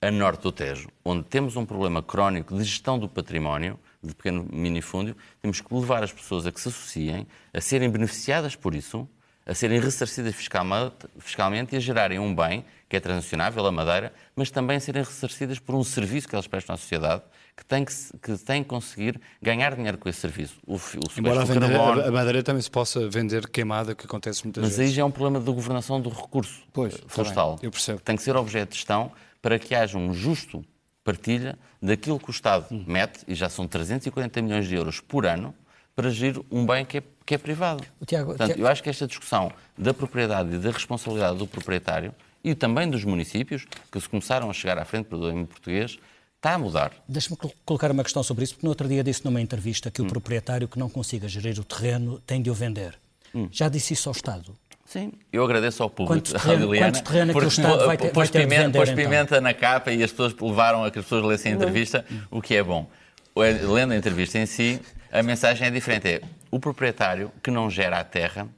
A 0.00 0.10
norte 0.10 0.42
do 0.42 0.52
Tejo, 0.52 0.88
onde 1.04 1.24
temos 1.24 1.56
um 1.56 1.64
problema 1.64 2.02
crónico 2.02 2.56
de 2.56 2.62
gestão 2.62 2.98
do 2.98 3.08
património, 3.08 3.80
de 4.02 4.14
pequeno 4.14 4.46
minifúndio, 4.52 5.16
temos 5.40 5.60
que 5.60 5.74
levar 5.74 6.04
as 6.04 6.12
pessoas 6.12 6.46
a 6.46 6.52
que 6.52 6.60
se 6.60 6.68
associem, 6.68 7.26
a 7.52 7.60
serem 7.60 7.90
beneficiadas 7.90 8.54
por 8.54 8.74
isso, 8.74 9.08
a 9.44 9.54
serem 9.54 9.80
ressarcidas 9.80 10.34
fiscalmente, 10.34 11.08
fiscalmente 11.18 11.74
e 11.74 11.78
a 11.78 11.80
gerarem 11.80 12.18
um 12.18 12.34
bem 12.34 12.64
que 12.88 12.96
é 12.96 13.00
transacionável, 13.00 13.66
a 13.66 13.72
madeira, 13.72 14.12
mas 14.34 14.50
também 14.50 14.80
serem 14.80 15.02
ressarcidas 15.02 15.58
por 15.58 15.74
um 15.74 15.84
serviço 15.84 16.26
que 16.26 16.34
elas 16.34 16.46
prestam 16.46 16.74
à 16.74 16.76
sociedade 16.78 17.22
que 17.58 17.64
tem 17.64 17.84
que, 17.84 17.92
que, 18.22 18.38
tem 18.38 18.62
que 18.62 18.68
conseguir 18.68 19.20
ganhar 19.42 19.74
dinheiro 19.74 19.98
com 19.98 20.08
esse 20.08 20.20
serviço. 20.20 20.54
O, 20.64 20.76
o 20.76 20.78
Embora 21.16 21.42
a, 21.42 21.44
vender, 21.44 21.68
carbono, 21.68 22.02
a, 22.06 22.10
madeira 22.12 22.42
também 22.42 22.62
se 22.62 22.70
possa 22.70 23.08
vender 23.08 23.48
queimada, 23.48 23.96
que 23.96 24.06
acontece 24.06 24.44
muitas 24.44 24.62
mas 24.62 24.70
vezes. 24.70 24.78
Mas 24.78 24.90
aí 24.90 24.94
já 24.94 25.02
é 25.02 25.04
um 25.04 25.10
problema 25.10 25.44
de 25.44 25.52
governação 25.52 26.00
do 26.00 26.08
recurso 26.08 26.62
pois, 26.72 26.96
florestal. 27.08 27.56
Tá 27.56 27.66
eu 27.66 27.70
percebo. 27.72 28.00
Tem 28.00 28.14
que 28.14 28.22
ser 28.22 28.36
objeto 28.36 28.70
de 28.70 28.76
gestão 28.76 29.10
para 29.42 29.58
que 29.58 29.74
haja 29.74 29.98
um 29.98 30.14
justo 30.14 30.64
partilha 31.02 31.58
daquilo 31.82 32.18
que 32.20 32.28
o 32.28 32.30
Estado 32.30 32.66
hum. 32.70 32.84
mete, 32.86 33.24
e 33.26 33.34
já 33.34 33.48
são 33.48 33.66
340 33.66 34.40
milhões 34.40 34.68
de 34.68 34.76
euros 34.76 35.00
por 35.00 35.26
ano, 35.26 35.52
para 35.96 36.10
gerir 36.10 36.40
um 36.48 36.64
bem 36.64 36.84
que 36.84 36.98
é, 36.98 37.02
que 37.26 37.34
é 37.34 37.38
privado. 37.38 37.82
O 38.00 38.06
Tiago, 38.06 38.26
Portanto, 38.26 38.48
Tiago... 38.48 38.62
eu 38.62 38.68
acho 38.68 38.80
que 38.80 38.88
esta 38.88 39.04
discussão 39.04 39.50
da 39.76 39.92
propriedade 39.92 40.54
e 40.54 40.58
da 40.58 40.70
responsabilidade 40.70 41.38
do 41.38 41.46
proprietário 41.46 42.14
e 42.50 42.54
também 42.54 42.88
dos 42.88 43.04
municípios, 43.04 43.66
que 43.90 44.00
se 44.00 44.08
começaram 44.08 44.50
a 44.50 44.52
chegar 44.52 44.78
à 44.78 44.84
frente 44.84 45.08
do 45.08 45.18
domínio 45.18 45.46
português, 45.46 45.98
está 46.36 46.54
a 46.54 46.58
mudar. 46.58 46.92
Deixe-me 47.08 47.36
colocar 47.64 47.90
uma 47.90 48.02
questão 48.02 48.22
sobre 48.22 48.44
isso, 48.44 48.54
porque 48.54 48.66
no 48.66 48.70
outro 48.70 48.88
dia 48.88 49.02
disse 49.02 49.24
numa 49.24 49.40
entrevista 49.40 49.90
que 49.90 50.00
hum. 50.00 50.06
o 50.06 50.08
proprietário 50.08 50.68
que 50.68 50.78
não 50.78 50.88
consiga 50.88 51.28
gerir 51.28 51.58
o 51.58 51.64
terreno 51.64 52.20
tem 52.26 52.40
de 52.40 52.50
o 52.50 52.54
vender. 52.54 52.98
Hum. 53.34 53.48
Já 53.50 53.68
disse 53.68 53.94
isso 53.94 54.08
ao 54.08 54.12
Estado? 54.14 54.56
Sim, 54.84 55.12
eu 55.30 55.44
agradeço 55.44 55.82
ao 55.82 55.90
público, 55.90 56.26
Liliana, 56.46 56.92
quanto 56.92 57.04
terreno 57.04 57.30
é 57.30 57.34
que 57.34 57.44
o 57.44 57.48
Estado 57.48 57.86
vai 57.86 57.96
ter, 57.98 58.10
pôs 58.10 58.30
vai 58.30 58.40
ter 58.40 58.48
pimenta, 58.48 58.56
de 58.56 58.66
vender, 58.66 58.78
pôs 58.78 58.88
então? 58.88 59.04
pimenta 59.04 59.40
na 59.40 59.52
capa 59.52 59.92
e 59.92 60.02
as 60.02 60.10
pessoas 60.10 60.34
levaram 60.40 60.84
a 60.84 60.90
que 60.90 60.98
as 60.98 61.04
pessoas 61.04 61.24
lessem 61.24 61.52
a 61.52 61.54
entrevista, 61.56 62.04
não. 62.10 62.38
o 62.38 62.40
que 62.40 62.54
é 62.54 62.62
bom. 62.62 62.88
Lendo 63.36 63.92
a 63.92 63.96
entrevista 63.96 64.38
em 64.38 64.46
si, 64.46 64.80
a 65.12 65.22
mensagem 65.22 65.68
é 65.68 65.70
diferente. 65.70 66.08
É 66.08 66.22
o 66.50 66.58
proprietário 66.58 67.30
que 67.42 67.50
não 67.50 67.68
gera 67.68 68.00
a 68.00 68.04
terra 68.04 68.48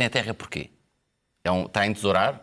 tem 0.00 0.06
a 0.06 0.10
terra 0.10 0.32
porquê? 0.32 0.70
É 1.44 1.50
um, 1.50 1.66
está 1.66 1.82
a 1.82 1.86
entesourar, 1.86 2.40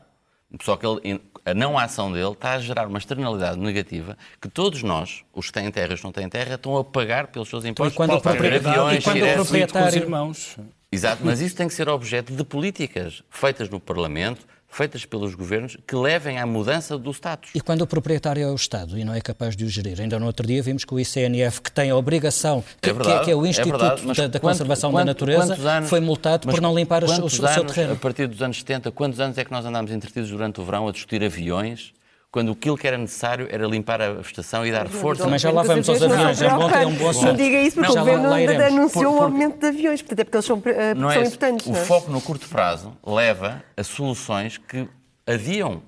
só 0.61 0.77
que 0.77 0.85
ele, 0.85 1.21
a 1.45 1.53
não 1.53 1.77
ação 1.77 2.11
dele 2.11 2.31
está 2.31 2.53
a 2.53 2.59
gerar 2.59 2.87
uma 2.87 2.97
externalidade 2.97 3.59
negativa 3.59 4.17
que 4.41 4.47
todos 4.47 4.81
nós, 4.81 5.23
os 5.33 5.47
que 5.47 5.53
têm 5.53 5.69
terra 5.71 5.91
e 5.91 5.93
os 5.93 5.99
que 5.99 6.05
não 6.05 6.11
têm 6.11 6.29
terra, 6.29 6.55
estão 6.55 6.77
a 6.77 6.83
pagar 6.83 7.27
pelos 7.27 7.49
seus 7.49 7.65
impostos. 7.65 7.93
E 7.93 7.97
quando 7.97 8.13
o 8.13 8.21
proprietário, 8.21 8.93
e 8.93 9.01
quando 9.01 9.23
o 9.23 9.33
proprietário... 9.33 9.97
irmãos. 9.97 10.57
Exato, 10.89 11.21
mas 11.25 11.41
isso 11.41 11.55
tem 11.55 11.67
que 11.67 11.73
ser 11.73 11.89
objeto 11.89 12.33
de 12.33 12.43
políticas 12.45 13.21
feitas 13.29 13.69
no 13.69 13.79
Parlamento, 13.79 14.47
feitas 14.77 15.05
pelos 15.05 15.33
governos 15.33 15.75
que 15.87 15.95
levem 15.95 16.37
à 16.37 16.45
mudança 16.45 16.97
do 16.99 17.11
status. 17.11 17.49
E 17.55 17.59
quando 17.59 17.81
o 17.81 17.87
proprietário 17.87 18.43
é 18.43 18.47
o 18.47 18.53
Estado 18.53 18.97
e 18.97 19.03
não 19.03 19.11
é 19.11 19.19
capaz 19.19 19.55
de 19.55 19.65
o 19.65 19.69
gerir? 19.69 19.99
Ainda 19.99 20.19
no 20.19 20.27
outro 20.27 20.45
dia 20.45 20.61
vimos 20.61 20.85
que 20.85 20.93
o 20.93 20.99
ICNF, 20.99 21.61
que 21.61 21.71
tem 21.71 21.89
a 21.89 21.95
obrigação, 21.95 22.63
que 22.79 22.91
é, 22.91 22.93
verdade, 22.93 23.25
que 23.25 23.31
é 23.31 23.35
o 23.35 23.43
é 23.43 23.49
Instituto 23.49 23.75
é 23.75 23.95
verdade, 23.95 24.15
da, 24.15 24.27
da 24.27 24.39
Conservação 24.39 24.91
quanto, 24.91 24.99
da 24.99 25.05
Natureza, 25.05 25.55
anos, 25.55 25.89
foi 25.89 25.99
multado 25.99 26.47
por 26.47 26.61
não 26.61 26.75
limpar 26.75 27.03
o, 27.03 27.07
o, 27.07 27.25
o 27.25 27.29
seu 27.29 27.65
terreno. 27.65 27.93
A 27.93 27.95
partir 27.95 28.27
dos 28.27 28.39
anos 28.39 28.59
70, 28.59 28.91
quantos 28.91 29.19
anos 29.19 29.35
é 29.39 29.43
que 29.43 29.51
nós 29.51 29.65
andámos 29.65 29.91
entretidos 29.91 30.29
durante 30.29 30.61
o 30.61 30.63
verão 30.63 30.87
a 30.87 30.91
discutir 30.91 31.23
aviões 31.23 31.91
quando 32.37 32.51
aquilo 32.51 32.77
que 32.77 32.87
era 32.87 32.99
necessário 32.99 33.47
era 33.49 33.65
limpar 33.65 33.99
a 33.99 34.21
estação 34.21 34.63
e 34.63 34.71
dar 34.71 34.87
força. 34.87 35.27
Mas 35.27 35.41
já 35.41 35.49
lá 35.49 35.63
vamos 35.63 35.89
aos 35.89 36.03
aviões, 36.03 36.39
é 36.39 36.53
um 36.53 36.57
bom, 36.59 36.69
é 36.69 36.85
um 36.85 36.93
bom 36.93 37.09
assunto. 37.09 37.25
Não 37.25 37.33
diga 37.33 37.61
isso 37.61 37.77
porque 37.77 37.91
o 37.91 37.95
governo 37.95 38.31
ainda 38.31 38.67
anunciou 38.67 39.17
o 39.17 39.21
aumento 39.23 39.57
de 39.59 39.65
aviões, 39.65 40.03
portanto 40.03 40.19
é 40.19 40.23
porque 40.23 40.37
eles 40.37 40.45
são, 40.45 40.57
uh, 40.57 40.95
não 40.95 41.09
são 41.09 41.21
é 41.23 41.25
importantes. 41.25 41.65
O 41.65 41.71
não 41.71 41.79
é? 41.79 41.83
foco 41.83 42.11
no 42.11 42.21
curto 42.21 42.47
prazo 42.47 42.95
leva 43.03 43.63
a 43.75 43.83
soluções 43.83 44.59
que 44.59 44.87
adiam 45.25 45.81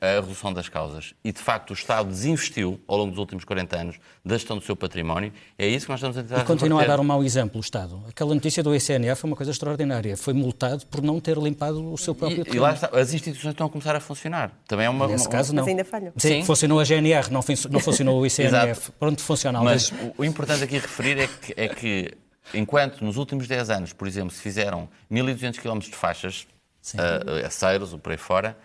a 0.00 0.20
resolução 0.20 0.50
das 0.50 0.66
causas 0.66 1.12
e, 1.22 1.30
de 1.30 1.40
facto, 1.40 1.70
o 1.70 1.72
Estado 1.74 2.08
desinvestiu 2.08 2.80
ao 2.88 2.96
longo 2.96 3.10
dos 3.10 3.18
últimos 3.18 3.44
40 3.44 3.76
anos 3.76 3.96
da 4.24 4.34
gestão 4.34 4.56
do 4.56 4.64
seu 4.64 4.74
património, 4.74 5.30
é 5.58 5.68
isso 5.68 5.84
que 5.84 5.92
nós 5.92 6.00
estamos 6.00 6.16
a 6.16 6.22
tentar 6.22 6.40
E 6.40 6.44
continua 6.44 6.82
a 6.82 6.86
dar 6.86 6.98
um 6.98 7.04
mau 7.04 7.22
exemplo, 7.22 7.58
o 7.58 7.60
Estado. 7.60 8.02
Aquela 8.08 8.34
notícia 8.34 8.62
do 8.62 8.74
ICNF 8.74 9.24
é 9.24 9.26
uma 9.26 9.36
coisa 9.36 9.52
extraordinária. 9.52 10.16
Foi 10.16 10.32
multado 10.32 10.86
por 10.86 11.02
não 11.02 11.20
ter 11.20 11.36
limpado 11.36 11.92
o 11.92 11.98
seu 11.98 12.14
próprio 12.14 12.44
e, 12.50 12.56
e 12.56 12.58
lá 12.58 12.72
está, 12.72 12.88
as 12.98 13.12
instituições 13.12 13.52
estão 13.52 13.66
a 13.66 13.70
começar 13.70 13.94
a 13.94 14.00
funcionar. 14.00 14.52
Também 14.66 14.86
é 14.86 14.90
uma... 14.90 15.06
Nesse 15.06 15.26
uma, 15.26 15.32
caso, 15.32 15.54
não. 15.54 15.62
Mas 15.62 15.68
ainda 15.70 15.84
falham. 15.84 16.12
Sim, 16.16 16.28
Sim, 16.28 16.44
funcionou 16.44 16.80
a 16.80 16.84
GNR, 16.84 17.30
não, 17.30 17.44
não 17.70 17.80
funcionou 17.80 18.20
o 18.20 18.26
ICNF. 18.26 18.90
Pronto, 18.98 19.20
funciona. 19.20 19.60
Mas 19.60 19.90
o, 19.90 20.14
o 20.16 20.24
importante 20.24 20.64
aqui 20.64 20.78
referir 20.78 21.18
é 21.18 21.26
que, 21.26 21.54
é 21.54 21.68
que, 21.68 22.14
enquanto 22.54 23.04
nos 23.04 23.18
últimos 23.18 23.46
10 23.46 23.68
anos, 23.68 23.92
por 23.92 24.08
exemplo, 24.08 24.30
se 24.30 24.40
fizeram 24.40 24.88
1.200 25.12 25.58
km 25.58 25.78
de 25.78 25.94
faixas, 25.94 26.46
uh, 26.94 27.46
aceiros, 27.46 27.92
ou 27.92 27.98
por 27.98 28.12
aí 28.12 28.18
fora, 28.18 28.56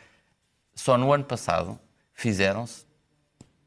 só 0.76 0.98
no 0.98 1.12
ano 1.14 1.24
passado 1.24 1.80
fizeram-se 2.14 2.86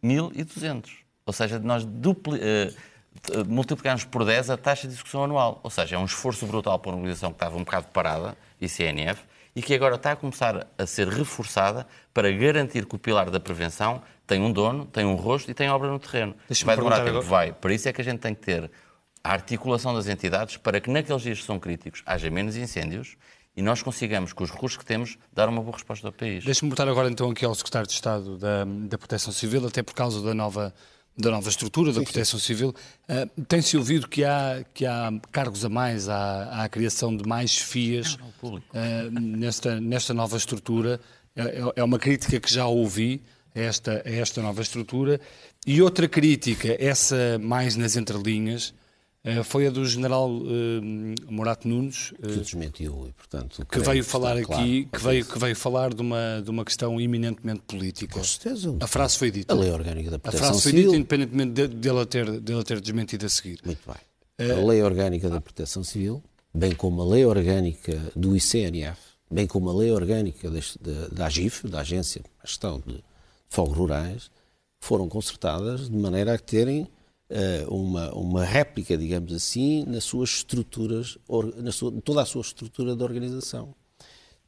1.200. 0.03 0.91
Ou 1.25 1.33
seja, 1.33 1.59
nós 1.59 1.85
dupli, 1.85 2.39
uh, 2.39 3.45
multiplicamos 3.47 4.05
por 4.05 4.25
10 4.25 4.51
a 4.51 4.57
taxa 4.57 4.87
de 4.87 4.95
execução 4.95 5.25
anual. 5.25 5.61
Ou 5.63 5.71
seja, 5.71 5.97
é 5.97 5.99
um 5.99 6.05
esforço 6.05 6.47
brutal 6.47 6.79
para 6.79 6.91
uma 6.91 6.99
organização 6.99 7.31
que 7.31 7.37
estava 7.37 7.57
um 7.57 7.65
bocado 7.65 7.87
parada, 7.89 8.37
ICNF, 8.61 9.23
e 9.55 9.63
que 9.63 9.75
agora 9.75 9.95
está 9.97 10.13
a 10.13 10.17
começar 10.17 10.67
a 10.77 10.87
ser 10.87 11.09
reforçada 11.09 11.87
para 12.13 12.31
garantir 12.31 12.85
que 12.85 12.95
o 12.95 12.99
pilar 12.99 13.31
da 13.31 13.41
prevenção 13.41 14.03
tem 14.27 14.41
um 14.41 14.53
dono, 14.53 14.85
tem 14.85 15.05
um 15.05 15.15
rosto 15.15 15.51
e 15.51 15.55
tem 15.55 15.69
obra 15.71 15.89
no 15.89 15.99
terreno. 15.99 16.35
Vai 16.65 16.77
demorar 16.77 16.97
tempo, 16.99 17.09
agora. 17.09 17.25
vai. 17.25 17.53
Por 17.53 17.71
isso 17.71 17.89
é 17.89 17.93
que 17.93 18.01
a 18.01 18.05
gente 18.05 18.21
tem 18.21 18.35
que 18.35 18.43
ter 18.43 18.71
a 19.25 19.33
articulação 19.33 19.95
das 19.95 20.07
entidades 20.07 20.57
para 20.57 20.81
que 20.81 20.91
naqueles 20.91 21.23
dias 21.23 21.39
que 21.41 21.45
são 21.45 21.59
críticos 21.59 22.03
haja 22.05 22.31
menos 22.31 22.57
incêndios 22.57 23.17
e 23.57 23.63
nós 23.63 23.83
consigamos, 23.83 24.35
com 24.35 24.45
os 24.45 24.51
recursos 24.51 24.77
que 24.77 24.85
temos, 24.85 25.17
dar 25.33 25.49
uma 25.49 25.63
boa 25.63 25.73
resposta 25.73 26.07
ao 26.07 26.13
país. 26.13 26.45
Deixe-me 26.45 26.69
botar 26.69 26.87
agora 26.89 27.09
então 27.11 27.31
aqui 27.31 27.45
ao 27.45 27.55
Secretário 27.55 27.89
de 27.89 27.95
Estado 27.95 28.37
da, 28.37 28.65
da 28.65 28.99
Proteção 28.99 29.33
Civil, 29.33 29.67
até 29.67 29.83
por 29.83 29.95
causa 29.95 30.21
da 30.23 30.35
nova, 30.35 30.75
da 31.17 31.31
nova 31.31 31.49
estrutura 31.49 31.91
da 31.91 32.01
sim, 32.01 32.05
Proteção 32.05 32.39
sim. 32.39 32.47
Civil. 32.47 32.75
Uh, 33.09 33.43
Tem-se 33.45 33.79
ouvido 33.79 34.07
que 34.09 34.25
há, 34.25 34.63
que 34.75 34.85
há 34.85 35.11
cargos 35.33 35.65
a 35.65 35.71
mais, 35.71 36.07
há, 36.07 36.45
há 36.45 36.65
a 36.65 36.69
criação 36.69 37.17
de 37.17 37.27
mais 37.27 37.57
FIAs 37.57 38.19
uh, 38.43 38.61
nesta, 39.11 39.81
nesta 39.81 40.13
nova 40.13 40.37
estrutura. 40.37 41.01
É, 41.35 41.43
é, 41.43 41.73
é 41.77 41.85
uma 41.85 41.99
crítica 41.99 42.39
que 42.39 42.53
já 42.53 42.67
ouvi 42.67 43.23
a 43.55 43.61
esta, 43.61 44.03
a 44.05 44.11
esta 44.11 44.43
nova 44.43 44.61
estrutura. 44.61 45.19
E 45.67 45.81
outra 45.81 46.07
crítica, 46.07 46.77
essa 46.79 47.39
mais 47.41 47.75
nas 47.75 47.97
entrelinhas, 47.97 48.75
foi 49.45 49.67
a 49.67 49.71
do 49.71 49.85
general 49.85 50.31
uh, 50.31 50.47
Morato 51.29 51.67
Nunes. 51.67 52.13
Uh, 52.13 52.29
que 52.29 52.37
desmentiu, 52.39 53.07
e, 53.09 53.13
portanto. 53.13 53.67
Que 53.67 53.81
veio 53.81 54.05
falar 54.05 54.37
aqui, 54.37 54.45
claro, 54.45 54.89
que, 54.93 54.99
veio, 55.03 55.25
que 55.25 55.39
veio 55.39 55.57
falar 55.57 55.93
de 55.93 56.01
uma, 56.01 56.43
de 56.45 56.51
uma 56.51 56.65
questão 56.65 57.01
eminentemente 57.01 57.63
política. 57.67 58.15
Com 58.15 58.25
certeza. 58.25 58.77
A 58.81 58.87
frase 58.87 59.19
foi 59.19 59.31
dita. 59.31 59.55
A 59.55 59.59
lei 59.59 59.71
orgânica 59.71 60.11
da 60.11 60.19
proteção 60.19 60.47
A 60.47 60.51
frase 60.51 60.63
foi 60.63 60.71
civil. 60.71 60.91
dita, 60.93 60.97
independentemente 60.97 61.67
dele 61.69 61.99
de, 62.01 62.07
ter, 62.07 62.41
de 62.41 62.65
ter 62.65 62.81
desmentido 62.81 63.27
a 63.27 63.29
seguir. 63.29 63.59
Muito 63.65 63.81
bem. 63.87 64.51
A 64.51 64.65
lei 64.67 64.83
orgânica 64.83 65.31
da 65.31 65.41
proteção 65.41 65.83
civil, 65.83 66.23
bem 66.55 66.75
como 66.75 67.01
a 67.03 67.07
lei 67.07 67.25
orgânica 67.25 67.99
do 68.15 68.37
ICNF, 68.37 68.99
bem 69.31 69.47
como 69.47 69.71
a 69.71 69.75
lei 69.75 69.91
orgânica 69.91 70.51
da, 71.11 71.27
AGIF, 71.27 71.67
da 71.67 71.81
Agência 71.81 72.21
de 72.21 72.29
Gestão 72.45 72.83
de 72.87 73.03
Fogos 73.49 73.77
Rurais, 73.77 74.31
foram 74.79 75.09
consertadas 75.09 75.89
de 75.89 75.97
maneira 75.97 76.35
a 76.35 76.39
terem 76.39 76.83
eh, 76.83 76.87
uma, 77.69 78.13
uma 78.15 78.45
réplica, 78.45 78.97
digamos 78.97 79.33
assim, 79.33 79.85
nas 79.87 80.05
suas 80.05 80.31
estruturas, 80.31 81.19
na 81.57 81.73
sua, 81.73 81.93
toda 82.03 82.23
a 82.23 82.27
sua 82.27 82.43
estrutura 82.43 82.95
de 82.95 83.03
organização. 83.03 83.75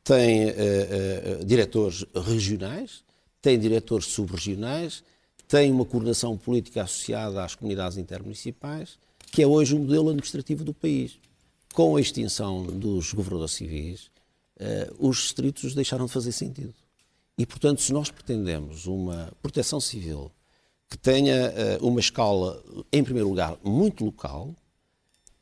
Tem 0.04 0.46
uh, 0.46 0.50
uh, 0.50 1.44
diretores 1.44 2.04
regionais, 2.14 3.04
tem 3.42 3.58
diretores 3.58 4.06
subregionais, 4.06 5.02
tem 5.46 5.70
uma 5.70 5.84
coordenação 5.84 6.36
política 6.36 6.82
associada 6.82 7.44
às 7.44 7.54
comunidades 7.54 7.98
intermunicipais, 7.98 8.98
que 9.30 9.42
é 9.42 9.46
hoje 9.46 9.74
o 9.74 9.78
modelo 9.78 10.08
administrativo 10.08 10.64
do 10.64 10.72
país. 10.72 11.18
Com 11.74 11.96
a 11.96 12.00
extinção 12.00 12.64
dos 12.64 13.12
governadores 13.12 13.52
civis, 13.52 14.10
uh, 14.60 15.08
os 15.08 15.18
distritos 15.18 15.74
deixaram 15.74 16.06
de 16.06 16.12
fazer 16.12 16.32
sentido. 16.32 16.74
E, 17.36 17.44
portanto, 17.44 17.82
se 17.82 17.92
nós 17.92 18.10
pretendemos 18.10 18.86
uma 18.86 19.32
proteção 19.42 19.80
civil 19.80 20.30
que 20.88 20.96
tenha 20.96 21.53
uh, 21.81 21.87
uma 21.87 22.01
escala, 22.01 22.62
em 22.92 23.05
primeiro 23.05 23.29
lugar, 23.29 23.57
muito 23.62 24.05
local 24.05 24.55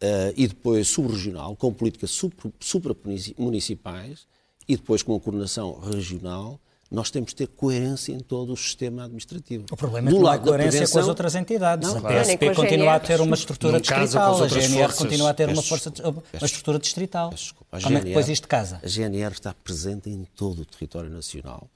uh, 0.03 0.33
e 0.37 0.49
depois 0.49 0.89
subregional, 0.89 1.55
com 1.55 1.73
políticas 1.73 2.19
supramunicipais 2.61 4.27
e 4.69 4.77
depois 4.77 5.03
com 5.03 5.15
a 5.15 5.21
coordenação 5.21 5.79
regional, 5.79 6.61
nós 6.91 7.11
temos 7.11 7.31
que 7.31 7.37
ter 7.37 7.49
coerência 7.49 8.13
em 8.13 8.21
todo 8.21 8.53
o 8.53 8.57
sistema 8.57 9.05
administrativo. 9.05 9.67
O 9.71 9.77
problema 9.77 10.09
é 10.09 10.13
que 10.13 10.19
não 10.19 10.27
há 10.29 10.39
coerência 10.39 10.87
com 10.87 10.99
as 10.99 11.09
outras 11.09 11.35
entidades. 11.35 11.93
Não, 11.93 11.99
a 11.99 12.01
PSP 12.01 12.55
continua 12.55 12.95
a 12.95 13.01
ter 13.01 13.21
uma 13.21 13.35
estrutura 13.35 13.81
distrital, 13.81 14.43
a 14.43 14.49
GNR 14.49 14.83
forças. 14.83 14.99
continua 14.99 15.31
a 15.31 15.35
ter 15.35 15.49
uma, 15.49 15.63
força, 15.63 15.93
uma 16.05 16.47
estrutura 16.47 16.79
distrital. 16.79 17.31
Desculpa, 17.31 17.81
Como 17.81 17.83
GNR, 17.83 17.97
é 17.97 18.01
que 18.01 18.07
depois 18.09 18.29
isto 18.29 18.47
casa? 18.47 18.81
A 18.83 18.87
GNR 18.87 19.33
está 19.33 19.53
presente 19.53 20.09
em 20.09 20.25
todo 20.37 20.63
o 20.63 20.65
território 20.65 21.11
nacional. 21.11 21.69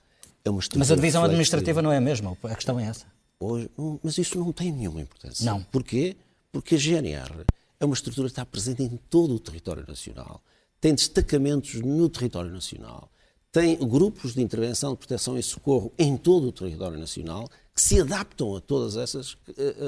É 0.44 0.50
Mas 0.76 0.90
a 0.90 0.94
divisão 0.94 1.24
administrativa 1.24 1.82
não 1.82 1.92
é 1.92 1.98
a 1.98 2.00
mesma, 2.00 2.36
a 2.44 2.54
questão 2.54 2.78
é 2.78 2.84
essa. 2.84 3.04
Hoje, 3.40 3.70
mas 4.02 4.18
isso 4.18 4.38
não 4.38 4.52
tem 4.52 4.70
nenhuma 4.70 5.00
importância. 5.00 5.44
Não. 5.44 5.62
Porquê? 5.64 6.14
Porque 6.52 6.74
a 6.74 6.78
GNR 6.78 7.46
é 7.80 7.84
uma 7.86 7.94
estrutura 7.94 8.28
que 8.28 8.32
está 8.32 8.44
presente 8.44 8.82
em 8.82 8.98
todo 9.08 9.34
o 9.34 9.40
território 9.40 9.84
nacional, 9.88 10.42
tem 10.78 10.94
destacamentos 10.94 11.74
no 11.80 12.08
território 12.10 12.50
nacional, 12.50 13.10
tem 13.50 13.76
grupos 13.76 14.34
de 14.34 14.42
intervenção, 14.42 14.92
de 14.92 14.98
proteção 14.98 15.38
e 15.38 15.42
socorro 15.42 15.90
em 15.98 16.16
todo 16.16 16.48
o 16.48 16.52
território 16.52 16.98
nacional 16.98 17.48
que 17.74 17.80
se 17.80 18.00
adaptam 18.00 18.54
a 18.54 18.60
todas 18.60 18.96
essas 18.96 19.32
uh, 19.32 19.38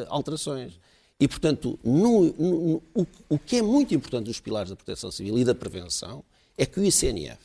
alterações. 0.08 0.80
E, 1.20 1.28
portanto, 1.28 1.78
no, 1.84 2.32
no, 2.32 2.82
o, 2.94 3.06
o 3.28 3.38
que 3.38 3.56
é 3.56 3.62
muito 3.62 3.94
importante 3.94 4.26
dos 4.26 4.40
pilares 4.40 4.70
da 4.70 4.76
proteção 4.76 5.10
civil 5.10 5.38
e 5.38 5.44
da 5.44 5.54
prevenção 5.54 6.24
é 6.56 6.66
que 6.66 6.80
o 6.80 6.84
ICNF, 6.84 7.38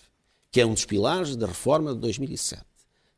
que 0.51 0.61
é 0.61 0.65
um 0.65 0.73
dos 0.73 0.85
pilares 0.85 1.35
da 1.35 1.47
reforma 1.47 1.93
de 1.93 1.99
2007, 1.99 2.63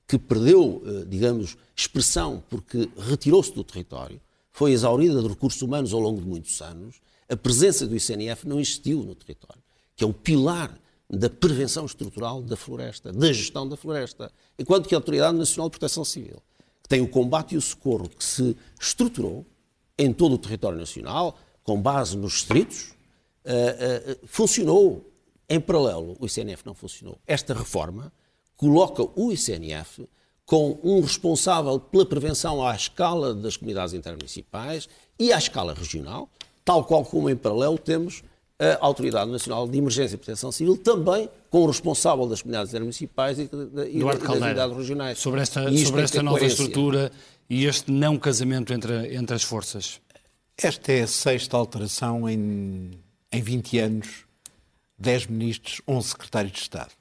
que 0.10 0.18
perdeu, 0.18 0.82
eh, 0.84 1.06
digamos, 1.08 1.56
expressão 1.76 2.44
porque 2.50 2.90
retirou-se 2.98 3.54
do 3.54 3.64
território, 3.64 4.20
foi 4.52 4.72
exaurida 4.72 5.22
de 5.22 5.28
recursos 5.28 5.62
humanos 5.62 5.94
ao 5.94 6.00
longo 6.00 6.20
de 6.20 6.28
muitos 6.28 6.60
anos, 6.64 7.00
a 7.30 7.38
presença 7.38 7.86
do 7.86 7.96
ICNF 7.96 8.48
não 8.48 8.60
existiu 8.60 9.04
no 9.04 9.14
território, 9.14 9.62
que 9.96 10.04
é 10.04 10.08
o 10.08 10.12
pilar 10.12 10.76
da 11.08 11.30
prevenção 11.30 11.86
estrutural 11.86 12.42
da 12.42 12.56
floresta, 12.58 13.14
da 13.14 13.32
gestão 13.32 13.70
da 13.70 13.78
floresta, 13.78 14.32
enquanto 14.58 14.90
que 14.90 14.96
a 14.96 14.98
Autoridade 14.98 15.38
Nacional 15.38 15.70
de 15.70 15.78
Proteção 15.78 16.04
Civil, 16.04 16.42
que 16.82 16.90
tem 16.90 17.02
o 17.02 17.08
combate 17.08 17.54
e 17.54 17.58
o 17.60 17.62
socorro 17.62 18.10
que 18.10 18.24
se 18.24 18.58
estruturou 18.82 19.46
em 19.96 20.12
todo 20.12 20.34
o 20.34 20.38
território 20.40 20.80
nacional, 20.80 21.38
com 21.64 21.80
base 21.80 22.18
nos 22.18 22.34
distritos, 22.34 22.96
uh, 23.46 24.14
uh, 24.14 24.28
funcionou 24.28 25.08
em 25.48 25.60
paralelo. 25.60 26.18
O 26.20 26.26
ICNF 26.26 26.66
não 26.66 26.74
funcionou. 26.74 27.20
Esta 27.28 27.54
reforma 27.54 28.12
coloca 28.60 29.08
o 29.16 29.32
ICNF 29.32 30.06
com 30.46 30.78
um 30.84 31.00
responsável 31.00 31.80
pela 31.80 32.06
prevenção 32.06 32.66
à 32.66 32.76
escala 32.76 33.34
das 33.34 33.56
comunidades 33.56 33.94
intermunicipais 33.94 34.90
e 35.18 35.32
à 35.32 35.38
escala 35.38 35.74
regional, 35.74 36.30
tal 36.66 36.84
qual 36.84 37.06
como 37.06 37.30
em 37.30 37.38
paralelo 37.38 37.78
temos 37.78 38.22
a 38.60 38.86
Autoridade 38.86 39.32
Nacional 39.32 39.66
de 39.66 39.78
Emergência 39.78 40.16
e 40.16 40.18
Proteção 40.18 40.52
Civil, 40.52 40.76
também 40.76 41.30
com 41.50 41.60
o 41.64 41.68
responsável 41.68 42.28
das 42.28 42.42
comunidades 42.42 42.72
intermunicipais 42.72 43.40
e, 43.40 43.44
e 43.44 44.04
das 44.04 44.22
unidades 44.38 44.76
regionais. 44.76 45.20
Sobre 45.20 45.40
esta, 45.40 45.62
sobre 45.78 46.02
esta 46.02 46.22
nova 46.22 46.40
coerência. 46.40 46.64
estrutura 46.64 47.12
e 47.50 47.66
este 47.66 47.90
não 47.90 48.18
casamento 48.18 48.74
entre, 48.74 49.16
entre 49.16 49.36
as 49.36 49.44
forças. 49.44 50.02
Esta 50.58 50.92
é 50.92 51.04
a 51.04 51.08
sexta 51.08 51.56
alteração 51.56 52.28
em, 52.28 52.92
em 53.32 53.42
20 53.42 53.80
anos, 53.80 54.26
10 54.98 55.28
ministros, 55.28 55.82
11 55.88 56.10
secretários 56.10 56.52
de 56.52 56.60
Estado. 56.60 56.99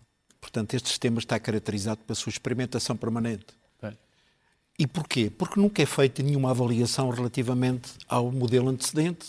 Portanto, 0.48 0.72
este 0.72 0.88
sistema 0.88 1.18
está 1.18 1.38
caracterizado 1.38 2.00
pela 2.06 2.14
sua 2.14 2.30
experimentação 2.30 2.96
permanente. 2.96 3.46
Bem. 3.82 3.92
E 4.78 4.86
porquê? 4.86 5.30
Porque 5.30 5.60
nunca 5.60 5.82
é 5.82 5.86
feita 5.86 6.22
nenhuma 6.22 6.50
avaliação 6.50 7.10
relativamente 7.10 7.90
ao 8.08 8.32
modelo 8.32 8.70
antecedente 8.70 9.26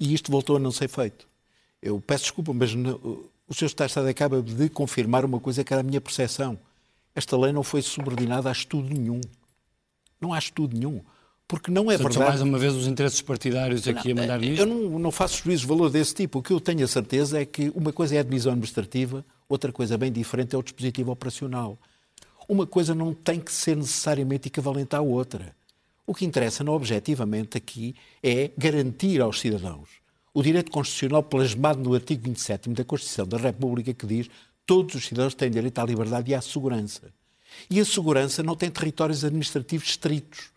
e 0.00 0.12
isto 0.12 0.32
voltou 0.32 0.56
a 0.56 0.58
não 0.58 0.72
ser 0.72 0.88
feito. 0.88 1.28
Eu 1.80 2.00
peço 2.00 2.24
desculpa, 2.24 2.52
mas 2.52 2.74
no, 2.74 3.30
o 3.46 3.54
Sr. 3.54 3.66
Estado 3.66 4.08
acaba 4.08 4.42
de 4.42 4.68
confirmar 4.68 5.24
uma 5.24 5.38
coisa 5.38 5.62
que 5.62 5.72
era 5.72 5.80
a 5.80 5.84
minha 5.84 6.00
percepção. 6.00 6.58
esta 7.14 7.38
lei 7.38 7.52
não 7.52 7.62
foi 7.62 7.80
subordinada 7.80 8.48
a 8.48 8.52
estudo 8.52 8.92
nenhum. 8.92 9.20
Não 10.20 10.32
há 10.32 10.40
estudo 10.40 10.76
nenhum. 10.76 11.00
Porque 11.46 11.70
não 11.70 11.82
é 11.84 11.96
Portanto, 11.96 12.18
verdade. 12.18 12.30
mais 12.30 12.42
uma 12.42 12.58
vez 12.58 12.74
os 12.74 12.88
interesses 12.88 13.22
partidários 13.22 13.86
aqui 13.86 14.12
não, 14.12 14.22
a 14.22 14.26
mandar 14.26 14.40
nisto? 14.40 14.60
Eu 14.60 14.66
não, 14.66 14.98
não 14.98 15.12
faço 15.12 15.44
juízo 15.44 15.62
de 15.62 15.68
valor 15.68 15.88
desse 15.88 16.14
tipo. 16.14 16.40
O 16.40 16.42
que 16.42 16.52
eu 16.52 16.60
tenho 16.60 16.84
a 16.84 16.88
certeza 16.88 17.40
é 17.40 17.46
que 17.46 17.70
uma 17.76 17.92
coisa 17.92 18.16
é 18.16 18.18
a 18.18 18.22
divisão 18.24 18.50
administrativa, 18.50 19.24
outra 19.48 19.72
coisa 19.72 19.96
bem 19.96 20.12
diferente 20.12 20.54
é 20.54 20.58
o 20.58 20.62
dispositivo 20.62 21.10
operacional. 21.10 21.78
Uma 22.48 22.66
coisa 22.66 22.94
não 22.94 23.14
tem 23.14 23.40
que 23.40 23.52
ser 23.52 23.76
necessariamente 23.76 24.48
equivalente 24.48 24.94
à 24.94 25.00
outra. 25.00 25.54
O 26.06 26.14
que 26.14 26.24
interessa, 26.24 26.64
não 26.64 26.72
objetivamente, 26.72 27.58
aqui 27.58 27.94
é 28.22 28.50
garantir 28.56 29.20
aos 29.20 29.40
cidadãos 29.40 29.88
o 30.34 30.42
direito 30.42 30.70
constitucional 30.70 31.22
plasmado 31.22 31.80
no 31.80 31.94
artigo 31.94 32.22
27 32.22 32.70
da 32.70 32.84
Constituição 32.84 33.26
da 33.26 33.38
República 33.38 33.92
que 33.92 34.06
diz 34.06 34.30
todos 34.64 34.94
os 34.94 35.06
cidadãos 35.06 35.34
têm 35.34 35.50
direito 35.50 35.78
à 35.78 35.84
liberdade 35.84 36.30
e 36.30 36.34
à 36.34 36.40
segurança. 36.40 37.12
E 37.68 37.80
a 37.80 37.84
segurança 37.84 38.42
não 38.42 38.54
tem 38.54 38.70
territórios 38.70 39.24
administrativos 39.24 39.88
estritos 39.88 40.52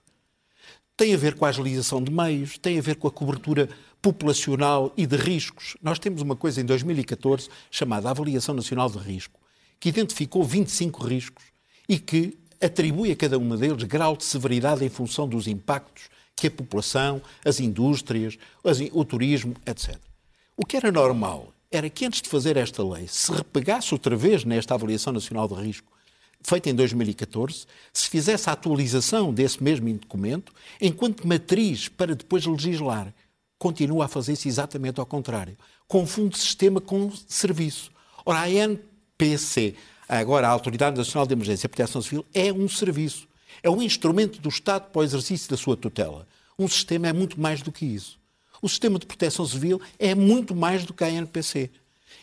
tem 1.01 1.15
a 1.15 1.17
ver 1.17 1.33
com 1.33 1.45
a 1.45 1.49
agilização 1.49 2.03
de 2.03 2.11
meios, 2.11 2.59
tem 2.59 2.77
a 2.77 2.81
ver 2.81 2.95
com 2.95 3.07
a 3.07 3.11
cobertura 3.11 3.67
populacional 4.01 4.91
e 4.97 5.05
de 5.05 5.15
riscos. 5.15 5.77
Nós 5.81 5.99
temos 5.99 6.21
uma 6.21 6.35
coisa 6.35 6.59
em 6.59 6.65
2014 6.65 7.49
chamada 7.69 8.09
Avaliação 8.09 8.55
Nacional 8.55 8.89
de 8.89 8.97
Risco, 8.97 9.39
que 9.79 9.89
identificou 9.89 10.43
25 10.43 11.03
riscos 11.05 11.43
e 11.87 11.99
que 11.99 12.37
atribui 12.61 13.11
a 13.11 13.15
cada 13.15 13.37
uma 13.37 13.57
deles 13.57 13.83
grau 13.83 14.15
de 14.15 14.23
severidade 14.23 14.83
em 14.83 14.89
função 14.89 15.27
dos 15.27 15.47
impactos 15.47 16.09
que 16.35 16.47
a 16.47 16.51
população, 16.51 17.21
as 17.45 17.59
indústrias, 17.59 18.37
o 18.91 19.05
turismo, 19.05 19.55
etc. 19.65 19.97
O 20.57 20.65
que 20.65 20.77
era 20.77 20.91
normal 20.91 21.53
era 21.71 21.89
que 21.89 22.05
antes 22.05 22.21
de 22.21 22.29
fazer 22.29 22.57
esta 22.57 22.83
lei 22.83 23.07
se 23.07 23.31
repegasse 23.31 23.93
outra 23.93 24.15
vez 24.15 24.43
nesta 24.43 24.73
Avaliação 24.73 25.13
Nacional 25.13 25.47
de 25.47 25.55
Risco 25.55 25.91
feita 26.43 26.69
em 26.69 26.75
2014, 26.75 27.65
se 27.93 28.09
fizesse 28.09 28.49
a 28.49 28.53
atualização 28.53 29.33
desse 29.33 29.63
mesmo 29.63 29.93
documento, 29.93 30.51
enquanto 30.79 31.27
matriz 31.27 31.87
para 31.87 32.15
depois 32.15 32.45
legislar. 32.45 33.13
Continua 33.61 34.05
a 34.05 34.07
fazer-se 34.07 34.47
exatamente 34.47 34.99
ao 34.99 35.05
contrário. 35.05 35.55
Confunde 35.87 36.35
sistema 36.35 36.81
com 36.81 37.11
serviço. 37.27 37.91
Ora, 38.25 38.39
a 38.39 38.45
ANPC, 38.45 39.75
agora 40.09 40.47
a 40.47 40.49
Autoridade 40.49 40.97
Nacional 40.97 41.27
de 41.27 41.33
Emergência 41.33 41.67
e 41.67 41.69
Proteção 41.69 42.01
Civil, 42.01 42.25
é 42.33 42.51
um 42.51 42.67
serviço. 42.67 43.27
É 43.61 43.69
um 43.69 43.79
instrumento 43.79 44.41
do 44.41 44.49
Estado 44.49 44.89
para 44.89 44.99
o 44.99 45.03
exercício 45.03 45.47
da 45.47 45.55
sua 45.55 45.77
tutela. 45.77 46.27
Um 46.57 46.67
sistema 46.67 47.09
é 47.09 47.13
muito 47.13 47.39
mais 47.39 47.61
do 47.61 47.71
que 47.71 47.85
isso. 47.85 48.17
O 48.63 48.67
sistema 48.67 48.97
de 48.97 49.05
proteção 49.05 49.45
civil 49.45 49.79
é 49.99 50.15
muito 50.15 50.55
mais 50.55 50.83
do 50.83 50.91
que 50.91 51.03
a 51.03 51.07
ANPC. 51.07 51.69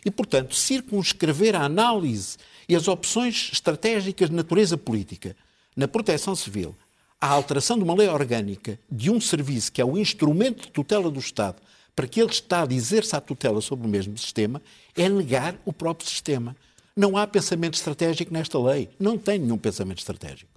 E, 0.05 0.11
portanto, 0.11 0.57
circunscrever 0.57 1.55
a 1.55 1.63
análise 1.63 2.37
e 2.69 2.75
as 2.75 2.89
opções 2.89 3.51
estratégicas 3.53 4.29
de 4.29 4.35
natureza 4.35 4.77
política 4.77 5.37
na 5.77 5.87
proteção 5.87 6.35
civil, 6.35 6.75
a 7.21 7.29
alteração 7.29 7.77
de 7.77 7.85
uma 7.85 7.95
lei 7.95 8.09
orgânica 8.09 8.79
de 8.91 9.11
um 9.11 9.21
serviço 9.21 9.73
que 9.73 9.81
é 9.81 9.85
o 9.85 9.99
instrumento 9.99 10.63
de 10.63 10.71
tutela 10.71 11.11
do 11.11 11.19
Estado 11.19 11.61
para 11.99 12.07
que 12.07 12.21
ele 12.21 12.31
Estado 12.31 12.73
exerça 12.73 13.17
a 13.17 13.21
tutela 13.21 13.61
sobre 13.61 13.85
o 13.85 13.91
mesmo 13.91 14.17
sistema, 14.17 14.63
é 14.97 15.09
negar 15.09 15.57
o 15.65 15.73
próprio 15.73 16.09
sistema. 16.09 16.57
Não 16.95 17.17
há 17.17 17.27
pensamento 17.27 17.75
estratégico 17.75 18.33
nesta 18.33 18.57
lei. 18.57 18.89
Não 19.01 19.19
tem 19.19 19.37
nenhum 19.37 19.59
pensamento 19.59 19.99
estratégico. 19.99 20.49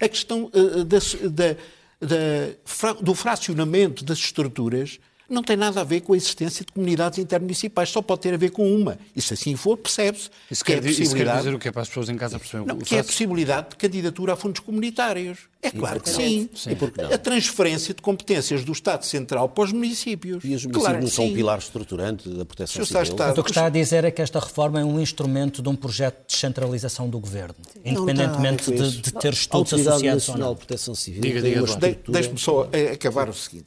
A 0.00 0.08
questão 0.08 0.44
uh, 0.44 0.84
da, 0.84 0.98
da, 1.28 1.56
da, 2.00 2.92
do 3.00 3.16
fracionamento 3.16 4.04
das 4.04 4.18
estruturas 4.18 5.00
não 5.28 5.42
tem 5.42 5.56
nada 5.56 5.80
a 5.80 5.84
ver 5.84 6.00
com 6.00 6.12
a 6.12 6.16
existência 6.16 6.64
de 6.64 6.72
comunidades 6.72 7.18
intermunicipais, 7.18 7.88
só 7.88 8.00
pode 8.00 8.20
ter 8.20 8.34
a 8.34 8.36
ver 8.36 8.50
com 8.50 8.74
uma. 8.74 8.98
E 9.14 9.20
se 9.20 9.34
assim 9.34 9.56
for, 9.56 9.76
percebe-se. 9.76 10.30
Isso, 10.50 10.64
que 10.64 10.72
quer, 10.72 10.84
é 10.84 10.90
isso 10.90 11.14
quer 11.14 11.36
dizer 11.36 11.54
o 11.54 11.58
que 11.58 11.68
é 11.68 11.72
para 11.72 11.82
as 11.82 11.88
pessoas 11.88 12.08
em 12.08 12.16
casa 12.16 12.38
perceberem? 12.38 12.66
Não, 12.66 12.78
que 12.78 12.94
é 12.94 13.00
a 13.00 13.04
possibilidade 13.04 13.70
de 13.70 13.76
candidatura 13.76 14.34
a 14.34 14.36
fundos 14.36 14.60
comunitários. 14.60 15.38
É 15.62 15.70
claro 15.70 16.00
que 16.00 16.10
sim. 16.10 16.48
sim. 16.54 16.70
A 17.12 17.18
transferência 17.18 17.92
de 17.92 18.00
competências 18.00 18.64
do 18.64 18.70
Estado 18.70 19.04
Central 19.04 19.48
para 19.48 19.64
os 19.64 19.72
municípios. 19.72 20.44
E 20.44 20.54
os 20.54 20.64
municípios 20.64 20.76
claro 20.76 21.00
não 21.00 21.08
são 21.08 21.26
um 21.26 21.34
pilar 21.34 21.58
estruturante 21.58 22.28
da 22.28 22.44
proteção 22.44 22.84
civil? 22.84 23.02
Está... 23.02 23.32
O 23.32 23.42
que 23.42 23.50
está 23.50 23.66
a 23.66 23.70
dizer 23.70 24.04
é 24.04 24.10
que 24.10 24.22
esta 24.22 24.38
reforma 24.38 24.80
é 24.80 24.84
um 24.84 25.00
instrumento 25.00 25.60
de 25.60 25.68
um 25.68 25.74
projeto 25.74 26.20
de 26.20 26.34
descentralização 26.34 27.08
do 27.08 27.18
Governo, 27.18 27.56
independentemente 27.84 28.70
de, 28.70 29.00
de, 29.00 29.12
ter 29.12 29.32
estudos 29.32 29.72
associados 29.72 30.28
ou 30.28 30.38
não. 30.38 30.52
de 30.52 30.58
Proteção 30.58 30.94
Civil 30.94 31.22
diga, 31.22 31.42
diga, 31.42 31.98
Deixe-me 32.08 32.38
só 32.38 32.68
eh, 32.72 32.92
acabar 32.92 33.28
o 33.28 33.34
seguinte. 33.34 33.66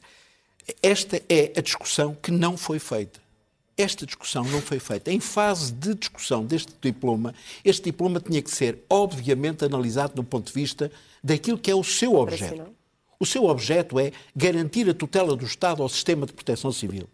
Esta 0.82 1.22
é 1.28 1.52
a 1.56 1.60
discussão 1.60 2.16
que 2.20 2.30
não 2.30 2.56
foi 2.56 2.78
feita. 2.78 3.20
Esta 3.76 4.04
discussão 4.04 4.44
não 4.44 4.60
foi 4.60 4.78
feita. 4.78 5.10
Em 5.10 5.20
fase 5.20 5.72
de 5.72 5.94
discussão 5.94 6.44
deste 6.44 6.72
diploma, 6.82 7.34
este 7.64 7.84
diploma 7.84 8.20
tinha 8.20 8.42
que 8.42 8.50
ser, 8.50 8.84
obviamente, 8.90 9.64
analisado 9.64 10.14
do 10.14 10.24
ponto 10.24 10.48
de 10.48 10.52
vista 10.52 10.92
daquilo 11.24 11.56
que 11.56 11.70
é 11.70 11.74
o 11.74 11.82
seu 11.82 12.14
objeto. 12.14 12.74
O 13.18 13.24
seu 13.24 13.44
objeto 13.44 13.98
é 13.98 14.12
garantir 14.34 14.88
a 14.88 14.94
tutela 14.94 15.34
do 15.34 15.44
Estado 15.44 15.82
ao 15.82 15.88
sistema 15.88 16.26
de 16.26 16.32
proteção 16.32 16.70
civil. 16.72 17.08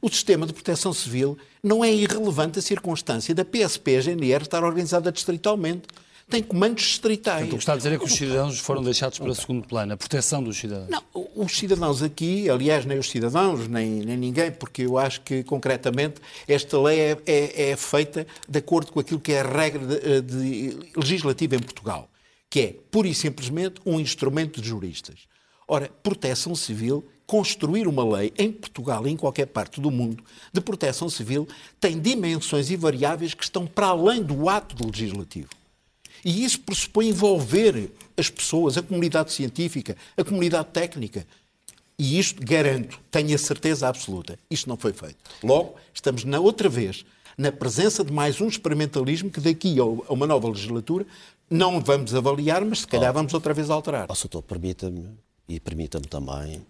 O 0.00 0.08
sistema 0.08 0.46
de 0.46 0.52
proteção 0.52 0.92
civil 0.92 1.38
não 1.62 1.84
é 1.84 1.92
irrelevante 1.92 2.58
a 2.58 2.62
circunstância 2.62 3.32
da 3.32 3.44
PSP 3.44 3.96
a 3.96 4.00
GNR 4.00 4.42
estar 4.42 4.64
organizada 4.64 5.12
distritalmente 5.12 5.84
tem 6.32 6.42
comandos 6.42 6.82
distritais. 6.84 7.40
Portanto, 7.40 7.52
o 7.52 7.56
que 7.56 7.62
está 7.62 7.72
a 7.74 7.76
dizer 7.76 7.92
é 7.92 7.98
que 7.98 8.04
os 8.06 8.12
cidadãos 8.12 8.58
foram 8.58 8.82
deixados 8.82 9.18
para 9.18 9.30
o 9.30 9.34
segundo 9.34 9.68
plano, 9.68 9.92
a 9.92 9.96
proteção 9.98 10.42
dos 10.42 10.56
cidadãos. 10.56 10.88
Não, 10.88 11.02
os 11.36 11.52
cidadãos 11.52 12.02
aqui, 12.02 12.48
aliás, 12.48 12.86
nem 12.86 12.98
os 12.98 13.10
cidadãos, 13.10 13.68
nem, 13.68 14.00
nem 14.00 14.16
ninguém, 14.16 14.50
porque 14.50 14.82
eu 14.82 14.96
acho 14.96 15.20
que, 15.20 15.44
concretamente, 15.44 16.22
esta 16.48 16.80
lei 16.80 16.98
é, 16.98 17.18
é, 17.26 17.70
é 17.70 17.76
feita 17.76 18.26
de 18.48 18.58
acordo 18.58 18.92
com 18.92 19.00
aquilo 19.00 19.20
que 19.20 19.32
é 19.32 19.40
a 19.40 19.46
regra 19.46 19.86
de, 19.86 20.22
de, 20.22 20.78
legislativa 20.96 21.54
em 21.54 21.60
Portugal, 21.60 22.08
que 22.48 22.60
é, 22.60 22.74
pura 22.90 23.08
e 23.08 23.14
simplesmente, 23.14 23.82
um 23.84 24.00
instrumento 24.00 24.58
de 24.58 24.68
juristas. 24.68 25.28
Ora, 25.68 25.90
proteção 26.02 26.54
civil 26.54 27.06
construir 27.26 27.86
uma 27.86 28.04
lei 28.04 28.32
em 28.38 28.50
Portugal 28.50 29.06
e 29.06 29.10
em 29.10 29.16
qualquer 29.18 29.46
parte 29.46 29.82
do 29.82 29.90
mundo 29.90 30.24
de 30.50 30.60
proteção 30.62 31.10
civil 31.10 31.46
tem 31.78 32.00
dimensões 32.00 32.70
e 32.70 32.76
variáveis 32.76 33.34
que 33.34 33.44
estão 33.44 33.66
para 33.66 33.88
além 33.88 34.22
do 34.22 34.48
ato 34.48 34.86
legislativo. 34.86 35.48
E 36.24 36.44
isso 36.44 36.60
pressupõe 36.60 37.08
envolver 37.08 37.90
as 38.16 38.30
pessoas, 38.30 38.76
a 38.76 38.82
comunidade 38.82 39.32
científica, 39.32 39.96
a 40.16 40.24
comunidade 40.24 40.68
técnica. 40.72 41.26
E 41.98 42.18
isto, 42.18 42.44
garanto, 42.44 43.00
tenho 43.10 43.34
a 43.34 43.38
certeza 43.38 43.88
absoluta, 43.88 44.38
isto 44.50 44.68
não 44.68 44.76
foi 44.76 44.92
feito. 44.92 45.16
Logo, 45.42 45.76
estamos 45.92 46.24
na 46.24 46.40
outra 46.40 46.68
vez 46.68 47.04
na 47.36 47.50
presença 47.50 48.04
de 48.04 48.12
mais 48.12 48.40
um 48.40 48.48
experimentalismo 48.48 49.30
que 49.30 49.40
daqui 49.40 49.78
a 49.78 49.84
uma 49.84 50.26
nova 50.26 50.48
legislatura 50.48 51.06
não 51.48 51.80
vamos 51.80 52.14
avaliar, 52.14 52.64
mas 52.64 52.80
se 52.80 52.86
calhar 52.86 53.10
oh, 53.10 53.14
vamos 53.14 53.34
outra 53.34 53.54
vez 53.54 53.70
alterar. 53.70 54.06
Oh, 54.08 54.14
Soutor, 54.14 54.42
permita-me, 54.42 55.08
e 55.48 55.58
permita-me 55.58 56.06
também, 56.06 56.64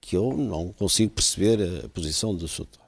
que 0.00 0.16
eu 0.16 0.36
não 0.36 0.72
consigo 0.72 1.12
perceber 1.12 1.84
a 1.84 1.88
posição 1.88 2.34
do 2.34 2.48
Soutor 2.48 2.79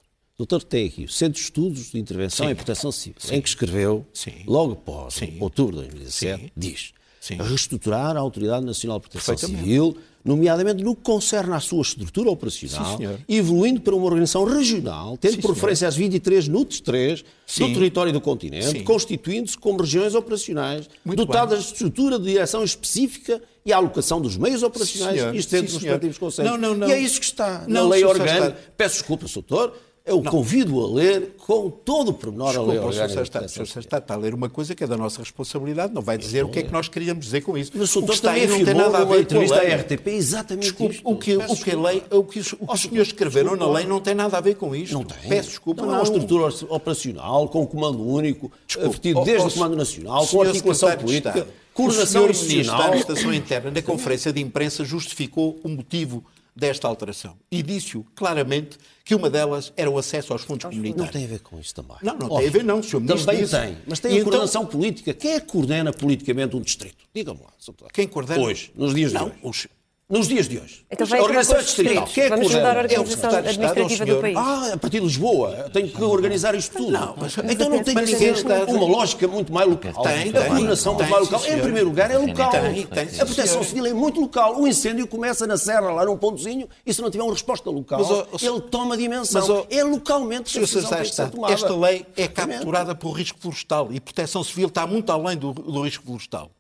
aqui 0.43 1.05
o 1.05 1.09
Centro 1.09 1.35
de 1.35 1.45
Estudos 1.45 1.93
de 1.93 1.99
Intervenção 1.99 2.47
Sim. 2.47 2.53
e 2.53 2.55
Proteção 2.55 2.93
Civil, 2.93 3.17
Sim. 3.19 3.35
em 3.37 3.41
que 3.41 3.49
escreveu, 3.49 4.07
Sim. 4.13 4.33
logo 4.47 4.73
após 4.73 5.15
Sim. 5.15 5.37
outubro 5.41 5.77
de 5.77 5.83
2017, 5.83 6.53
diz 6.57 6.93
reestruturar 7.31 8.17
a 8.17 8.21
Autoridade 8.21 8.65
Nacional 8.65 8.99
de 8.99 9.09
Proteção 9.09 9.37
Civil, 9.39 9.97
nomeadamente 10.25 10.83
no 10.83 10.95
que 10.95 11.03
concerne 11.03 11.53
à 11.53 11.61
sua 11.61 11.83
estrutura 11.83 12.31
operacional, 12.31 12.99
evoluindo 13.29 13.81
para 13.81 13.95
uma 13.95 14.05
organização 14.05 14.45
regional, 14.45 15.17
tendo 15.17 15.39
por 15.39 15.53
referência 15.53 15.87
as 15.87 15.97
23 15.97 16.49
NUTs 16.49 16.81
3 16.81 17.25
do 17.59 17.73
território 17.75 18.13
do 18.13 18.21
continente, 18.21 18.83
constituindo-se 18.83 19.57
como 19.57 19.81
regiões 19.81 20.15
operacionais, 20.15 20.89
dotadas 21.05 21.59
bem. 21.59 21.67
de 21.67 21.73
estrutura 21.73 22.19
de 22.19 22.25
direção 22.25 22.65
específica 22.65 23.41
e 23.65 23.73
a 23.73 23.77
alocação 23.77 24.21
dos 24.21 24.37
meios 24.37 24.63
operacionais, 24.63 25.35
isto 25.35 25.51
dentro 25.51 25.73
dos 25.73 25.83
respectivos 25.83 26.19
conselhos. 26.19 26.51
Não, 26.51 26.59
não, 26.59 26.75
não. 26.75 26.89
E 26.89 26.93
é 26.93 26.99
isso 26.99 27.21
que 27.21 27.27
está 27.27 27.65
não, 27.69 27.85
na 27.85 27.95
lei 27.95 28.05
orgânica. 28.05 28.57
Peço 28.77 28.97
desculpa, 28.97 29.27
doutor, 29.33 29.77
eu 30.05 30.21
não. 30.21 30.31
convido 30.31 30.85
a 30.85 30.89
ler 30.89 31.37
com 31.39 31.71
todo 31.71 32.09
o 32.09 32.15
pormenor 32.15 32.49
Desculpa, 32.49 32.73
a 32.73 32.75
ler. 32.75 32.87
O 32.87 32.93
senhor 32.93 33.23
está, 33.23 33.45
está, 33.45 33.99
está, 33.99 34.15
a 34.15 34.17
ler 34.17 34.35
uma 34.35 34.49
coisa 34.49 34.75
que 34.75 34.83
é 34.83 34.87
da 34.87 34.97
nossa 34.97 35.21
responsabilidade, 35.21 35.95
não 35.95 36.03
vai 36.03 36.19
dizer 36.19 36.45
o 36.45 36.49
que 36.49 36.59
é 36.59 36.63
que 36.63 36.73
nós 36.73 36.89
queríamos 36.89 37.25
dizer 37.25 37.43
com 37.43 37.57
isso. 37.57 37.71
Mas 37.75 37.95
o, 37.95 38.01
o 38.01 38.07
que 38.07 38.13
está 38.13 38.33
aí 38.33 38.47
não 38.49 38.65
tem 38.65 38.75
nada 38.75 38.99
a 38.99 39.05
ver 39.05 39.27
com 39.27 39.37
a 39.37 39.61
lei. 39.61 39.75
RTP 39.75 40.09
exatamente 40.09 40.65
desculpe, 40.65 40.97
isto. 40.97 41.09
O 41.09 41.17
que, 41.17 41.37
o 41.37 41.57
que, 41.57 41.71
a 41.71 41.81
lei, 41.81 42.03
o 42.11 42.25
que, 42.25 42.41
os, 42.41 42.53
o 42.53 42.67
que 42.67 42.73
os 42.75 42.81
senhores 42.81 43.09
escreveram 43.09 43.55
na 43.55 43.71
lei 43.71 43.87
não 43.87 44.01
tem 44.01 44.15
nada 44.15 44.39
a 44.39 44.41
ver 44.41 44.57
com 44.57 44.75
isto. 44.75 44.93
Não 44.93 45.05
tem. 45.05 45.29
Peço 45.29 45.51
desculpa, 45.51 45.83
não. 45.83 45.93
É 45.93 45.97
uma 45.99 46.03
estrutura 46.03 46.53
operacional, 46.69 47.49
com 47.49 47.65
comando 47.65 48.05
único, 48.05 48.51
vertido 48.77 49.23
desde 49.23 49.47
o 49.47 49.51
Comando 49.53 49.77
Nacional, 49.77 50.27
com 50.27 50.43
articulação 50.43 50.97
política, 50.97 51.47
coordenação 51.73 52.29
institucional. 52.29 52.31
O 52.31 52.35
senhor 52.35 52.49
Ministro 52.49 52.77
da 52.77 52.85
Administração 52.85 53.35
Interna, 53.35 53.71
na 53.71 53.83
conferência 53.83 54.33
de 54.33 54.41
imprensa, 54.41 54.85
justificou 54.85 55.61
o 55.63 55.69
motivo 55.69 56.25
desta 56.55 56.87
alteração. 56.87 57.37
E 57.51 57.63
disse-o 57.63 58.05
claramente 58.15 58.79
que 59.05 59.15
uma 59.15 59.31
delas 59.31 59.73
era 59.77 59.91
o 59.91 59.99
acesso 59.99 60.33
aos 60.33 60.43
fundos 60.43 60.65
comunitários. 60.65 61.07
Não 61.07 61.13
tem 61.13 61.25
a 61.25 61.29
ver 61.29 61.41
com 61.41 61.59
isso 61.59 61.75
também. 61.75 61.97
Não, 62.03 62.17
não 62.17 62.27
Óbvio. 62.27 62.39
tem 62.39 62.49
a 62.49 62.51
ver, 62.51 62.65
não. 62.65 62.79
O 62.79 62.83
Sr. 62.83 63.01
Ministro 63.01 63.27
também 63.27 63.43
disse... 63.43 63.59
tem, 63.59 63.79
mas 63.87 64.01
tem 64.01 64.11
e 64.11 64.15
a 64.15 64.17
então... 64.19 64.31
coordenação 64.31 64.67
política. 64.67 65.15
Quem 65.15 65.33
é 65.33 65.41
que 65.41 65.47
coordena 65.47 65.93
politicamente 65.93 66.55
um 66.57 66.61
distrito? 66.61 67.05
Diga-me 67.15 67.41
lá. 67.41 67.53
Quem 67.93 68.07
coordena? 68.07 68.43
Hoje, 68.43 68.71
nos 68.75 68.95
dias 68.95 69.13
não, 69.13 69.31
de 69.31 69.37
hoje. 69.43 69.43
Os... 69.43 69.69
nos 70.13 70.29
dias 70.29 70.47
de 70.47 70.59
hoje. 70.59 70.85
Então 70.91 71.07
vai 71.07 71.21
a 71.21 71.23
organização 71.23 71.59
distrital. 71.63 72.05
Quem 72.05 72.25
é 72.25 72.27
que 72.27 72.31
Vamos 72.37 72.47
coordena? 72.53 72.69
mudar 72.69 72.77
a 72.77 72.93
É 72.93 72.99
o 72.99 73.01
organização 73.01 73.31
secretário 73.31 73.45
de 73.45 73.51
Estado, 73.51 73.81
é 73.81 73.83
o 73.83 73.89
senhor. 73.89 74.21
país. 74.21 74.37
Ah, 74.37 74.71
a 74.75 74.77
partir 74.77 75.01
de 75.01 75.07
Lisboa, 75.07 75.71
tenho 75.73 75.89
que 75.89 76.03
organizar 76.03 76.55
isto 76.55 76.77
tudo. 76.77 76.93
Não, 76.93 77.15
mas- 77.17 77.39
então 77.39 77.71
não 77.71 77.83
tem 77.83 77.95
ninguém 77.95 78.35
uma 78.69 78.87
lógica 78.87 79.27
muito 79.27 79.51
mais 79.51 79.67
local. 79.67 80.03
Tem, 80.03 80.29
a 80.29 80.47
coordenação 80.49 80.95
muito 80.95 81.09
mais 81.11 81.25
local. 81.31 81.47
Em 81.49 81.61
primeiro 81.61 81.89
lugar, 81.89 82.11
é 82.11 82.19
local. 82.19 82.51
Tem, 82.51 82.87
tem, 82.87 83.09
sim, 83.09 83.21
a 83.23 83.25
proteção 83.25 83.65
civil 83.65 83.87
é 83.87 83.95
muito 83.95 84.21
local. 84.21 84.61
O 84.61 84.69
incêndio 84.69 85.07
começa 85.07 85.47
na 85.47 85.57
serra, 85.57 85.91
lá 85.91 86.05
num 86.05 86.19
pontozinho, 86.19 86.69
e 86.85 86.93
se 86.93 87.01
não 87.01 87.11
tiver 87.11 87.25
uma 87.25 87.33
resposta 87.33 87.71
local, 87.71 88.01
ele 88.41 88.61
toma 88.61 88.97
dimensão. 88.99 89.67
é 89.71 89.83
localmente 89.83 90.53
que 90.53 90.59
a 90.59 90.61
decisão 90.61 90.91
tem 90.91 91.03
que 91.05 91.15
ser 91.15 91.31
tomada. 91.31 91.55
esta 91.55 91.75
lei 91.75 92.05
é 92.19 92.29
capturada 92.29 92.95
por 92.95 93.13
risco 93.13 93.39
florestal 93.41 93.89
e 93.91 93.99
proteção 93.99 94.45
civil 94.45 94.69
está 94.69 94.87
muito 94.87 95.11
além 95.11 95.39
do, 95.39 95.53
do 95.55 95.81
risco 95.83 96.05
florestal. 96.05 96.51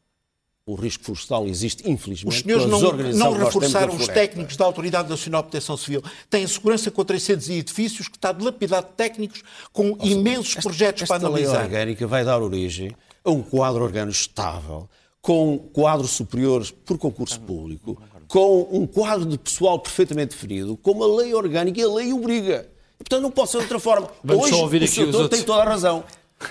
O 0.64 0.76
risco 0.76 1.02
florestal 1.02 1.46
existe, 1.48 1.90
infelizmente, 1.90 2.36
Os 2.36 2.40
senhores 2.42 2.66
não, 2.66 2.80
não 2.80 3.32
reforçaram 3.32 3.96
os 3.96 4.06
técnicos 4.06 4.56
da 4.56 4.64
Autoridade 4.64 5.08
Nacional 5.10 5.42
de 5.42 5.48
Proteção 5.48 5.76
Civil. 5.76 6.02
Têm 6.30 6.46
segurança 6.46 6.88
contra 6.88 7.16
incêndios 7.16 7.48
e 7.48 7.54
edifícios 7.54 8.06
que 8.06 8.16
está 8.16 8.30
dilapidado 8.30 8.86
de 8.86 8.92
técnicos 8.92 9.42
com 9.72 9.96
imensos 10.00 10.54
projetos 10.54 11.02
Esta 11.02 11.18
para 11.18 11.28
lei 11.28 11.44
analisar. 11.44 11.64
orgânica 11.64 12.06
vai 12.06 12.24
dar 12.24 12.40
origem 12.40 12.94
a 13.24 13.30
um 13.30 13.42
quadro 13.42 13.82
orgânico 13.82 14.16
estável, 14.16 14.88
com 15.20 15.58
quadros 15.58 16.12
superiores 16.12 16.70
por 16.70 16.96
concurso 16.96 17.40
público, 17.40 18.00
com 18.28 18.68
um 18.70 18.86
quadro 18.86 19.26
de 19.26 19.38
pessoal 19.38 19.80
perfeitamente 19.80 20.36
definido, 20.36 20.76
como 20.76 21.02
a 21.02 21.16
lei 21.22 21.34
orgânica 21.34 21.80
e 21.80 21.82
a 21.82 21.88
lei 21.92 22.12
obriga. 22.12 22.68
E, 23.00 23.04
portanto, 23.04 23.22
não 23.22 23.32
pode 23.32 23.50
ser 23.50 23.58
de 23.58 23.64
outra 23.64 23.80
forma. 23.80 24.08
Vamos 24.22 24.44
Hoje, 24.44 24.54
só 24.54 24.62
ouvir 24.62 24.80
o 24.80 24.84
aqui 24.84 24.94
senhor 24.94 25.06
os 25.06 25.12
doutor 25.12 25.22
outros. 25.24 25.40
tem 25.40 25.46
toda 25.46 25.62
a 25.62 25.64
razão. 25.68 26.04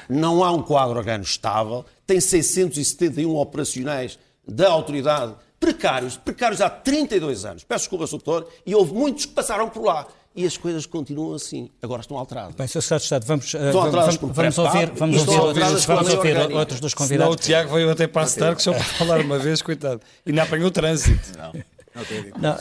Não 0.10 0.42
há 0.44 0.52
um 0.52 0.62
quadro 0.62 0.98
orgânico 0.98 1.30
estável, 1.30 1.86
tem 2.12 2.20
671 2.20 3.34
operacionais 3.38 4.20
da 4.46 4.70
autoridade 4.70 5.34
precários, 5.58 6.18
precários 6.18 6.60
há 6.60 6.70
32 6.70 7.46
anos. 7.46 7.64
Peço 7.64 7.84
desculpa, 7.84 8.06
Sr. 8.06 8.18
Doutor, 8.18 8.50
e 8.66 8.76
houve 8.76 8.94
muitos 8.94 9.26
que 9.26 9.32
passaram 9.32 9.70
por 9.70 9.84
lá. 9.86 10.06
E 10.36 10.46
as 10.46 10.58
coisas 10.58 10.86
continuam 10.86 11.36
assim. 11.36 11.70
Agora 11.82 12.02
estão 12.02 12.18
alteradas. 12.18 12.56
Bem, 12.56 12.68
Sr. 12.68 12.82
Secretário 12.82 13.00
de 13.00 13.06
Estado, 13.06 13.26
vamos, 13.26 13.46
Estão 13.46 13.72
vamos, 13.72 14.18
vamos, 14.18 14.36
pré-pago 14.36 14.62
ouvir, 14.62 14.92
vamos 14.96 15.28
ouvir, 15.28 15.40
outros, 15.40 15.86
vamos 15.86 16.14
ouvir 16.14 16.30
orgânica. 16.32 16.60
outros 16.60 16.80
dos 16.80 16.92
Senão 16.92 17.06
o 17.06 17.10
convidados. 17.10 17.46
Tiago 17.46 17.74
veio 17.74 17.90
até 17.90 18.08
para 18.08 18.22
a 18.24 18.26
Stark 18.26 18.62
só 18.62 18.72
para 18.74 18.84
falar 18.84 19.22
uma 19.22 19.38
vez, 19.38 19.62
coitado. 19.62 20.02
E 20.26 20.32
não 20.32 20.44
apanhou 20.44 20.68
o 20.68 20.72
trânsito. 20.72 21.38
Não, 21.38 21.54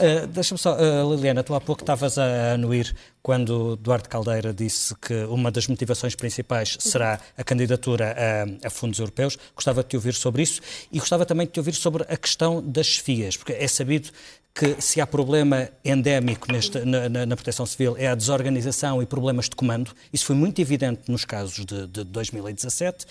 eh, 0.01 0.26
Deixa-me 0.26 0.59
só, 0.59 0.76
eh, 0.78 1.03
Liliana, 1.09 1.43
tu 1.43 1.55
há 1.55 1.61
pouco 1.61 1.83
estavas 1.83 2.18
a 2.18 2.53
anuir 2.55 2.95
quando 3.22 3.76
Duarte 3.76 4.09
Caldeira 4.09 4.53
disse 4.53 4.95
que 4.97 5.14
uma 5.24 5.51
das 5.51 5.66
motivações 5.68 6.14
principais 6.14 6.76
será 6.81 7.20
a 7.37 7.45
candidatura 7.45 8.16
a, 8.62 8.66
a 8.66 8.70
fundos 8.70 8.99
europeus. 8.99 9.39
Gostava 9.55 9.83
de 9.83 9.89
te 9.91 9.97
ouvir 9.97 10.14
sobre 10.14 10.43
isso 10.43 10.61
e 10.91 10.99
gostava 10.99 11.24
também 11.24 11.47
de 11.47 11.53
te 11.53 11.61
ouvir 11.61 11.74
sobre 11.74 12.03
a 12.09 12.16
questão 12.16 12.61
das 12.62 12.97
FIAs, 12.97 13.37
porque 13.37 13.53
é 13.53 13.68
sabido 13.68 14.11
que 14.53 14.81
se 14.83 15.01
há 15.01 15.07
problema 15.07 15.68
endémico 15.85 16.51
neste, 16.51 16.81
na, 16.81 17.09
na- 17.09 17.24
na 17.24 17.37
proteção 17.37 17.64
civil 17.64 17.95
é 17.97 18.09
a 18.09 18.16
desorganização 18.16 19.01
e 19.01 19.07
problemas 19.07 19.49
de 19.49 19.55
comando. 19.55 19.93
Isso 20.12 20.24
foi 20.26 20.35
muito 20.35 20.61
evidente 20.61 21.03
nos 21.09 21.24
casos 21.24 21.64
de, 21.64 21.87
de 21.87 22.03
2017. 22.03 23.07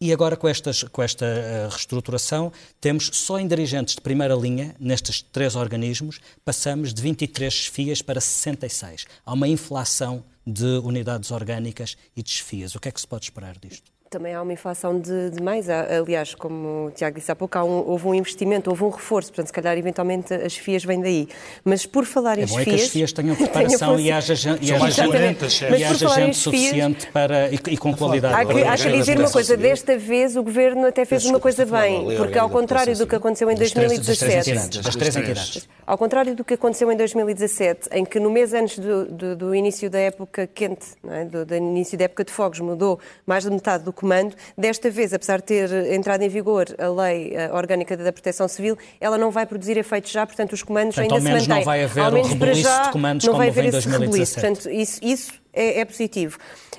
E 0.00 0.12
agora, 0.12 0.36
com, 0.36 0.46
estas, 0.46 0.84
com 0.84 1.02
esta 1.02 1.26
eh, 1.26 1.68
reestruturação, 1.68 2.52
temos 2.80 3.10
só 3.12 3.36
em 3.36 3.48
dirigentes 3.48 3.96
de 3.96 4.00
primeira 4.00 4.32
linha, 4.36 4.76
nestes 4.78 5.20
três 5.20 5.56
organismos, 5.56 6.20
passamos 6.44 6.94
de 6.94 7.02
23 7.02 7.66
FIAs 7.66 8.00
para 8.00 8.20
66. 8.20 9.06
Há 9.26 9.32
uma 9.32 9.48
inflação 9.48 10.24
de 10.46 10.78
unidades 10.84 11.32
orgânicas 11.32 11.96
e 12.16 12.22
de 12.22 12.40
FIAs. 12.44 12.76
O 12.76 12.80
que 12.80 12.88
é 12.88 12.92
que 12.92 13.00
se 13.00 13.08
pode 13.08 13.24
esperar 13.24 13.58
disto? 13.58 13.90
Também 14.10 14.34
há 14.34 14.40
uma 14.40 14.52
inflação 14.54 14.98
de, 14.98 15.28
de 15.30 15.42
mais. 15.42 15.66
Aliás, 15.68 16.34
como 16.34 16.86
o 16.86 16.90
Tiago 16.90 17.18
disse 17.18 17.30
há 17.30 17.36
pouco, 17.36 17.58
há 17.58 17.62
um- 17.64 17.86
houve 17.86 18.06
um 18.06 18.14
investimento, 18.14 18.70
houve 18.70 18.82
um 18.82 18.88
reforço. 18.88 19.28
Portanto, 19.30 19.48
se 19.48 19.52
calhar, 19.52 19.76
eventualmente, 19.76 20.32
as 20.32 20.56
FIAs 20.56 20.82
vêm 20.82 21.00
daí. 21.02 21.28
Mas 21.62 21.84
por 21.84 22.06
falar 22.06 22.38
em 22.38 22.44
É 22.44 22.46
bom 22.46 22.58
é 22.58 22.64
FIAs... 22.64 22.76
que 22.80 22.84
as 22.84 22.88
FIAs 22.90 23.12
tenham 23.12 23.36
preparação 23.36 24.00
e 24.00 24.10
haja, 24.10 24.34
gen- 24.34 24.56
e 24.62 24.72
haja 24.72 24.90
gente, 24.90 25.10
40, 25.10 25.50
chefe. 25.50 25.72
Mas 25.72 25.80
e 25.80 25.84
haja 25.84 26.04
em 26.06 26.08
gente 26.08 26.24
FIAs, 26.24 26.36
suficiente 26.38 27.06
para, 27.12 27.48
e, 27.50 27.54
e 27.68 27.76
com 27.76 27.94
qualidade. 27.94 28.34
Há 28.34 28.44
que, 28.46 28.62
há 28.64 28.76
que 28.78 28.92
dizer 28.98 29.18
uma 29.18 29.30
coisa, 29.30 29.56
desta 29.58 29.98
vez 29.98 30.36
o 30.36 30.42
Governo 30.42 30.86
até 30.86 31.04
fez 31.04 31.26
uma 31.26 31.38
coisa 31.38 31.66
bem, 31.66 32.16
porque 32.16 32.38
ao 32.38 32.48
contrário 32.48 32.96
do 32.96 33.06
que 33.06 33.14
aconteceu 33.14 33.50
em 33.50 33.56
Das 33.56 33.72
três, 33.72 33.92
das 33.98 34.16
três 34.18 34.18
2017... 34.20 34.50
entidades. 34.50 34.78
Das 34.84 34.96
três 34.96 35.16
entidades. 35.16 35.68
Ao 35.86 35.98
contrário 35.98 36.34
do 36.34 36.44
que 36.44 36.54
aconteceu 36.54 36.90
em 36.90 36.96
2017, 36.96 37.90
em 37.92 38.06
que 38.06 38.18
no 38.18 38.30
mês 38.30 38.54
antes 38.54 38.78
do, 38.78 39.04
do- 39.04 39.36
do 39.36 39.54
início 39.54 39.90
da 39.90 39.98
época 39.98 40.46
quente, 40.46 40.86
não 41.04 41.12
é? 41.14 41.24
do, 41.26 41.44
do 41.44 41.54
início 41.54 41.98
da 41.98 42.04
época 42.04 42.24
de 42.24 42.32
fogos, 42.32 42.60
mudou 42.60 42.98
mais 43.26 43.44
de 43.44 43.50
metade 43.50 43.84
do 43.84 43.92
comando, 43.98 44.36
desta 44.56 44.88
vez, 44.88 45.12
apesar 45.12 45.38
de 45.38 45.46
ter 45.46 45.72
entrado 45.92 46.22
em 46.22 46.28
vigor 46.28 46.66
a 46.78 46.88
lei 46.88 47.32
eh, 47.34 47.50
orgânica 47.52 47.96
da 47.96 48.12
proteção 48.12 48.46
civil, 48.46 48.78
ela 49.00 49.18
não 49.18 49.32
vai 49.32 49.44
produzir 49.44 49.76
efeitos 49.76 50.12
já, 50.12 50.24
portanto 50.24 50.52
os 50.52 50.62
comandos 50.62 50.94
Portanto, 50.94 51.14
ainda 51.14 51.14
ao 51.16 51.20
se 51.20 51.24
menos 51.24 51.48
mantêm. 51.48 51.58
não 51.58 51.64
vai 51.64 51.82
haver 51.82 52.04
ao 52.04 52.12
menos 52.12 52.34
para 52.34 52.54
já, 52.54 52.82
de 52.82 52.92
comandos 52.92 53.24
não 53.26 53.32
como 53.32 53.38
vai 53.42 53.48
haver 53.48 53.64
em 53.64 53.68
esse 53.68 53.88
rebuliço. 53.88 54.40
2017. 54.40 54.40
Portanto, 54.40 54.70
isso, 54.70 55.00
isso 55.02 55.32
é, 55.52 55.80
é 55.80 55.84
positivo. 55.84 56.38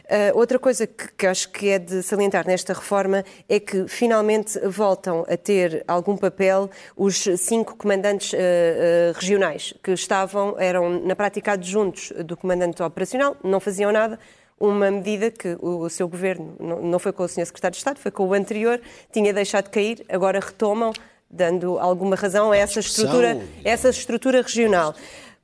Ah, 0.09 0.32
outra 0.34 0.57
coisa 0.57 0.88
que, 0.88 1.11
que 1.15 1.28
acho 1.28 1.49
que 1.49 1.70
é 1.70 1.78
de 1.78 2.01
salientar 2.01 2.47
nesta 2.47 2.74
reforma 2.74 3.24
é 3.47 3.59
que 3.59 3.88
finalmente 3.88 4.59
voltam 4.67 5.24
a 5.30 5.38
ter 5.38 5.84
algum 5.88 6.17
papel 6.17 6.70
os 6.97 7.26
cinco 7.38 7.76
comandantes 7.76 8.34
ah, 8.34 8.38
ah, 8.38 9.20
regionais 9.20 9.74
que 9.84 9.91
estavam, 9.91 10.55
eram 10.57 11.05
na 11.05 11.15
prática 11.15 11.51
adjuntos 11.51 12.11
do 12.26 12.36
comandante 12.36 12.82
operacional, 12.82 13.38
não 13.43 13.59
faziam 13.59 13.91
nada. 13.91 14.20
Uma 14.60 14.91
medida 14.91 15.32
que 15.32 15.57
o, 15.62 15.80
o 15.86 15.89
seu 15.89 16.07
governo, 16.07 16.55
não, 16.60 16.82
não 16.82 16.99
foi 16.99 17.12
com 17.14 17.24
o 17.24 17.28
Sr. 17.28 17.45
Secretário 17.45 17.74
de 17.74 17.78
Estado, 17.78 17.97
foi 17.99 18.12
com 18.12 18.28
o 18.28 18.34
anterior, 18.34 18.82
tinha 19.12 19.34
deixado 19.34 19.70
cair, 19.70 20.05
agora 20.10 20.39
retomam, 20.39 20.91
dando 21.30 21.80
alguma 21.80 22.16
razão 22.16 22.51
a 22.51 22.57
essa 22.57 22.80
estrutura, 22.80 23.39
essa 23.64 23.89
estrutura 23.89 24.41
regional. 24.41 24.93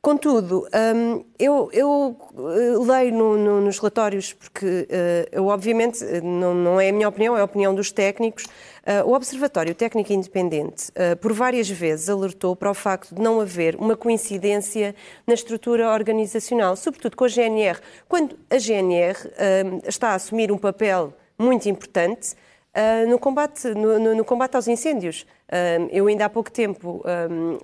Contudo, 0.01 0.67
hum, 0.95 1.23
eu, 1.39 1.67
eu, 1.73 2.15
eh, 2.37 2.77
leio 2.93 3.11
no- 3.13 3.37
no- 3.37 3.61
nos 3.61 3.79
relatórios, 3.79 4.33
porque 4.33 4.85
eh, 4.87 5.27
eu, 5.31 5.47
obviamente, 5.47 6.03
não, 6.21 6.53
não 6.53 6.79
é 6.79 6.89
a 6.89 6.93
minha 6.93 7.09
opinião, 7.09 7.35
é 7.35 7.41
a 7.41 7.43
opinião 7.43 7.73
dos 7.73 7.91
técnicos. 7.91 8.45
Eh, 8.85 9.03
o 9.03 9.13
Observatório 9.13 9.73
Técnico 9.73 10.13
Independente, 10.13 10.91
eh, 10.95 11.15
por 11.15 11.33
várias 11.33 11.69
vezes, 11.69 12.07
alertou 12.09 12.55
para 12.55 12.69
o 12.69 12.73
facto 12.73 13.15
de 13.15 13.21
não 13.21 13.41
haver 13.41 13.75
uma 13.75 13.95
coincidência 13.97 14.93
na 15.25 15.33
estrutura 15.33 15.91
organizacional, 15.91 16.75
sobretudo 16.75 17.15
com 17.17 17.25
a 17.25 17.27
GNR. 17.27 17.79
Quando 18.07 18.37
a 18.49 18.57
GNR 18.57 19.17
hum, 19.65 19.81
está 19.87 20.09
a 20.09 20.15
assumir 20.15 20.51
um 20.51 20.57
papel 20.57 21.13
muito 21.37 21.67
importante 21.67 22.35
no, 23.07 23.17
combate, 23.17 23.69
no, 23.69 23.97
no- 23.97 24.15
no 24.15 24.25
combate 24.25 24.55
aos 24.55 24.67
incêndios. 24.67 25.25
Eu 25.91 26.07
ainda 26.07 26.25
há 26.25 26.29
pouco 26.29 26.51
tempo 26.51 27.01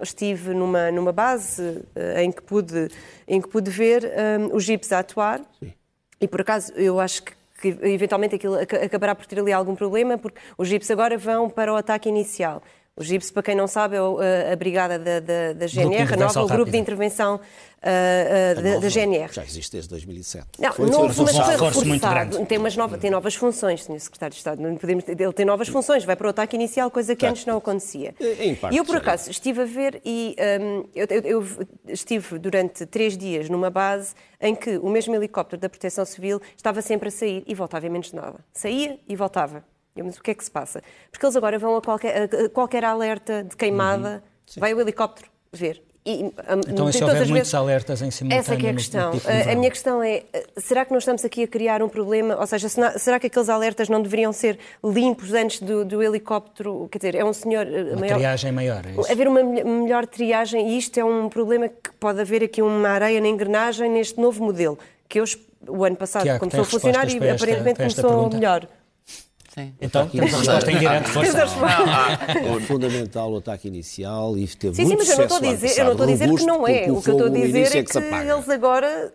estive 0.01 0.53
numa, 0.53 0.89
numa 0.89 1.11
base 1.11 1.81
em, 2.17 2.31
que 2.31 2.41
pude, 2.41 2.87
em 3.27 3.41
que 3.41 3.49
pude 3.49 3.69
ver 3.69 4.09
os 4.53 4.63
jipes 4.63 4.89
a 4.93 4.99
atuar 4.99 5.41
e 6.19 6.27
por 6.29 6.39
acaso 6.39 6.71
eu 6.77 6.97
acho 6.97 7.23
que, 7.23 7.33
que 7.61 7.77
eventualmente 7.83 8.35
aquilo 8.35 8.55
aca- 8.59 8.83
acabará 8.83 9.13
por 9.15 9.25
ter 9.25 9.39
ali 9.39 9.53
algum 9.53 9.75
problema 9.75 10.17
porque 10.17 10.39
os 10.57 10.67
jipes 10.67 10.89
agora 10.91 11.17
vão 11.17 11.49
para 11.49 11.71
o 11.71 11.75
ataque 11.75 12.09
inicial. 12.09 12.61
Os 12.93 13.05
jipes, 13.07 13.31
para 13.31 13.41
quem 13.43 13.55
não 13.55 13.67
sabe, 13.67 13.95
é 13.95 14.01
o- 14.01 14.19
a, 14.51 14.55
brigada 14.55 14.99
da, 14.99 15.19
da, 15.21 15.53
da 15.53 15.67
GNR, 15.67 16.13
a 16.13 16.17
nova, 16.17 16.39
o 16.41 16.45
grupo 16.45 16.51
rápida. 16.59 16.71
de 16.71 16.77
intervenção 16.77 17.39
uh, 17.83 18.77
uh, 18.77 18.81
da, 18.81 18.89
GNR. 18.89 19.31
Já 19.33 19.43
existe 19.43 19.71
desde 19.71 19.89
2007. 19.89 20.47
Não, 20.59 20.71
Foi- 20.73 20.89
novo, 20.89 21.13
foi 21.13 21.25
mas 21.25 21.35
um 21.35 21.43
foi 21.43 21.53
reforçado. 21.67 22.45
Tem, 22.45 22.57
umas 22.57 22.75
novas, 22.77 22.99
tem 22.99 23.09
novas 23.09 23.35
funções, 23.35 23.83
Sr. 23.83 23.99
Secretário 23.99 24.33
de 24.33 24.37
Estado. 24.39 24.61
Não 24.61 24.75
podemos, 24.77 25.03
ele 25.07 25.33
tem 25.33 25.45
novas 25.45 25.67
funções, 25.67 26.03
vai 26.05 26.15
para 26.15 26.27
o 26.27 26.29
ataque 26.29 26.55
inicial, 26.55 26.89
coisa 26.91 27.15
que 27.15 27.25
Tá. 27.25 27.31
antes 27.31 27.45
não 27.45 27.57
acontecia. 27.57 28.13
Em 28.39 28.55
parte, 28.55 28.73
e 28.73 28.77
eu, 28.77 28.85
por 28.85 28.91
sim. 28.93 28.97
acaso, 28.97 29.29
estive 29.31 29.61
a 29.61 29.65
ver 29.65 30.01
e 30.05 30.35
hum, 30.61 30.85
eu, 30.95 31.07
eu- 31.09 31.21
eu 31.41 31.47
estive 31.87 32.37
durante 32.39 32.85
três 32.85 33.17
dias 33.17 33.49
numa 33.49 33.69
base 33.69 34.13
em 34.39 34.55
que 34.55 34.77
o 34.77 34.89
mesmo 34.89 35.15
helicóptero 35.15 35.59
da 35.59 35.69
Proteção 35.69 36.05
Civil 36.05 36.41
estava 36.55 36.81
sempre 36.81 37.09
a 37.09 37.11
sair 37.11 37.43
e 37.47 37.53
voltava 37.55 37.85
em 37.85 37.89
menos 37.89 38.07
de 38.09 38.15
nada. 38.15 38.39
Saía 38.53 38.99
e 39.07 39.15
voltava. 39.15 39.63
Eu, 39.95 40.05
mas 40.05 40.17
o 40.17 40.23
que 40.23 40.31
é 40.31 40.33
que 40.33 40.43
se 40.43 40.49
passa? 40.49 40.81
Porque 41.11 41.25
eles 41.25 41.35
agora 41.35 41.59
vão 41.59 41.75
a 41.75 41.81
qualquer, 41.81 42.23
a 42.23 42.49
qualquer 42.49 42.85
alerta 42.85 43.43
de 43.43 43.55
queimada, 43.57 44.23
vai 44.57 44.73
o 44.73 44.79
helicóptero 44.79 45.29
ver. 45.51 45.81
E, 46.03 46.23
hum, 46.23 46.31
Então, 46.67 46.91
se 46.91 47.03
houver 47.03 47.15
muitos 47.17 47.31
vezes- 47.31 47.53
alertas 47.53 48.01
em 48.01 48.09
simultâneo? 48.09 48.39
essa 48.41 48.53
é 48.55 48.65
é 48.65 48.69
a 48.69 48.73
questão. 48.73 49.11
pico 49.11 49.23
do 49.27 49.49
A- 49.51 49.55
minha 49.55 49.69
questão 49.69 50.01
é, 50.01 50.23
eh, 50.33 50.45
será 50.57 50.83
que 50.83 50.89
não 50.91 50.97
estamos 50.97 51.23
aqui 51.23 51.43
a 51.43 51.47
criar 51.47 51.83
um 51.83 51.87
problema? 51.87 52.35
Ou 52.39 52.47
seja, 52.47 52.67
será 52.97 53.19
que 53.19 53.27
aqueles 53.27 53.49
alertas 53.49 53.87
não 53.87 54.01
deveriam 54.01 54.33
ser 54.33 54.57
limpos 54.83 55.31
antes 55.31 55.59
do, 55.61 55.85
do 55.85 56.01
helicóptero? 56.01 56.89
Quer 56.91 56.97
dizer, 56.97 57.15
é 57.15 57.23
um 57.23 57.31
senhor... 57.33 57.67
Uma 57.67 57.99
maior- 57.99 58.15
triagem 58.15 58.51
maior, 58.51 58.83
é 58.83 58.99
isso? 58.99 59.11
Haver 59.11 59.27
uma 59.27 59.43
melhor- 59.43 60.07
triagem, 60.07 60.69
e 60.71 60.77
isto 60.79 60.99
é 60.99 61.05
um 61.05 61.29
problema 61.29 61.67
que 61.69 61.91
pode 61.99 62.19
haver 62.19 62.43
aqui 62.43 62.63
uma 62.63 62.89
areia 62.89 63.21
na 63.21 63.27
engrenagem 63.27 63.87
neste 63.87 64.19
novo 64.19 64.43
modelo, 64.43 64.79
que 65.07 65.19
eu, 65.19 65.25
o 65.67 65.85
ano 65.85 65.95
passado 65.95 66.23
Tiago, 66.23 66.39
começou 66.39 66.61
a 66.61 66.65
funcionar 66.65 67.07
e 67.07 67.15
esta- 67.17 67.33
aparentemente 67.45 67.77
começou 67.77 68.09
pergunta? 68.09 68.37
melhor. 68.37 68.67
Sim. 69.65 69.73
Então, 69.81 70.07
temos 70.07 70.33
a 70.33 70.37
resposta 70.37 70.71
em 70.71 70.79
direto, 70.79 71.09
força. 71.09 71.37
É 71.39 72.59
fundamental 72.61 73.31
o 73.31 73.37
ataque 73.37 73.67
inicial 73.67 74.37
e 74.37 74.47
teve 74.47 74.75
Sim, 74.75 74.83
sim, 74.83 74.87
muito 74.87 74.99
mas 74.99 75.09
eu 75.09 75.17
não 75.17 75.23
estou 75.23 75.37
a 75.37 75.39
sucesso 75.39 75.61
dizer, 75.61 75.79
eu 75.79 75.85
não 75.85 75.91
estou 75.91 76.07
a 76.07 76.11
dizer 76.11 76.35
que 76.35 76.45
não 76.45 76.67
é. 76.67 76.91
O 76.91 77.01
que 77.01 77.09
eu 77.09 77.13
estou 77.13 77.25
a 77.25 77.29
dizer 77.29 77.47
início 77.49 77.79
é 77.79 77.83
que, 77.83 77.97
eles 77.97 78.49
agora 78.49 79.13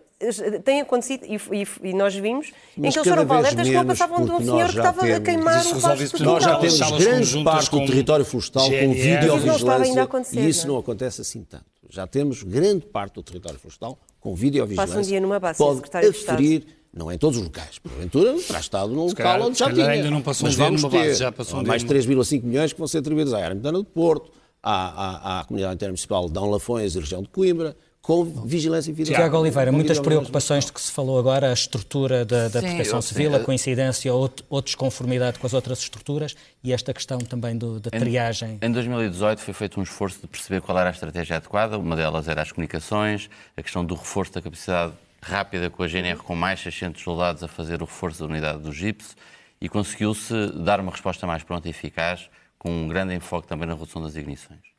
tem 0.63 0.81
acontecido, 0.81 1.25
e, 1.25 1.35
e, 1.35 1.89
e 1.89 1.93
nós 1.93 2.15
vimos, 2.15 2.51
mas 2.75 2.87
em 2.87 2.91
que 2.91 2.99
eles 2.99 3.09
foram 3.09 3.27
para 3.27 3.37
alertas 3.37 3.67
que 3.67 3.73
não 3.73 3.85
passavam 3.85 4.25
de 4.25 4.31
um 4.31 4.39
senhor 4.39 4.69
que 4.69 4.77
estava 4.77 5.01
temos, 5.01 5.17
a 5.17 5.21
queimar 5.21 5.67
um 5.67 5.81
pasto 5.81 6.23
Nós 6.23 6.43
já 6.43 6.57
temos 6.57 6.79
grande 6.89 7.43
parte 7.43 7.71
do 7.71 7.85
território 7.85 8.25
florestal 8.25 8.67
com 8.67 8.93
videovigilância 8.93 10.39
e 10.39 10.49
isso 10.49 10.67
não 10.67 10.77
acontece 10.77 11.21
assim 11.21 11.43
tanto. 11.43 11.65
Já 11.89 12.07
temos 12.07 12.43
grande 12.43 12.85
parte 12.85 13.13
do 13.13 13.23
território 13.23 13.59
florestal 13.59 13.97
com 14.19 14.35
videovigilância. 14.35 14.95
Passa 14.95 14.99
um 14.99 15.07
dia 15.07 15.21
numa 15.21 15.39
base, 15.39 15.57
pode 15.57 15.81
aferir, 16.07 16.65
não 16.93 17.11
em 17.11 17.17
todos 17.17 17.37
os 17.37 17.43
locais. 17.43 17.79
Porventura 17.79 18.33
terá 18.41 18.59
estado 18.59 18.93
num 18.93 19.05
local 19.05 19.41
onde 19.41 19.59
já 19.59 19.71
tinha. 19.71 19.87
ainda 19.87 20.11
não 20.11 20.21
passou 20.21 20.47
Mas 20.47 20.55
um 20.55 20.63
vamos 20.63 20.83
ter 20.83 20.89
base, 20.89 21.19
já 21.19 21.31
passou 21.31 21.59
um 21.59 21.63
mais 21.65 21.83
3,5 21.83 22.43
milhões 22.43 22.73
que 22.73 22.79
vão 22.79 22.87
ser 22.87 22.99
atribuídos 22.99 23.33
à 23.33 23.37
área 23.37 23.55
metropolitana 23.55 23.77
do 23.79 23.85
Porto, 23.85 24.31
à, 24.61 24.73
à, 24.73 25.39
à 25.39 25.43
Comunidade 25.45 25.75
Intermunicipal 25.75 26.27
de 26.27 26.33
Dão 26.33 26.49
Lafões 26.49 26.95
e 26.95 26.99
região 26.99 27.21
de 27.21 27.29
Coimbra, 27.29 27.75
com 28.07 28.23
vigilância 28.23 28.89
e 28.89 28.93
videogame. 28.93 29.21
Tiago 29.21 29.37
Oliveira, 29.37 29.69
muitas 29.69 29.99
preocupações 29.99 30.65
de 30.65 30.71
que 30.71 30.79
se 30.79 30.89
falou 30.89 31.19
agora, 31.19 31.49
a 31.49 31.53
estrutura 31.53 32.23
da, 32.23 32.47
da 32.47 32.61
proteção 32.61 33.01
civil, 33.01 33.35
a 33.35 33.39
coincidência 33.41 34.13
ou, 34.13 34.31
ou 34.49 34.61
desconformidade 34.61 35.37
com 35.37 35.45
as 35.45 35.53
outras 35.53 35.79
estruturas 35.79 36.33
e 36.63 36.71
esta 36.71 36.93
questão 36.93 37.17
também 37.17 37.57
do, 37.57 37.81
da 37.81 37.89
triagem. 37.89 38.59
Em, 38.61 38.67
em 38.67 38.71
2018 38.71 39.41
foi 39.41 39.53
feito 39.53 39.77
um 39.77 39.83
esforço 39.83 40.21
de 40.21 40.27
perceber 40.27 40.61
qual 40.61 40.79
era 40.79 40.89
a 40.89 40.93
estratégia 40.93 41.35
adequada, 41.35 41.77
uma 41.77 41.97
delas 41.97 42.29
era 42.29 42.41
as 42.41 42.49
comunicações, 42.49 43.29
a 43.57 43.61
questão 43.61 43.83
do 43.83 43.95
reforço 43.95 44.31
da 44.31 44.41
capacidade 44.41 44.93
rápida 45.21 45.69
com 45.69 45.83
a 45.83 45.87
GNR 45.87 46.19
com 46.19 46.35
mais 46.35 46.59
600 46.59 47.01
soldados 47.01 47.43
a 47.43 47.47
fazer 47.47 47.81
o 47.81 47.85
reforço 47.85 48.19
da 48.19 48.25
unidade 48.25 48.59
do 48.59 48.71
GIPS 48.71 49.15
e 49.59 49.67
conseguiu-se 49.67 50.33
dar 50.63 50.79
uma 50.79 50.91
resposta 50.91 51.25
mais 51.25 51.43
pronta 51.43 51.67
e 51.67 51.71
eficaz 51.71 52.29
com 52.57 52.69
um 52.69 52.87
grande 52.87 53.13
enfoque 53.13 53.47
também 53.47 53.67
na 53.67 53.73
redução 53.73 54.01
das 54.01 54.15
ignições. 54.15 54.77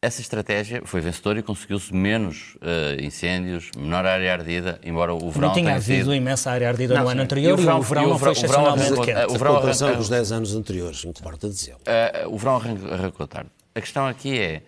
Essa 0.00 0.20
estratégia 0.20 0.82
foi 0.84 1.00
vencedora 1.00 1.38
e 1.40 1.42
conseguiu-se 1.42 1.92
menos 1.92 2.56
uh, 2.56 3.02
incêndios, 3.02 3.70
menor 3.76 4.04
área 4.04 4.34
ardida, 4.34 4.78
embora 4.84 5.14
o 5.14 5.30
verão 5.30 5.48
Não 5.48 5.54
tinha 5.54 5.74
havido 5.74 6.04
sido... 6.04 6.14
imensa 6.14 6.50
área 6.50 6.68
ardida 6.68 6.94
não, 6.94 7.04
no 7.04 7.08
ano 7.08 7.22
anterior 7.22 7.50
e 7.50 7.52
o 7.54 7.56
verão, 7.56 7.76
e 7.76 7.80
o 7.80 7.82
verão 7.82 8.08
não 8.10 8.18
foi 8.18 8.32
excepcionalmente 8.32 8.94
quente. 9.00 9.10
A 9.12 9.26
comparação 9.26 9.94
com 9.94 10.00
os 10.00 10.08
10 10.08 10.32
anos 10.32 10.54
anteriores, 10.54 11.04
importa 11.04 11.48
dizê-lo. 11.48 11.80
Uh, 11.80 12.32
o 12.32 12.36
verão 12.36 12.56
arrancou 12.92 13.26
tarde. 13.26 13.50
A 13.74 13.80
questão 13.80 14.06
aqui 14.06 14.38
é, 14.38 14.62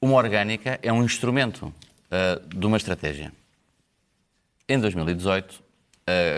uma 0.00 0.14
orgânica 0.14 0.78
é 0.82 0.92
um 0.92 1.02
instrumento 1.02 1.62
uh, 1.66 2.48
de 2.48 2.66
uma 2.66 2.76
estratégia. 2.76 3.32
Em 4.70 4.78
2018, 4.78 5.62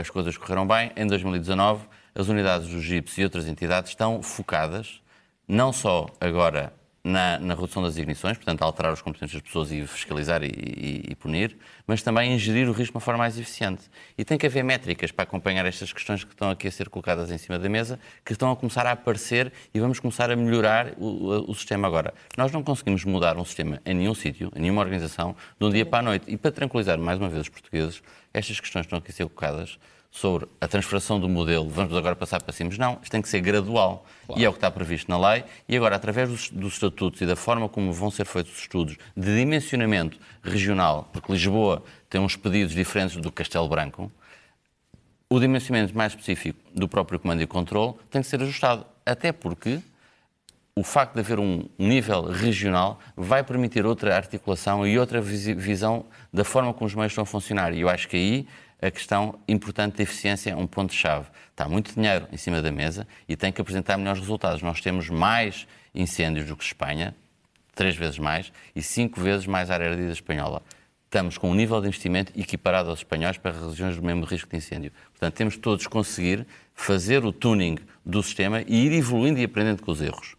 as 0.01 0.09
coisas 0.09 0.37
correram 0.37 0.65
bem. 0.65 0.93
Em 0.97 1.05
2019, 1.05 1.85
as 2.15 2.29
unidades 2.29 2.69
do 2.69 2.81
GIPS 2.81 3.19
e 3.19 3.25
outras 3.25 3.49
entidades 3.49 3.91
estão 3.91 4.23
focadas, 4.23 5.03
não 5.49 5.73
só 5.73 6.07
agora 6.21 6.73
na, 7.03 7.39
na, 7.39 7.55
redução 7.55 7.83
das 7.83 7.97
ignições, 7.97 8.37
portanto, 8.37 8.63
alterar 8.63 8.93
os 8.93 9.01
comportamentos 9.01 9.35
das 9.35 9.43
pessoas 9.43 9.73
e 9.73 9.87
fiscalizar 9.87 10.43
e, 10.43 10.49
e, 10.49 11.05
e, 11.11 11.15
punir, 11.15 11.57
mas 11.87 12.03
também 12.03 12.33
em 12.33 12.39
gerir 12.39 12.69
o 12.69 12.73
risco 12.73 12.93
de 12.93 12.97
uma 12.97 13.01
forma 13.01 13.19
mais 13.19 13.39
eficiente. 13.39 13.83
E 14.19 14.25
tem 14.25 14.37
que 14.37 14.47
haver 14.47 14.63
métricas 14.63 15.11
para 15.11 15.23
acompanhar 15.23 15.65
estas 15.65 15.93
questões 15.93 16.25
que 16.25 16.33
estão 16.33 16.51
aqui 16.51 16.69
a 16.69 16.71
ser 16.71 16.89
colocadas 16.89 17.31
em 17.31 17.39
cima 17.39 17.59
da 17.59 17.69
mesa, 17.69 17.99
que 18.25 18.33
estão 18.33 18.51
a 18.51 18.57
começar 18.57 18.87
a 18.87 18.93
aparecer 18.93 19.53
e 19.73 19.81
vamos 19.81 19.99
começar 19.99 20.31
a 20.31 20.37
melhorar 20.37 20.93
o, 20.99 21.51
o 21.51 21.55
sistema 21.55 21.89
agora. 21.89 22.13
Nós 22.37 22.53
não 22.53 22.63
conseguimos 22.63 23.05
mudar 23.05 23.37
um 23.39 23.45
sistema 23.45 23.81
em 23.87 23.95
nenhum 23.95 24.15
sítio, 24.15 24.53
em 24.55 24.61
nenhuma 24.61 24.83
organização, 24.83 25.35
de 25.59 25.67
um 25.67 25.71
dia 25.71 25.87
para 25.87 26.01
a 26.01 26.03
noite. 26.03 26.27
E 26.29 26.37
para 26.37 26.53
tranquilizar 26.53 26.99
mais 26.99 27.19
uma 27.19 27.29
vez 27.29 27.43
os 27.43 27.49
portugueses, 27.49 28.03
estas 28.35 28.61
questões 28.61 28.85
estão 28.85 28.99
aqui 28.99 29.11
a 29.11 29.15
ser 29.15 29.25
colocadas 29.25 29.79
sobre 30.11 30.49
a 30.61 30.67
transferação 30.67 31.21
do 31.21 31.29
modelo, 31.29 31.69
vamos 31.69 31.97
agora 31.97 32.17
passar 32.17 32.43
para 32.43 32.53
cima. 32.53 32.71
Não, 32.79 32.99
isto 33.01 33.13
tem 33.13 33.23
que 33.23 33.29
ser 33.29 33.41
gradual. 33.41 34.05
Claro. 34.27 34.41
E 34.41 34.45
é 34.45 34.49
o 34.49 34.53
que 34.53 34.59
está 34.59 34.71
previsto 34.71 35.09
na 35.09 35.31
lei. 35.31 35.45
E 35.69 35.77
agora, 35.77 35.95
através 35.95 36.29
dos, 36.29 36.51
dos, 36.51 36.75
estatutos 36.75 37.21
e 37.21 37.27
da 37.27 37.37
forma 37.37 37.69
como 37.69 37.93
vão 37.93 38.11
ser 38.11 38.27
feitos 38.27 38.53
os 38.53 38.59
estudos 38.61 38.97
de 39.17 39.37
dimensionamento 39.37 40.19
regional, 40.43 41.09
porque 41.13 41.33
Lisboa 41.33 41.83
tem 42.09 42.21
uns 42.21 42.35
pedidos 42.35 42.75
diferentes 42.75 43.17
do 43.17 43.31
Castelo 43.31 43.69
Branco, 43.69 44.11
o 45.29 45.39
dimensionamento 45.39 45.97
mais 45.97 46.13
específico 46.13 46.59
do 46.75 46.89
próprio 46.89 47.21
comando 47.21 47.41
e 47.41 47.47
controle 47.47 47.95
tem 48.11 48.21
que 48.21 48.27
ser 48.27 48.43
ajustado. 48.43 48.85
Até 49.07 49.31
porque 49.31 49.81
o 50.75 50.83
facto 50.83 51.15
de 51.15 51.21
haver 51.21 51.39
um 51.39 51.69
nível 51.79 52.23
regional 52.25 52.99
vai 53.17 53.45
permitir 53.45 53.87
outra 53.87 54.17
articulação 54.17 54.85
e 54.85 54.99
outra 54.99 55.21
visão 55.21 56.05
da 56.33 56.43
forma 56.43 56.75
como 56.75 56.87
os 56.87 56.95
meios 56.95 57.13
estão 57.13 57.23
a 57.23 57.27
funcionar. 57.27 57.73
E 57.73 57.81
eu 57.81 57.89
acho 57.89 58.09
que 58.09 58.17
aí 58.17 58.49
a 58.81 58.91
questão 58.91 59.39
importante 59.47 59.97
de 59.97 60.03
eficiência 60.03 60.51
é 60.51 60.57
um 60.57 60.67
ponto-chave. 60.67 61.27
Está 61.51 61.69
muito 61.69 61.95
dinheiro 61.95 62.27
em 62.33 62.37
cima 62.37 62.63
da 62.63 62.73
mesa 62.73 63.07
e 63.29 63.37
tem 63.37 63.53
que 63.53 63.61
apresentar 63.61 63.97
melhores 63.99 64.21
resultados. 64.21 64.63
Nós 64.63 64.81
temos 64.81 65.09
mais 65.11 65.67
incêndios 65.95 66.47
do 66.47 66.57
que 66.57 66.65
Espanha, 66.65 67.15
três 67.75 67.97
vezes 67.97 68.19
mais, 68.19 68.53
e 68.75 68.83
cinco 68.83 69.21
vezes 69.21 69.47
mais 69.47 69.71
área 69.71 69.91
ardida 69.91 70.13
espanhola. 70.13 70.63
Estamos 71.05 71.37
com 71.37 71.51
um 71.51 71.55
nível 71.55 71.81
de 71.81 71.89
investimento 71.89 72.33
equiparado 72.39 72.89
aos 72.89 73.01
espanhóis 73.01 73.37
para 73.37 73.51
regiões 73.51 73.97
do 73.97 74.03
mesmo 74.03 74.25
risco 74.25 74.49
de 74.49 74.57
incêndio. 74.57 74.93
Portanto, 75.11 75.35
temos 75.35 75.57
todos 75.57 75.87
conseguir 75.87 76.47
fazer 76.75 77.25
o 77.25 77.33
tuning 77.33 77.79
do 78.07 78.23
sistema 78.23 78.63
e 78.67 78.87
ir 78.87 78.93
evoluindo 78.93 79.41
e 79.41 79.45
aprendendo 79.45 79.83
com 79.83 79.91
os 79.91 80.01
erros. 80.01 80.37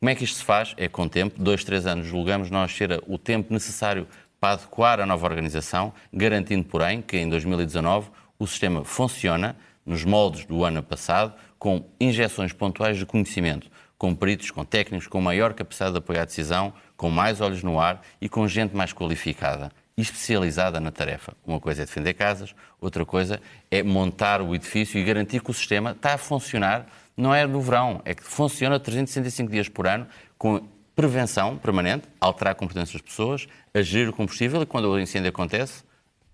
Como 0.00 0.10
é 0.10 0.14
que 0.14 0.24
isto 0.24 0.38
se 0.38 0.44
faz? 0.44 0.74
É 0.76 0.88
com 0.88 1.08
tempo, 1.08 1.40
dois, 1.40 1.64
três 1.64 1.86
anos, 1.86 2.06
julgamos 2.06 2.50
nós 2.50 2.72
ser 2.72 3.02
o 3.06 3.16
tempo 3.16 3.52
necessário 3.52 4.06
para 4.40 4.54
adequar 4.54 5.00
a 5.00 5.06
nova 5.06 5.26
organização, 5.26 5.92
garantindo, 6.12 6.64
porém, 6.64 7.02
que 7.02 7.16
em 7.16 7.28
2019 7.28 8.10
o 8.38 8.46
sistema 8.46 8.84
funciona 8.84 9.56
nos 9.84 10.04
moldes 10.04 10.44
do 10.44 10.64
ano 10.64 10.82
passado, 10.82 11.34
com 11.58 11.84
injeções 11.98 12.52
pontuais 12.52 12.96
de 12.96 13.06
conhecimento, 13.06 13.68
com 13.96 14.14
peritos, 14.14 14.50
com 14.50 14.64
técnicos, 14.64 15.08
com 15.08 15.20
maior 15.20 15.54
capacidade 15.54 15.92
de 15.92 15.98
apoiar 15.98 16.22
a 16.22 16.24
decisão, 16.26 16.72
com 16.96 17.10
mais 17.10 17.40
olhos 17.40 17.62
no 17.62 17.80
ar 17.80 18.00
e 18.20 18.28
com 18.28 18.46
gente 18.46 18.76
mais 18.76 18.92
qualificada 18.92 19.72
e 19.96 20.02
especializada 20.02 20.78
na 20.78 20.92
tarefa. 20.92 21.32
Uma 21.44 21.58
coisa 21.58 21.82
é 21.82 21.84
defender 21.84 22.14
casas, 22.14 22.54
outra 22.80 23.04
coisa 23.04 23.40
é 23.68 23.82
montar 23.82 24.40
o 24.40 24.54
edifício 24.54 25.00
e 25.00 25.02
garantir 25.02 25.42
que 25.42 25.50
o 25.50 25.54
sistema 25.54 25.90
está 25.90 26.14
a 26.14 26.18
funcionar, 26.18 26.86
não 27.16 27.34
é 27.34 27.44
no 27.44 27.60
verão, 27.60 28.00
é 28.04 28.14
que 28.14 28.22
funciona 28.22 28.78
365 28.78 29.50
dias 29.50 29.68
por 29.68 29.88
ano, 29.88 30.06
com 30.38 30.62
prevenção 30.98 31.56
permanente, 31.56 32.08
alterar 32.20 32.50
a 32.50 32.54
competência 32.56 32.94
das 32.94 33.02
pessoas, 33.02 33.46
agir 33.72 34.08
o 34.08 34.12
combustível 34.12 34.60
e 34.62 34.66
quando 34.66 34.86
o 34.90 34.98
incêndio 34.98 35.28
acontece, 35.28 35.84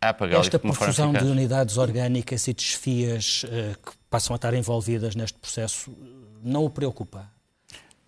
apagá-lo 0.01 0.41
Esta 0.41 0.59
profusão 0.59 1.13
de 1.13 1.23
unidades 1.23 1.77
orgânicas 1.77 2.49
e 2.49 2.55
desfias 2.55 3.45
uh, 3.45 3.79
que 3.79 3.93
passam 4.09 4.33
a 4.33 4.37
estar 4.37 4.55
envolvidas 4.55 5.15
neste 5.15 5.39
processo 5.39 5.95
não 6.43 6.65
o 6.65 6.71
preocupa? 6.71 7.31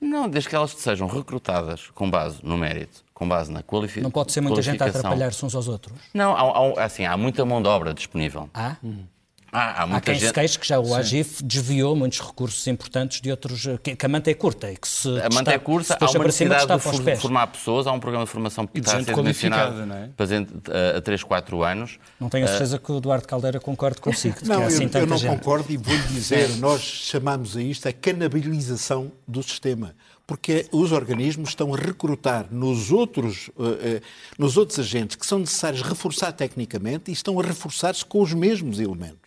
Não, 0.01 0.27
desde 0.31 0.49
que 0.49 0.57
elas 0.57 0.71
sejam 0.71 1.07
recrutadas 1.07 1.91
com 1.95 2.11
base 2.11 2.39
no 2.43 2.57
mérito, 2.57 3.05
com 3.13 3.29
base 3.29 3.53
na 3.53 3.63
qualificação. 3.63 4.05
Não 4.05 4.11
pode 4.11 4.33
ser 4.33 4.41
muita 4.41 4.63
gente 4.63 4.83
a 4.83 4.87
atrapalhar-se 4.87 5.45
uns 5.45 5.55
aos 5.55 5.69
outros? 5.69 5.99
Não, 6.15 6.35
há, 6.35 6.81
há, 6.81 6.85
assim, 6.87 7.05
há 7.05 7.19
muita 7.19 7.45
mão 7.45 7.61
de 7.61 7.69
obra 7.69 7.93
disponível. 7.93 8.49
Ah? 8.55 8.77
Hum. 8.83 9.05
Há, 9.53 9.83
há, 9.83 9.97
há 9.97 10.01
quem 10.01 10.15
gente... 10.15 10.27
se 10.27 10.33
queixe 10.33 10.59
que 10.59 10.67
já 10.67 10.79
o 10.79 10.95
AGIF 10.95 11.43
desviou 11.43 11.95
muitos 11.95 12.21
recursos 12.21 12.67
importantes 12.67 13.21
de 13.21 13.31
outros. 13.31 13.67
que, 13.83 13.97
que 13.97 14.07
a 14.07 14.09
manta 14.09 14.31
é 14.31 14.35
curta 14.35 14.71
e 14.71 14.77
que 14.77 14.89
se. 14.89 15.09
A 15.21 15.29
manta 15.33 15.53
é 15.53 15.59
curta, 15.59 15.97
há 16.01 16.11
uma 16.11 16.25
necessidade 16.25 16.67
de 16.67 16.79
for, 16.79 17.17
formar 17.17 17.47
pessoas, 17.49 17.87
há 17.87 17.93
um 17.93 18.01
programa 18.01 18.25
de 18.25 18.31
formação 18.31 18.67
que 18.67 18.81
está 18.81 18.99
a 18.99 19.05
ser 19.05 19.17
mencionado 19.23 19.83
é? 19.93 20.95
a, 20.95 20.99
a 20.99 21.01
3, 21.01 21.23
4 21.23 21.63
anos. 21.63 21.99
Não 22.21 22.29
tenho 22.29 22.45
a 22.45 22.49
certeza 22.49 22.77
uh... 22.77 22.81
que 22.81 22.93
o 22.93 22.99
Eduardo 22.99 23.27
Caldeira 23.27 23.61
concorde 23.61 24.01
consigo. 24.01 24.37
não, 24.45 24.63
é 24.63 24.67
assim 24.67 24.91
eu, 24.93 25.01
eu, 25.01 25.07
não 25.07 25.17
gente. 25.17 25.37
concordo 25.39 25.73
e 25.73 25.77
vou-lhe 25.77 26.03
dizer, 26.09 26.57
nós 26.57 26.81
chamamos 26.81 27.57
a 27.57 27.63
isto 27.63 27.89
a 27.89 27.93
canabilização 27.93 29.13
do 29.27 29.43
sistema 29.43 29.95
porque 30.27 30.67
os 30.73 30.91
organismos 30.91 31.51
estão 31.51 31.73
a 31.73 31.77
recrutar 31.77 32.49
nos 32.51 32.91
outros, 32.91 33.49
uh, 33.57 34.03
nos 34.37 34.57
outros 34.57 34.79
agentes 34.79 35.15
que 35.15 35.25
são 35.25 35.39
necessários 35.39 35.83
reforçar 35.83 36.33
tecnicamente 36.33 37.11
e 37.11 37.15
estão 37.15 37.39
a 37.39 37.45
reforçar-se 37.45 38.05
com 38.05 38.21
os 38.21 38.35
mesmos 38.35 38.81
elementos. 38.81 39.26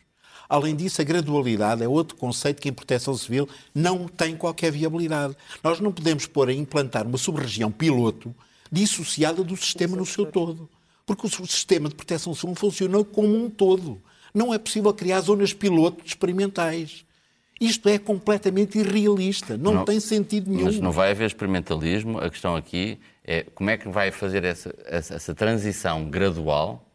Além 0.50 0.76
disso, 0.76 1.00
a 1.00 1.06
gradualidade 1.06 1.84
é 1.84 1.88
outro 1.88 2.18
conceito 2.18 2.60
que 2.60 2.68
em 2.68 2.74
proteção 2.74 3.16
civil 3.16 3.48
não 3.74 4.08
tem 4.08 4.36
qualquer 4.36 4.72
viabilidade. 4.72 5.38
Nós 5.64 5.80
não 5.80 5.92
podemos 5.92 6.26
pôr 6.26 6.50
a 6.50 6.54
implantar 6.54 7.06
uma 7.06 7.20
sub-região 7.20 7.72
piloto 7.72 8.36
dissociada 8.72 9.44
do 9.44 9.56
sistema 9.56 9.96
no 9.96 10.08
seu 10.08 10.26
todo. 10.26 10.68
Porque 11.06 11.28
o 11.28 11.30
sistema 11.48 11.88
de 11.88 11.94
proteção 11.94 12.34
civil 12.34 12.56
funciona 12.56 13.04
como 13.04 13.36
um 13.36 13.48
todo. 13.48 14.02
Não 14.34 14.52
é 14.52 14.58
possível 14.58 14.92
criar 14.92 15.22
zonas 15.22 15.54
piloto 15.54 16.04
experimentais. 16.04 17.06
Isto 17.62 17.90
é 17.90 18.00
completamente 18.00 18.80
irrealista, 18.80 19.58
não, 19.58 19.74
não, 19.74 19.86
tem 19.86 20.00
sentido 20.00 20.50
nenhum. 20.50 20.66
Mas 20.66 20.80
não 20.80 20.94
vai 20.94 21.12
haver 21.12 21.28
experimentalismo, 21.28 22.18
a 22.18 22.30
questão 22.30 22.56
aqui 22.56 22.98
é 23.24 23.44
como 23.44 23.70
é 23.70 23.78
que 23.78 23.90
vai 23.90 24.12
fazer 24.12 24.46
essa, 24.46 24.74
essa, 24.86 25.16
essa 25.16 25.36
transição 25.36 26.10
gradual 26.10 26.89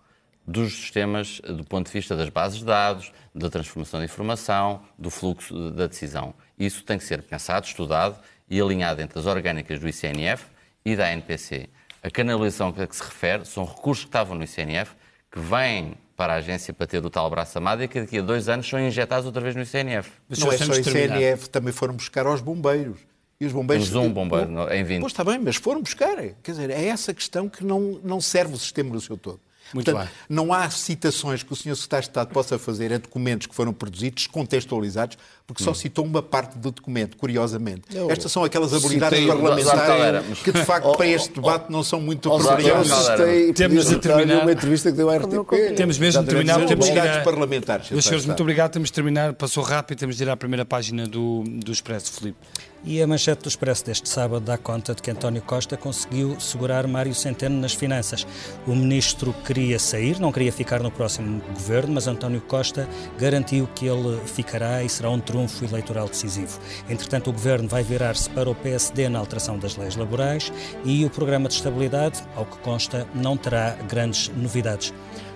dos 0.47 0.75
sistemas 0.75 1.41
do 1.41 1.65
ponto 1.65 1.87
de 1.87 1.93
vista 1.93 2.15
das 2.15 2.29
bases 2.29 2.59
de 2.59 2.65
dados, 2.65 3.13
da 3.35 3.49
transformação 3.49 4.01
de 4.01 4.07
informação, 4.07 4.83
do 4.99 5.11
fluxo 5.11 5.71
da 5.71 5.87
decisão. 5.87 6.35
Isso 6.59 6.85
tem 6.85 6.99
que 6.99 7.05
ser 7.05 7.23
pensado, 7.23 7.67
estudado 7.67 8.19
e 8.49 8.61
alinhado 8.61 9.01
entre 9.01 9.19
as 9.19 9.27
orgânicas 9.27 9.81
do 9.81 9.89
ICNF 9.89 10.47
e 10.85 10.95
da 10.95 11.09
ANPC. 11.09 11.69
A 12.03 12.11
canalização 12.11 12.75
a 12.77 12.87
que 12.87 12.95
se 12.95 13.03
refere 13.03 13.47
são 13.47 13.65
recursos 13.65 14.05
que 14.05 14.09
estavam 14.09 14.37
no 14.37 14.45
ICNF 14.45 14.93
que 15.33 15.41
vêm 15.41 15.95
para 16.17 16.35
a 16.35 16.37
agência 16.37 16.73
para 16.73 16.87
ter 16.87 17.05
o 17.05 17.11
tal 17.11 17.29
braço 17.29 17.59
amado 17.59 17.83
e 17.83 17.89
que 17.89 18.01
daqui 18.01 18.19
a 18.19 18.23
dois 18.23 18.49
anos 18.49 18.69
são 18.69 18.79
injetados 18.79 19.27
outra 19.27 19.41
vez 19.41 19.57
no 19.57 19.63
ICNF. 19.63 20.13
Mas 20.29 20.39
não 20.39 20.53
é 20.53 20.59
só 20.59 20.73
o 20.73 20.77
ICNF, 20.77 21.49
também 21.49 21.73
foram 21.73 21.95
buscar 21.95 22.27
aos 22.27 22.41
bombeiros. 22.41 23.01
E 23.41 23.47
os 23.47 23.53
bombeiros... 23.53 23.89
Temos 23.89 24.07
um 24.07 24.13
bombeiro 24.13 24.73
em 24.73 24.85
20. 24.85 25.01
Pois 25.01 25.13
está 25.13 25.25
bem, 25.25 25.39
mas 25.39 25.57
foram 25.57 25.83
buscar. 25.83 26.17
Quer 26.17 26.51
dizer, 26.53 26.71
é 26.71 26.85
essa 26.87 27.13
questão 27.13 27.49
que 27.49 27.65
não, 27.65 28.01
não 28.05 28.21
serve 28.21 28.55
o 28.55 28.59
sistema 28.59 28.91
no 28.91 29.01
seu 29.01 29.17
todo. 29.17 29.41
Muito 29.73 29.91
Portanto, 29.91 30.09
bem. 30.09 30.15
não 30.29 30.53
há 30.53 30.69
citações 30.71 31.43
que 31.43 31.53
o 31.53 31.57
Sr. 31.57 31.75
Secretário 31.75 32.05
de 32.05 32.11
Estado 32.11 32.29
possa 32.33 32.59
fazer 32.59 32.93
a 32.93 32.99
documentos 32.99 33.47
que 33.47 33.55
foram 33.55 33.73
produzidos, 33.73 34.27
contextualizados, 34.27 35.17
porque 35.47 35.63
Hum. 35.63 35.67
só 35.67 35.75
citou 35.75 36.05
uma 36.05 36.23
parte 36.23 36.59
do 36.59 36.71
documento, 36.71 37.17
curiosamente. 37.17 37.83
Eu 37.93 38.11
Estas 38.11 38.31
são 38.31 38.45
aquelas 38.45 38.73
habilidades 38.73 39.19
citei- 39.19 39.35
parlamentares 39.35 40.39
que, 40.43 40.53
de 40.53 40.65
facto, 40.65 40.93
para 40.97 41.07
este 41.07 41.33
debate 41.35 41.71
não 41.73 41.83
são 41.83 42.01
muito 42.01 42.33
apropriadas. 42.33 42.89
Citei, 42.89 43.53
Temos 43.53 43.87
de 43.87 43.99
terminar. 43.99 44.43
uma 44.43 44.53
entrevista 44.53 44.91
que 44.91 44.97
deu 44.97 45.11
à 45.11 45.17
RTP. 45.17 45.75
Temos 45.77 45.99
mesmo 45.99 46.23
de 46.23 46.29
terminar, 46.29 46.65
temos 46.67 46.87
de 46.87 46.93
ir 46.99 47.25
parlamentares. 47.25 47.91
Meus 47.91 48.05
senhores, 48.05 48.27
muito 48.27 48.41
obrigado. 48.43 48.73
Temos 48.73 48.89
de 48.89 48.93
terminar. 48.93 49.33
Passou 49.35 49.63
rápido. 49.65 49.99
Temos 49.99 50.17
de 50.17 50.23
ir 50.23 50.29
à 50.31 50.37
primeira 50.37 50.65
página 50.65 51.07
do, 51.07 51.43
do 51.47 51.73
Expresso, 51.73 52.13
Filipe. 52.13 52.39
E 52.87 53.01
a 53.01 53.07
manchete 53.07 53.43
do 53.43 53.49
Expresso 53.49 53.87
deste 53.87 54.07
sábado 54.07 54.45
dá 54.45 54.59
conta 54.59 54.95
de 54.95 55.01
que 55.01 55.11
António 55.11 55.41
Costa 55.41 55.75
conseguiu 55.75 56.39
segurar 56.39 56.87
Mário 56.87 57.15
Centeno 57.15 57.59
nas 57.59 57.73
finanças. 57.73 58.27
O 58.67 58.75
ministro 58.75 59.35
queria 59.47 59.79
sair, 59.79 60.21
não 60.21 60.31
queria 60.31 60.53
ficar 60.53 60.83
no 60.83 60.91
próximo 60.91 61.41
governo, 61.55 61.95
mas 61.95 62.07
António 62.07 62.43
Costa 62.43 62.87
garantiu 63.19 63.67
que 63.75 63.87
ele 63.87 64.21
ficará 64.27 64.83
e 64.83 64.89
será 64.91 65.09
um 65.09 65.19
trunfo 65.19 65.65
eleitoral 65.65 66.09
decisivo. 66.09 66.61
Entretanto, 66.87 67.31
o 67.31 67.33
governo 67.33 67.67
vai 67.67 67.83
virar-se 67.83 68.29
para 68.29 68.51
o 68.51 68.55
PSD 68.55 69.09
na 69.09 69.19
alteração 69.19 69.59
das 69.59 69.77
leis 69.79 69.97
laborais 69.97 70.53
e 70.85 71.07
o 71.07 71.11
programa 71.11 71.49
de 71.49 71.55
estabilidade, 71.55 72.23
ao 72.37 72.45
que 72.45 72.59
consta, 72.59 73.07
não 73.15 73.35
terá 73.35 73.79
grandes 73.89 74.29
novidades. 74.37 74.93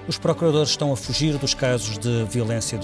Os 0.09 0.17
procuradores 0.17 0.71
estão 0.71 0.91
a 0.91 0.97
fugir 0.97 1.37
dos 1.37 1.53
casos 1.53 1.99
de 1.99 2.25
violência 2.25 2.79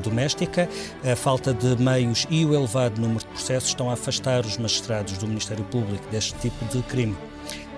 doméstica, 0.00 0.68
a 1.04 1.16
falta 1.16 1.52
de 1.52 1.76
meios 1.82 2.24
e 2.30 2.44
o 2.44 2.54
elevado 2.54 3.00
número 3.00 3.18
de 3.18 3.26
processos 3.26 3.70
estão 3.70 3.90
a 3.90 3.94
afastar 3.94 4.46
os 4.46 4.56
magistrados 4.56 5.18
do 5.18 5.26
Ministério 5.26 5.64
Público 5.64 6.04
deste 6.10 6.34
tipo 6.34 6.64
de 6.66 6.80
crime. 6.84 7.16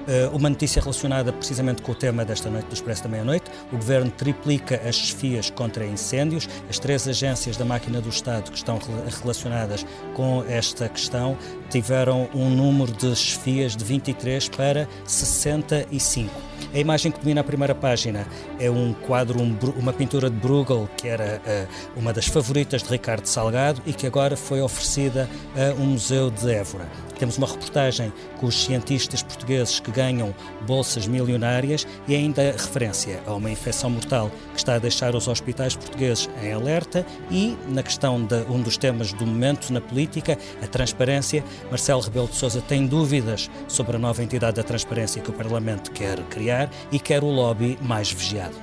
Eh, 0.07 0.29
Uma 0.35 0.51
notícia 0.51 0.83
relacionada 0.83 1.33
precisamente 1.33 1.81
com 1.81 1.93
o 1.93 1.95
tema 1.95 2.27
desta 2.27 2.51
noite 2.51 2.67
do 2.67 2.75
Expresso 2.75 3.05
da 3.05 3.09
Meia-Noite. 3.09 3.51
O 3.73 3.77
Governo 3.77 4.11
triplica 4.11 4.75
as 4.87 4.99
desfias 4.99 5.49
contra 5.49 5.87
incêndios. 5.87 6.47
As 6.69 6.79
três 6.79 7.09
agências 7.09 7.57
da 7.57 7.65
máquina 7.65 8.03
do 8.03 8.11
Estado 8.11 8.51
que 8.51 8.57
estão 8.59 8.77
rela- 8.77 9.05
relacionadas 9.23 9.87
com 10.13 10.45
esta 10.47 10.91
questão 10.91 11.39
tiveram 11.75 12.29
um 12.33 12.49
número 12.49 12.93
de 12.93 13.11
desfias 13.11 13.75
de 13.75 13.85
23 13.85 14.49
para 14.51 14.89
65. 15.05 16.31
A 16.73 16.79
imagem 16.79 17.11
que 17.11 17.19
domina 17.19 17.41
a 17.41 17.45
primeira 17.45 17.75
página 17.75 18.29
é 18.61 18.71
um 18.71 18.93
quadro, 18.93 19.41
um 19.41 19.57
uma 19.77 19.93
pintura 19.93 20.31
de 20.31 20.37
Bruegel, 20.37 20.89
que 20.97 21.09
era 21.09 21.41
eh, 21.45 21.67
uma 21.97 22.13
das 22.13 22.27
favoritas 22.27 22.83
de 22.83 22.89
Ricardo 22.91 23.27
Salgado 23.27 23.83
e 23.87 23.93
que 23.93 24.07
agora 24.07 24.37
foi 24.37 24.61
oferecida 24.61 25.29
a 25.57 25.81
um 25.81 25.87
museu 25.87 26.31
de 26.31 26.49
Évora. 26.53 26.89
Temos 27.19 27.39
uma 27.39 27.47
reportagem 27.47 28.13
com 28.39 28.47
os 28.47 28.65
cientistas 28.65 29.23
portugueses 29.23 29.79
que 29.79 29.91
ganham 29.91 30.35
bolsas 30.67 31.07
milionárias 31.07 31.87
e 32.09 32.15
ainda 32.15 32.43
referência 32.43 33.21
a 33.27 33.35
uma 33.35 33.51
infecção 33.51 33.89
mortal 33.91 34.31
que 34.53 34.59
está 34.59 34.75
a 34.75 34.79
deixar 34.79 35.15
os 35.15 35.29
hospitais 35.29 35.77
portugueses 35.77 36.29
em 36.43 36.53
alerta 36.53 37.07
e, 37.31 37.57
na 37.69 37.83
questão 37.83 38.25
de 38.25 38.43
um 38.51 38.61
dos 38.61 38.77
temas 38.77 39.13
do 39.13 39.27
momento 39.27 39.73
na 39.73 39.81
política, 39.81 40.37
a 40.63 40.67
transparência, 40.67 41.45
Marcelo 41.71 42.01
Rebelo 42.01 42.29
de 42.29 42.35
Sousa 42.37 42.61
tem 42.61 42.87
dúvidas 42.87 43.51
sobre 43.69 43.97
a 43.97 43.99
nova 43.99 44.23
entidade 44.23 44.57
da 44.57 44.63
transparência 44.63 45.21
que 45.23 45.31
o 45.31 45.33
Parlamento 45.33 45.91
quer 45.91 46.21
criar 46.25 46.71
e 46.93 46.99
quer 46.99 47.23
o 47.23 47.29
lobby 47.29 47.79
mais 47.83 48.11
vigiado. 48.13 48.55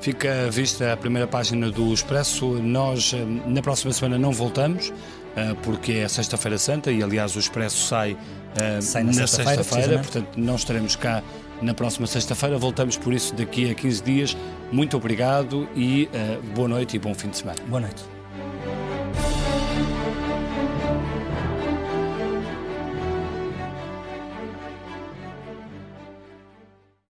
Fica 0.00 0.50
vista 0.50 0.92
a 0.94 0.96
primeira 0.96 1.26
página 1.28 1.70
do 1.70 1.92
Expresso. 1.92 2.46
Nós, 2.54 3.12
eh, 3.14 3.22
na 3.46 3.60
próxima 3.60 3.92
semana, 3.92 4.16
não 4.18 4.32
voltamos, 4.32 4.90
eh, 5.36 5.54
porque 5.62 5.92
é 5.92 6.08
Sexta-feira 6.08 6.56
Santa 6.56 6.90
e, 6.90 7.02
aliás, 7.02 7.36
o 7.36 7.38
Expresso 7.38 7.86
sai, 7.86 8.16
eh, 8.58 8.80
Sai 8.80 9.02
na 9.02 9.08
na 9.12 9.26
sexta-feira, 9.26 9.62
precisamente. 9.62 10.02
portanto, 10.10 10.28
não 10.38 10.56
estaremos 10.56 10.96
cá 10.96 11.22
na 11.60 11.74
próxima 11.74 12.06
sexta-feira. 12.06 12.56
Voltamos, 12.56 12.96
por 12.96 13.12
isso, 13.12 13.34
daqui 13.34 13.70
a 13.70 13.74
15 13.74 14.02
dias. 14.02 14.36
Muito 14.72 14.96
obrigado 14.96 15.68
e 15.76 16.08
boa 16.54 16.66
noite 16.68 16.96
e 16.96 16.98
bom 16.98 17.12
fim 17.14 17.28
de 17.28 17.36
semana. 17.36 17.58
Boa 17.68 17.82
noite. 17.82 18.19